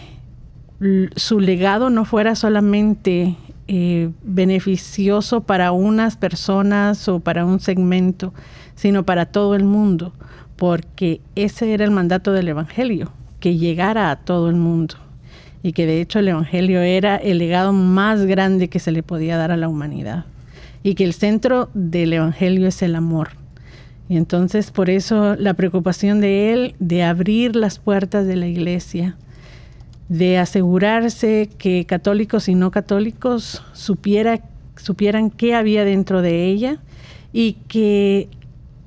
su 1.15 1.39
legado 1.39 1.91
no 1.91 2.05
fuera 2.05 2.34
solamente 2.34 3.36
eh, 3.67 4.09
beneficioso 4.24 5.41
para 5.41 5.74
unas 5.74 6.17
personas 6.17 7.07
o 7.07 7.19
para 7.19 7.45
un 7.45 7.59
segmento, 7.59 8.34
sino 8.74 9.05
para 9.05 9.28
todo 9.28 9.53
el 9.53 9.63
mundo, 9.63 10.11
porque 10.55 11.21
ese 11.36 11.71
era 11.71 11.86
el 11.86 11.91
mandato 11.91 12.32
del 12.32 12.47
Evangelio, 12.47 13.11
que 13.39 13.57
llegara 13.57 14.09
a 14.09 14.15
todo 14.15 14.49
el 14.49 14.55
mundo 14.55 15.03
y 15.64 15.72
que 15.72 15.88
de 15.88 16.01
hecho 16.01 16.20
el 16.20 16.28
Evangelio 16.28 16.82
era 16.82 17.16
el 17.16 17.38
legado 17.39 17.72
más 17.72 18.26
grande 18.26 18.68
que 18.68 18.80
se 18.80 18.91
le 18.91 19.01
podía 19.01 19.38
dar 19.38 19.51
a 19.51 19.57
la 19.57 19.70
humanidad 19.70 20.26
y 20.84 20.95
que 20.95 21.05
el 21.05 21.14
centro 21.14 21.70
del 21.74 22.11
Evangelio 22.11 22.68
es 22.68 22.82
el 22.82 22.95
amor. 22.95 23.30
Y 24.09 24.18
entonces 24.18 24.70
por 24.70 24.89
eso 24.89 25.36
la 25.38 25.53
preocupación 25.53 26.20
de 26.20 26.51
él 26.51 26.76
de 26.80 27.03
abrir 27.03 27.55
las 27.55 27.80
puertas 27.80 28.28
de 28.28 28.36
la 28.36 28.47
iglesia, 28.47 29.16
de 30.09 30.38
asegurarse 30.38 31.49
que 31.57 31.86
católicos 31.86 32.49
y 32.49 32.55
no 32.55 32.70
católicos 32.70 33.64
supiera, 33.72 34.41
supieran 34.76 35.30
qué 35.30 35.55
había 35.55 35.86
dentro 35.86 36.22
de 36.22 36.45
ella 36.45 36.80
y 37.32 37.53
que 37.70 38.28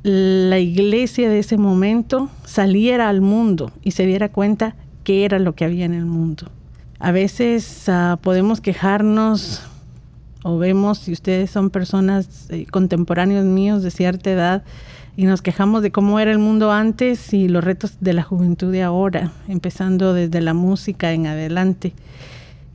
la 0.02 0.58
iglesia 0.58 1.30
de 1.30 1.38
ese 1.38 1.56
momento 1.56 2.30
saliera 2.44 3.08
al 3.08 3.22
mundo 3.22 3.72
y 3.82 3.92
se 3.92 4.06
diera 4.06 4.28
cuenta 4.28 4.76
qué 5.02 5.24
era 5.24 5.38
lo 5.38 5.54
que 5.54 5.64
había 5.64 5.86
en 5.86 5.94
el 5.94 6.04
mundo. 6.04 6.50
A 6.98 7.12
veces 7.12 7.86
uh, 7.88 8.16
podemos 8.18 8.60
quejarnos 8.60 9.62
o 10.42 10.58
vemos 10.58 10.98
si 10.98 11.12
ustedes 11.12 11.50
son 11.50 11.70
personas 11.70 12.46
eh, 12.50 12.66
contemporáneos 12.70 13.44
míos 13.44 13.82
de 13.82 13.90
cierta 13.90 14.30
edad 14.30 14.62
y 15.16 15.24
nos 15.24 15.42
quejamos 15.42 15.82
de 15.82 15.90
cómo 15.90 16.20
era 16.20 16.30
el 16.30 16.38
mundo 16.38 16.72
antes 16.72 17.32
y 17.32 17.48
los 17.48 17.64
retos 17.64 17.96
de 18.00 18.12
la 18.12 18.22
juventud 18.22 18.70
de 18.70 18.82
ahora, 18.82 19.32
empezando 19.48 20.14
desde 20.14 20.40
la 20.40 20.54
música 20.54 21.12
en 21.12 21.26
adelante. 21.26 21.94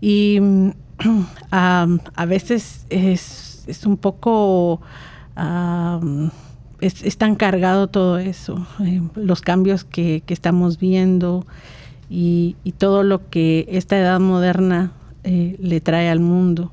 Y 0.01 0.39
um, 0.39 0.74
a 1.51 2.26
veces 2.28 2.86
es, 2.89 3.86
un 3.86 3.97
poco... 3.97 4.82
Es, 6.82 7.03
es, 7.03 7.17
tan 7.17 7.36
cargado 7.36 7.88
todo 7.88 8.17
eso, 8.17 8.65
eh, 8.84 9.01
los 9.15 9.41
cambios 9.41 9.84
que, 9.84 10.24
que 10.26 10.34
estamos 10.34 10.80
viendo, 10.80 11.45
y, 12.12 12.55
todo 12.78 13.03
lo 13.03 13.30
que 13.30 13.66
esta 13.70 13.97
edad 13.97 14.20
moderna 14.20 14.91
eh, 15.24 15.55
le 15.59 15.80
trae 15.80 16.09
al 16.09 16.20
mundo. 16.20 16.72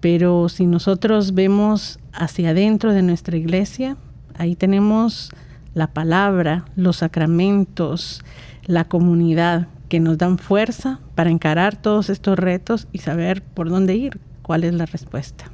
Pero 0.00 0.48
si 0.48 0.66
nosotros 0.66 1.32
vemos 1.32 1.98
hacia 2.12 2.50
adentro 2.50 2.92
de 2.92 3.02
nuestra 3.02 3.36
iglesia, 3.36 3.96
ahí 4.36 4.54
tenemos 4.54 5.30
la 5.74 5.86
palabra, 5.86 6.66
los 6.76 6.98
sacramentos, 6.98 8.22
la 8.66 8.84
comunidad 8.84 9.68
que 9.88 10.00
nos 10.00 10.18
dan 10.18 10.36
fuerza 10.36 11.00
para 11.14 11.30
encarar 11.30 11.80
todos 11.80 12.10
estos 12.10 12.38
retos 12.38 12.88
y 12.92 12.98
saber 12.98 13.42
por 13.42 13.70
dónde 13.70 13.94
ir, 13.94 14.20
cuál 14.42 14.64
es 14.64 14.74
la 14.74 14.84
respuesta. 14.84 15.46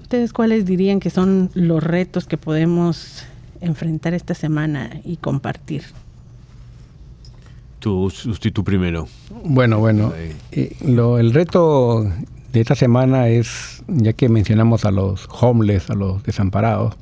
¿Ustedes 0.00 0.32
cuáles 0.32 0.64
dirían 0.64 1.00
que 1.00 1.10
son 1.10 1.50
los 1.52 1.82
retos 1.82 2.26
que 2.26 2.38
podemos 2.38 3.24
enfrentar 3.60 4.14
esta 4.14 4.34
semana 4.34 5.00
y 5.04 5.16
compartir? 5.16 5.82
Tú 8.52 8.64
primero. 8.64 9.06
Bueno, 9.44 9.78
bueno. 9.78 10.12
Eh, 10.50 10.76
lo, 10.84 11.20
el 11.20 11.32
reto 11.32 12.04
de 12.52 12.60
esta 12.60 12.74
semana 12.74 13.28
es, 13.28 13.84
ya 13.86 14.12
que 14.12 14.28
mencionamos 14.28 14.84
a 14.84 14.90
los 14.90 15.28
homeless, 15.40 15.88
a 15.90 15.94
los 15.94 16.20
desamparados, 16.24 16.96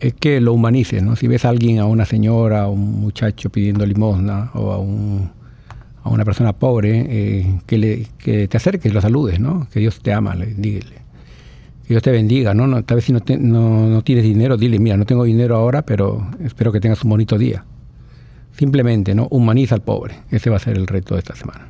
es 0.00 0.14
que 0.14 0.40
lo 0.40 0.52
humanices, 0.52 1.00
¿no? 1.00 1.14
Si 1.14 1.28
ves 1.28 1.44
a 1.44 1.50
alguien, 1.50 1.78
a 1.78 1.84
una 1.84 2.06
señora, 2.06 2.62
a 2.62 2.68
un 2.68 3.00
muchacho 3.00 3.50
pidiendo 3.50 3.86
limosna 3.86 4.50
o 4.54 4.72
a, 4.72 4.78
un, 4.78 5.30
a 6.02 6.08
una 6.08 6.24
persona 6.24 6.54
pobre, 6.54 7.06
eh, 7.08 7.60
que, 7.66 7.78
le, 7.78 8.06
que 8.18 8.48
te 8.48 8.56
acerques, 8.56 8.92
lo 8.92 9.00
saludes, 9.00 9.38
¿no? 9.38 9.68
Que 9.70 9.78
Dios 9.78 10.00
te 10.00 10.12
ama, 10.12 10.34
le, 10.34 10.46
dígale. 10.46 10.96
Que 11.86 11.94
Dios 11.94 12.02
te 12.02 12.10
bendiga, 12.10 12.52
¿no? 12.52 12.66
no 12.66 12.82
tal 12.82 12.96
vez 12.96 13.04
si 13.04 13.12
no, 13.12 13.20
no, 13.38 13.86
no 13.86 14.02
tienes 14.02 14.24
dinero, 14.24 14.56
dile, 14.56 14.80
mira, 14.80 14.96
no 14.96 15.06
tengo 15.06 15.22
dinero 15.22 15.54
ahora, 15.54 15.82
pero 15.82 16.26
espero 16.42 16.72
que 16.72 16.80
tengas 16.80 17.04
un 17.04 17.10
bonito 17.10 17.38
día. 17.38 17.64
Simplemente, 18.60 19.14
¿no? 19.14 19.26
Humaniza 19.30 19.74
al 19.74 19.80
pobre. 19.80 20.16
Ese 20.30 20.50
va 20.50 20.56
a 20.56 20.58
ser 20.58 20.76
el 20.76 20.86
reto 20.86 21.14
de 21.14 21.20
esta 21.20 21.34
semana. 21.34 21.68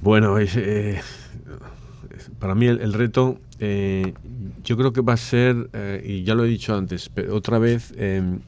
Bueno, 0.00 0.38
eh, 0.38 0.98
para 2.38 2.54
mí 2.54 2.64
el, 2.64 2.94
reto, 2.94 3.38
eh, 3.58 4.14
yo 4.64 4.78
creo 4.78 4.94
que 4.94 5.02
va 5.02 5.12
a 5.12 5.18
ser, 5.18 5.68
eh, 5.74 6.02
y 6.02 6.24
ya 6.24 6.34
lo 6.34 6.46
he 6.46 6.48
dicho 6.48 6.74
antes, 6.74 7.10
pero 7.10 7.36
otra 7.36 7.58
vez, 7.58 7.92
em, 7.98 8.40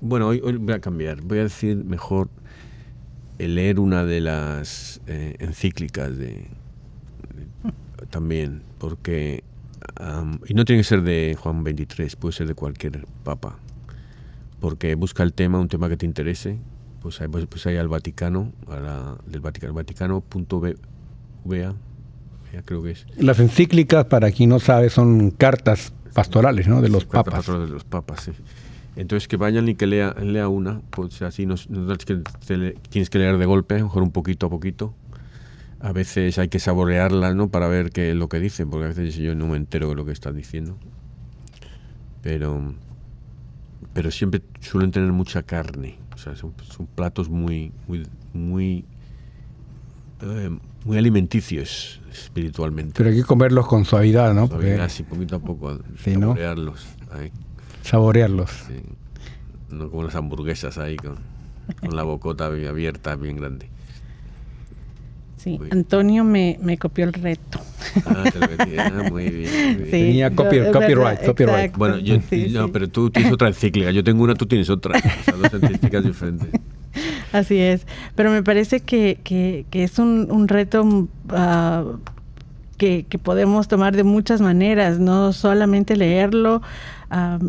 bueno, 0.00 0.28
hoy, 0.28 0.40
voy 0.40 0.72
a 0.72 0.80
cambiar, 0.80 1.20
voy 1.20 1.40
a 1.40 1.42
decir 1.42 1.84
mejor 1.84 2.30
leer 3.36 3.78
una 3.78 4.06
de 4.06 4.22
las 4.22 5.02
encíclicas 5.06 6.16
de, 6.16 6.46
también, 8.08 8.62
porque, 8.78 9.44
y 10.48 10.54
no 10.54 10.64
tiene 10.64 10.80
que 10.80 10.88
ser 10.88 11.02
de 11.02 11.36
Juan 11.38 11.62
23, 11.62 12.16
puede 12.16 12.32
ser 12.32 12.48
de 12.48 12.54
cualquier 12.54 13.04
papa 13.22 13.58
porque 14.60 14.94
busca 14.94 15.22
el 15.22 15.32
tema, 15.32 15.58
un 15.58 15.68
tema 15.68 15.88
que 15.88 15.96
te 15.96 16.06
interese, 16.06 16.58
pues 17.00 17.20
ahí, 17.20 17.28
pues, 17.28 17.46
pues 17.46 17.66
ahí 17.66 17.76
al 17.76 17.88
Vaticano, 17.88 18.52
a 18.68 18.80
la, 18.80 19.18
del 19.26 19.40
Vaticano, 19.40 19.74
vaticano.va, 19.74 21.74
creo 22.64 22.82
que 22.82 22.90
es. 22.90 23.06
Las 23.16 23.38
encíclicas, 23.38 24.06
para 24.06 24.30
quien 24.32 24.50
no 24.50 24.58
sabe, 24.58 24.90
son 24.90 25.30
cartas 25.30 25.92
pastorales, 26.14 26.68
¿no? 26.68 26.80
De 26.80 26.88
los 26.88 27.04
papas. 27.04 27.34
Pastorales 27.34 27.68
de 27.68 27.74
los 27.74 27.84
papas, 27.84 28.22
sí. 28.22 28.32
Entonces 28.96 29.28
que 29.28 29.36
vayan 29.36 29.68
y 29.68 29.74
que 29.74 29.86
lea, 29.86 30.14
lea 30.14 30.48
una, 30.48 30.80
pues 30.90 31.20
así 31.20 31.44
no, 31.44 31.56
no 31.68 31.96
que 31.98 32.22
tienes 32.88 33.10
que 33.10 33.18
leer 33.18 33.36
de 33.36 33.44
golpe, 33.44 33.74
mejor 33.74 34.02
un 34.02 34.10
poquito 34.10 34.46
a 34.46 34.50
poquito. 34.50 34.94
A 35.80 35.92
veces 35.92 36.38
hay 36.38 36.48
que 36.48 36.58
saborearla, 36.58 37.34
¿no? 37.34 37.48
Para 37.48 37.68
ver 37.68 37.90
qué 37.90 38.10
es 38.10 38.16
lo 38.16 38.30
que 38.30 38.40
dicen, 38.40 38.70
porque 38.70 38.86
a 38.86 38.88
veces 38.88 39.14
yo 39.16 39.34
no 39.34 39.46
me 39.46 39.58
entero 39.58 39.90
de 39.90 39.94
lo 39.94 40.06
que 40.06 40.12
están 40.12 40.34
diciendo. 40.34 40.78
Pero, 42.22 42.74
pero 43.96 44.10
siempre 44.10 44.42
suelen 44.60 44.90
tener 44.90 45.10
mucha 45.10 45.42
carne. 45.42 45.96
O 46.14 46.18
sea, 46.18 46.36
son, 46.36 46.52
platos 46.94 47.30
muy, 47.30 47.72
muy, 47.88 48.06
muy, 48.34 48.84
eh, 50.20 50.50
muy 50.84 50.98
alimenticios 50.98 52.02
espiritualmente. 52.12 52.92
Pero 52.94 53.08
hay 53.08 53.16
que 53.16 53.24
comerlos 53.24 53.66
con 53.66 53.86
suavidad, 53.86 54.34
¿no? 54.34 54.48
Suavidad, 54.48 54.82
así 54.82 55.02
poquito 55.02 55.36
a 55.36 55.38
poco, 55.38 55.78
saborearlos. 56.04 56.86
Saborearlos. 57.84 58.50
No 59.70 59.90
como 59.90 60.02
las 60.02 60.14
hamburguesas 60.14 60.76
ahí 60.76 60.96
con, 60.96 61.16
la 61.90 62.02
bocota 62.02 62.44
abierta, 62.44 63.16
bien 63.16 63.36
grande. 63.36 63.70
Sí, 65.46 65.60
Antonio 65.70 66.24
me, 66.24 66.58
me, 66.60 66.76
copió 66.76 67.04
el 67.04 67.12
reto. 67.12 67.60
Ah, 68.04 68.24
te 68.32 68.40
lo 68.40 68.48
metí. 68.48 68.78
Ah, 68.78 69.04
muy 69.08 69.28
bien. 69.28 69.86
Tenía 69.92 70.34
copyright, 70.34 71.24
copyright. 71.24 71.76
Bueno, 71.76 71.98
yo, 71.98 72.16
no, 72.50 72.72
pero 72.72 72.88
tú 72.88 73.10
tienes 73.10 73.32
otra 73.32 73.46
encíclica. 73.46 73.92
Yo 73.92 74.02
tengo 74.02 74.24
una, 74.24 74.34
tú 74.34 74.46
tienes 74.46 74.68
otra. 74.70 74.98
O 74.98 75.22
sea, 75.22 75.34
dos 75.34 75.54
encíclicas 75.54 76.02
diferentes. 76.02 76.48
Así 77.32 77.58
es. 77.58 77.86
Pero 78.16 78.32
me 78.32 78.42
parece 78.42 78.80
que, 78.80 79.20
que, 79.22 79.66
que 79.70 79.84
es 79.84 80.00
un, 80.00 80.26
un 80.32 80.48
reto 80.48 80.82
uh, 80.82 81.98
que, 82.76 83.06
que, 83.08 83.18
podemos 83.20 83.68
tomar 83.68 83.94
de 83.94 84.02
muchas 84.02 84.40
maneras, 84.40 84.98
no 84.98 85.32
solamente 85.32 85.94
leerlo. 85.94 86.60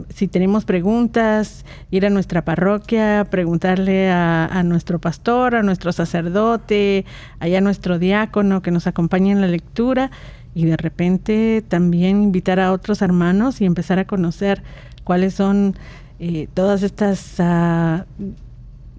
Si 0.10 0.28
tenemos 0.28 0.66
preguntas, 0.66 1.66
ir 1.90 2.06
a 2.06 2.10
nuestra 2.10 2.46
parroquia, 2.46 3.26
preguntarle 3.30 4.10
a, 4.12 4.62
nuestro 4.64 5.00
pastor, 5.00 5.56
a 5.56 5.64
nuestro 5.64 5.92
sacerdote, 5.92 7.06
allá 7.40 7.58
a 7.58 7.62
nuestro 7.62 7.98
diácono 7.98 8.62
que 8.62 8.72
nos 8.72 8.86
acompañe 8.86 9.32
en 9.32 9.42
la 9.42 9.48
lectura 9.48 10.12
y 10.54 10.66
de 10.66 10.78
repente 10.78 11.64
también 11.68 12.24
invitar 12.24 12.60
a 12.60 12.72
otros 12.72 13.02
hermanos 13.02 13.62
y 13.62 13.66
empezar 13.66 14.00
a 14.00 14.06
conocer 14.06 14.64
cuáles 15.04 15.34
son 15.34 15.76
eh, 16.20 16.48
todas 16.54 16.84
estas 16.84 17.40
uh, 17.40 18.04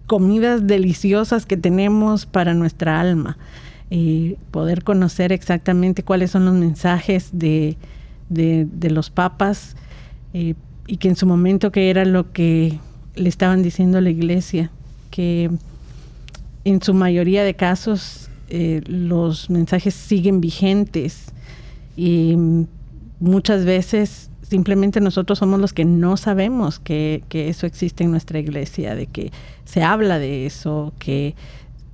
comidas 0.07 0.67
deliciosas 0.67 1.47
que 1.47 1.57
tenemos 1.57 2.27
para 2.27 2.55
nuestra 2.55 3.01
alma. 3.01 3.39
Y 3.91 4.37
poder 4.51 4.85
conocer 4.85 5.33
exactamente 5.33 6.03
cuáles 6.03 6.31
son 6.31 6.45
los 6.45 6.55
mensajes 6.55 7.31
de, 7.33 7.77
de, 8.29 8.91
los 8.91 9.11
papas 9.11 9.77
eh, 10.33 10.55
y 10.87 10.97
que 10.97 11.09
en 11.09 11.17
su 11.17 11.27
momento 11.27 11.71
que 11.71 11.91
era 11.91 12.05
lo 12.05 12.33
que 12.33 12.79
le 13.15 13.29
estaban 13.29 13.63
diciendo 13.63 13.99
a 13.99 14.01
la 14.01 14.11
iglesia, 14.11 14.71
que 15.11 15.51
en 16.65 16.83
su 16.83 16.95
mayoría 16.95 17.45
de 17.45 17.55
casos 17.55 18.31
eh, 18.49 18.83
los 18.87 19.51
mensajes 19.51 19.95
siguen 19.95 20.41
vigentes 20.41 21.33
y 21.97 22.37
muchas 23.21 23.65
veces 23.65 24.31
simplemente 24.49 25.01
nosotros 25.01 25.39
somos 25.39 25.61
los 25.61 25.73
que 25.73 25.85
no 25.85 26.17
sabemos 26.17 26.79
que, 26.79 27.23
que, 27.29 27.49
eso 27.49 27.67
existe 27.67 28.05
en 28.05 28.11
nuestra 28.11 28.39
iglesia, 28.39 28.95
de 28.95 29.07
que 29.07 29.31
se 29.65 29.83
habla 29.83 30.19
de 30.19 30.47
eso, 30.47 30.95
que 30.99 31.35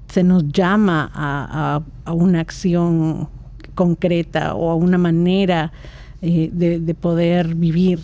se 0.09 0.23
nos 0.23 0.49
llama 0.53 1.11
a, 1.13 1.83
a, 2.05 2.13
una 2.13 2.41
acción 2.41 3.29
concreta 3.75 4.55
o 4.55 4.71
a 4.71 4.77
una 4.77 4.99
manera 4.99 5.73
eh, 6.23 6.51
de, 6.53 6.79
de, 6.79 6.95
poder 6.95 7.57
vivir. 7.57 7.99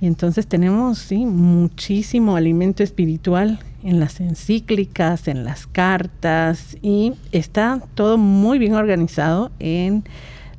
Y 0.00 0.06
entonces 0.06 0.46
tenemos 0.46 0.98
sí, 0.98 1.24
muchísimo 1.24 2.36
alimento 2.36 2.82
espiritual 2.82 3.58
en 3.82 4.00
las 4.00 4.20
encíclicas, 4.20 5.28
en 5.28 5.44
las 5.44 5.66
cartas 5.66 6.76
y 6.82 7.14
está 7.32 7.80
todo 7.94 8.18
muy 8.18 8.58
bien 8.58 8.74
organizado 8.74 9.50
en 9.58 10.04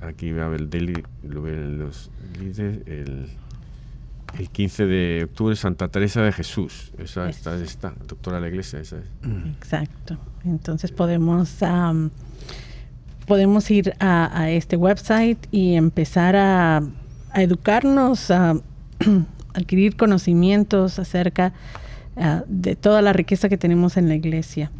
Aquí 0.00 0.30
va 0.32 0.46
a 0.46 0.48
ver 0.48 0.60
el 0.60 0.70
Daily, 0.70 1.02
lo 1.28 1.42
ven 1.42 1.78
los 1.78 2.10
líderes, 2.38 2.86
el 2.86 3.26
el 4.38 4.50
15 4.50 4.86
de 4.86 5.24
octubre, 5.24 5.56
Santa 5.56 5.88
Teresa 5.88 6.22
de 6.22 6.32
Jesús. 6.32 6.92
Esa 6.98 7.28
está, 7.28 7.56
esta, 7.56 7.94
doctora 8.06 8.36
de 8.36 8.42
la 8.42 8.48
iglesia, 8.48 8.80
esa 8.80 8.98
es. 8.98 9.04
Exacto. 9.56 10.18
Entonces 10.44 10.92
podemos, 10.92 11.58
podemos 13.26 13.70
ir 13.70 13.94
a, 13.98 14.50
este 14.50 14.76
website 14.76 15.38
y 15.50 15.74
empezar 15.74 16.36
a, 16.36 16.82
educarnos, 17.34 18.30
a 18.30 18.54
adquirir 19.54 19.96
conocimientos 19.96 20.98
acerca 20.98 21.52
ah, 22.16 22.44
de 22.46 22.76
toda 22.76 23.02
la 23.02 23.12
riqueza 23.12 23.48
que 23.48 23.58
tenemos 23.58 23.96
en 23.96 24.08
la 24.08 24.14
iglesia 24.14 24.70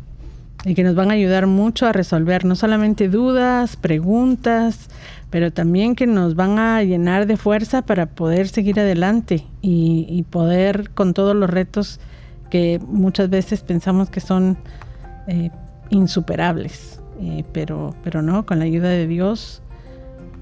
y 0.65 0.75
que 0.75 0.83
nos 0.83 0.95
van 0.95 1.11
a 1.11 1.15
ayudar 1.15 1.47
mucho 1.47 1.87
a 1.87 1.93
resolver 1.93 2.45
no 2.45 2.57
solamente 2.57 3.09
dudas, 3.09 3.77
preguntas, 3.77 4.89
pero 5.31 5.53
también 5.53 5.95
que 5.95 6.07
nos 6.07 6.35
van 6.35 6.59
a 6.59 6.83
llenar 6.83 7.27
de 7.27 7.37
fuerza 7.37 7.83
para 7.83 8.07
poder 8.07 8.49
seguir 8.49 8.81
adelante 8.81 9.45
y, 9.61 10.25
poder 10.31 10.91
con 10.91 11.15
todos 11.15 11.35
los 11.35 11.51
retos 11.51 12.01
que 12.51 12.81
muchas 12.87 13.29
veces 13.29 13.63
pensamos 13.63 14.09
que 14.09 14.21
son 14.21 14.57
eh, 15.27 15.51
insuperables, 15.91 17.01
eh, 17.21 17.45
pero, 17.53 17.95
pero 18.03 18.23
no, 18.23 18.47
con 18.47 18.59
la 18.59 18.65
ayuda 18.65 18.89
de 18.89 19.07
Dios, 19.07 19.63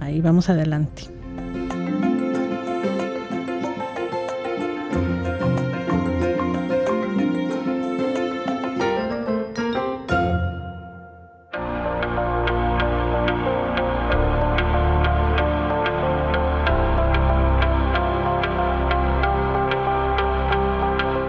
ahí 0.01 0.21
vamos 0.21 0.49
adelante. 0.51 1.05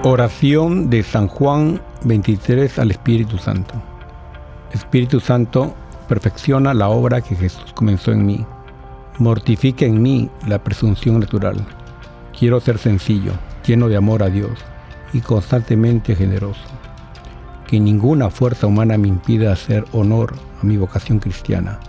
Oración 0.08 0.92
de 0.92 1.02
San 1.02 1.28
Juan 1.28 1.82
23 2.04 2.78
al 2.78 2.92
Espíritu 2.92 3.40
Santo. 3.40 3.74
Espíritu 4.72 5.20
Santo, 5.20 5.74
perfecciona 6.08 6.76
la 6.76 6.90
obra 6.90 7.22
que 7.22 7.36
Jesús 7.36 7.74
comenzó 7.74 8.12
en 8.12 8.24
mí. 8.24 8.46
Mortifica 9.18 9.84
en 9.84 10.04
mí 10.04 10.30
la 10.48 10.64
presunción 10.64 11.20
natural. 11.20 11.66
Quiero 12.38 12.60
ser 12.60 12.78
sencillo, 12.78 13.32
lleno 13.66 13.90
de 13.90 13.96
amor 13.96 14.22
a 14.22 14.30
Dios 14.30 14.60
y 15.12 15.22
constantemente 15.22 16.16
generoso. 16.16 16.62
Que 17.66 17.80
ninguna 17.80 18.30
fuerza 18.30 18.68
humana 18.68 19.00
me 19.00 19.08
impida 19.08 19.54
hacer 19.54 19.86
honor 19.92 20.36
a 20.62 20.66
mi 20.68 20.78
vocación 20.78 21.18
cristiana. 21.18 21.80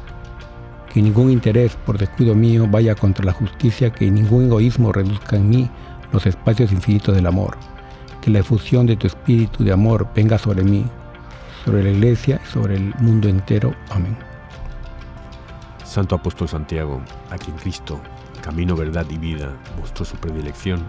Que 0.91 1.03
ningún 1.03 1.31
interés 1.31 1.77
por 1.85 1.99
descuido 1.99 2.35
mío 2.35 2.67
vaya 2.67 2.95
contra 2.95 3.27
la 3.27 3.35
justicia, 3.35 3.93
que 3.93 4.11
ningún 4.11 4.47
egoísmo 4.47 4.91
reduzca 4.91 5.37
en 5.37 5.51
mí 5.51 5.71
los 6.13 6.25
espacios 6.25 6.73
infinitos 6.73 7.15
del 7.15 7.27
amor. 7.27 7.59
Que 8.27 8.33
la 8.33 8.41
efusión 8.41 8.87
de 8.87 8.97
tu 8.97 9.07
espíritu 9.07 9.63
de 9.63 9.71
amor 9.71 10.09
venga 10.13 10.37
sobre 10.37 10.65
mí, 10.65 10.85
sobre 11.65 11.85
la 11.85 11.91
iglesia 11.91 12.41
y 12.43 12.51
sobre 12.53 12.75
el 12.75 12.93
mundo 12.97 13.29
entero. 13.29 13.73
Amén. 13.89 14.19
Santo 15.85 16.17
Apóstol 16.17 16.49
Santiago, 16.49 17.01
a 17.31 17.39
quien 17.39 17.57
Cristo, 17.57 18.01
camino, 18.43 18.75
verdad 18.75 19.07
y 19.11 19.17
vida, 19.17 19.55
mostró 19.79 20.05
su 20.05 20.17
predilección, 20.17 20.85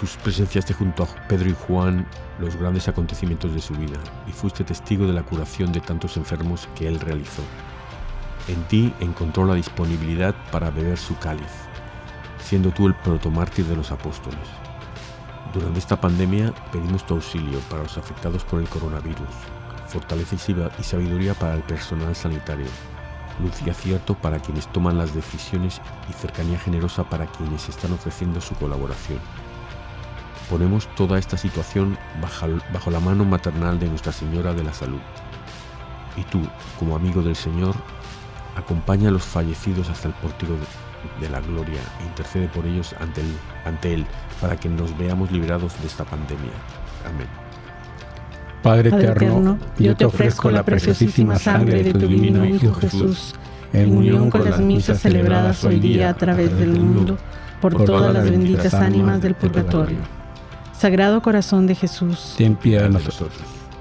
Tus 0.00 0.16
presenciaste 0.16 0.74
junto 0.74 1.04
a 1.04 1.28
Pedro 1.28 1.48
y 1.48 1.54
Juan 1.54 2.04
los 2.40 2.56
grandes 2.56 2.88
acontecimientos 2.88 3.54
de 3.54 3.60
su 3.60 3.74
vida 3.74 4.00
y 4.26 4.32
fuiste 4.32 4.64
testigo 4.64 5.06
de 5.06 5.12
la 5.12 5.22
curación 5.22 5.72
de 5.72 5.80
tantos 5.80 6.16
enfermos 6.16 6.68
que 6.74 6.88
él 6.88 6.98
realizó. 6.98 7.42
En 8.48 8.60
ti 8.64 8.92
encontró 8.98 9.44
la 9.46 9.54
disponibilidad 9.54 10.34
para 10.50 10.70
beber 10.70 10.98
su 10.98 11.16
cáliz, 11.18 11.52
siendo 12.42 12.72
tú 12.72 12.88
el 12.88 12.96
protomártir 12.96 13.66
de 13.66 13.76
los 13.76 13.92
apóstoles. 13.92 14.65
Durante 15.56 15.78
esta 15.78 15.98
pandemia 15.98 16.52
pedimos 16.70 17.06
tu 17.06 17.14
auxilio 17.14 17.60
para 17.70 17.82
los 17.82 17.96
afectados 17.96 18.44
por 18.44 18.60
el 18.60 18.68
coronavirus, 18.68 19.30
fortaleza 19.88 20.36
y 20.78 20.82
sabiduría 20.82 21.32
para 21.32 21.54
el 21.54 21.62
personal 21.62 22.14
sanitario, 22.14 22.66
luz 23.40 23.62
y 23.64 23.70
acierto 23.70 24.14
para 24.14 24.38
quienes 24.38 24.70
toman 24.70 24.98
las 24.98 25.14
decisiones 25.14 25.80
y 26.10 26.12
cercanía 26.12 26.58
generosa 26.58 27.04
para 27.08 27.24
quienes 27.24 27.70
están 27.70 27.94
ofreciendo 27.94 28.42
su 28.42 28.54
colaboración. 28.56 29.18
Ponemos 30.50 30.94
toda 30.94 31.18
esta 31.18 31.38
situación 31.38 31.96
bajo, 32.20 32.90
la 32.90 33.00
mano 33.00 33.24
maternal 33.24 33.78
de 33.78 33.88
Nuestra 33.88 34.12
Señora 34.12 34.52
de 34.52 34.62
la 34.62 34.74
Salud. 34.74 35.00
Y 36.18 36.24
tú, 36.24 36.42
como 36.78 36.96
amigo 36.96 37.22
del 37.22 37.34
Señor, 37.34 37.74
acompaña 38.56 39.08
a 39.08 39.12
los 39.12 39.24
fallecidos 39.24 39.88
hasta 39.88 40.08
el 40.08 40.14
portero 40.14 40.52
de, 40.52 40.85
la 41.30 41.40
gloria 41.40 41.80
e 42.00 42.04
intercede 42.04 42.48
por 42.48 42.66
ellos 42.66 42.94
ante 43.00 43.20
él, 43.20 43.32
ante 43.64 43.94
él 43.94 44.06
para 44.40 44.56
que 44.56 44.68
nos 44.68 44.96
veamos 44.96 45.30
liberados 45.32 45.78
de 45.80 45.86
esta 45.86 46.04
pandemia. 46.04 46.52
Amén. 47.06 47.28
Padre, 48.62 48.88
eterno, 48.88 49.58
yo 49.78 49.96
te 49.96 50.04
ofrezco 50.04 50.50
la 50.50 50.64
preciosísima 50.64 51.38
sangre 51.38 51.82
de 51.82 51.92
tu 51.92 52.06
divino 52.08 52.44
Hijo 52.44 52.74
Jesús, 52.74 53.34
en 53.72 53.96
unión 53.96 54.30
con 54.30 54.44
las 54.44 54.60
misas 54.60 55.00
celebradas 55.00 55.62
hoy 55.64 55.78
día 55.78 56.10
a 56.10 56.14
través 56.14 56.56
del 56.58 56.72
mundo, 56.72 57.16
por 57.60 57.84
todas 57.84 58.12
las 58.12 58.28
benditas 58.28 58.74
ánimas 58.74 59.22
del 59.22 59.34
purgatorio 59.34 59.98
Sagrado 60.78 61.22
Corazón 61.22 61.66
de 61.66 61.74
Jesús, 61.74 62.34
ten 62.36 62.54
piedad 62.54 62.82
de 62.82 62.90
nosotros. 62.90 63.32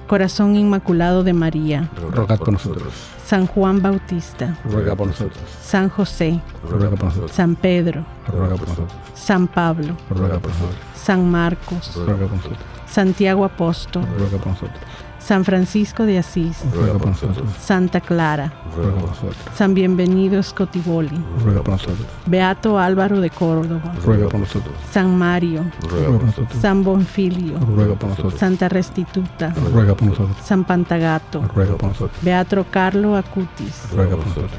Corazón 0.07 0.55
Inmaculado 0.55 1.23
de 1.23 1.33
María, 1.33 1.89
ruega 2.13 2.37
por 2.37 2.53
nosotros. 2.53 2.93
San 3.25 3.47
Juan 3.47 3.81
Bautista, 3.81 4.55
ruega 4.65 4.95
por 4.95 5.07
nosotros. 5.07 5.43
San 5.63 5.89
José, 5.89 6.39
ruega 6.69 6.91
por 6.91 7.05
nosotros. 7.05 7.31
San 7.31 7.55
Pedro, 7.55 8.05
ruega 8.27 8.55
por 8.55 8.67
nosotros. 8.67 8.99
San 9.15 9.47
Pablo, 9.47 9.97
ruega 10.11 10.37
por 10.37 10.51
nosotros. 10.51 10.79
San 10.93 11.31
Marcos, 11.31 11.95
ruega 11.95 12.27
por 12.27 12.37
nosotros. 12.37 12.59
Santiago 12.87 13.43
Apóstol, 13.43 14.05
ruega 14.17 14.37
por 14.37 14.47
nosotros. 14.47 14.79
San 15.25 15.43
Francisco 15.43 16.05
de 16.05 16.19
Asís, 16.19 16.57
ruega 16.71 16.99
por 16.99 17.07
nosotros. 17.07 17.49
Santa 17.59 17.99
Clara, 17.99 18.53
ruega 18.75 18.93
por 18.93 19.09
nosotros. 19.09 19.37
San 19.55 19.73
Bienvenido 19.73 20.43
Scotiboli, 20.43 21.19
ruega 21.43 21.63
por 21.63 21.71
nosotros. 21.71 22.05
Beato 22.27 22.77
Álvaro 22.77 23.19
de 23.19 23.31
Córdoba, 23.31 23.95
ruega 24.03 24.29
por 24.29 24.41
nosotros. 24.41 24.75
San 24.91 25.17
Mario, 25.17 25.65
ruega 25.89 26.11
por 26.11 26.23
nosotros. 26.25 26.61
San 26.61 26.83
Bonfilio, 26.83 27.57
ruega 27.59 27.95
por 27.95 28.09
nosotros. 28.09 28.35
Santa 28.35 28.69
Restituta, 28.69 29.51
ruega 29.73 29.95
por 29.95 30.09
nosotros. 30.09 30.37
San 30.43 30.63
Pantagato, 30.63 31.41
ruega 31.55 31.75
por 31.75 31.89
nosotros. 31.89 32.21
Beato 32.21 32.63
Carlo 32.69 33.15
Acutis, 33.15 33.89
ruega 33.95 34.15
por 34.15 34.27
nosotros. 34.27 34.51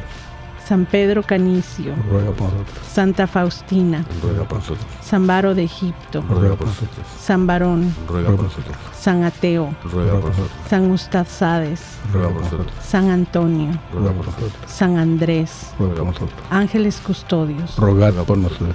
San 0.67 0.85
Pedro 0.85 1.23
Canicio, 1.23 1.95
ruega 2.11 2.33
por 2.33 2.53
nosotros. 2.53 2.87
Santa 2.91 3.29
Faustina, 3.29 4.05
ruega 4.21 4.43
por 4.49 4.59
nosotros. 4.59 4.85
San 5.01 5.25
Baro 5.25 5.55
de 5.55 5.63
Egipto, 5.63 6.25
ruega 6.29 6.57
por 6.57 6.67
nosotros. 6.67 7.07
San 7.21 7.47
Barón, 7.47 7.95
ruega 8.09 8.31
por 8.31 8.43
nosotros. 8.43 8.77
San 8.99 9.23
Ateo, 9.23 9.73
ruega 9.85 10.15
por 10.15 10.31
nosotros. 10.31 10.51
San 10.69 10.91
Ustad 10.91 11.27
Sades, 11.29 11.99
ruega 12.13 12.31
por 12.31 12.43
nosotros. 12.43 12.73
San 12.83 13.11
Antonio, 13.11 13.79
ruega 13.93 14.11
por 14.11 14.27
nosotros. 14.27 14.53
San 14.67 14.97
Andrés, 14.97 15.73
ruega 15.79 15.95
por 15.95 16.07
nosotros. 16.07 16.41
Ángeles 16.51 17.01
Custodios, 17.01 17.77
rogad 17.77 18.15
por 18.25 18.37
nosotros. 18.37 18.75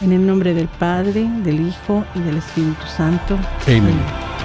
En 0.00 0.12
el 0.12 0.26
nombre 0.26 0.54
del 0.54 0.68
Padre, 0.68 1.30
del 1.44 1.68
Hijo 1.68 2.04
y 2.16 2.20
del 2.20 2.38
Espíritu 2.38 2.84
Santo. 2.86 3.38
Amén. 3.66 4.35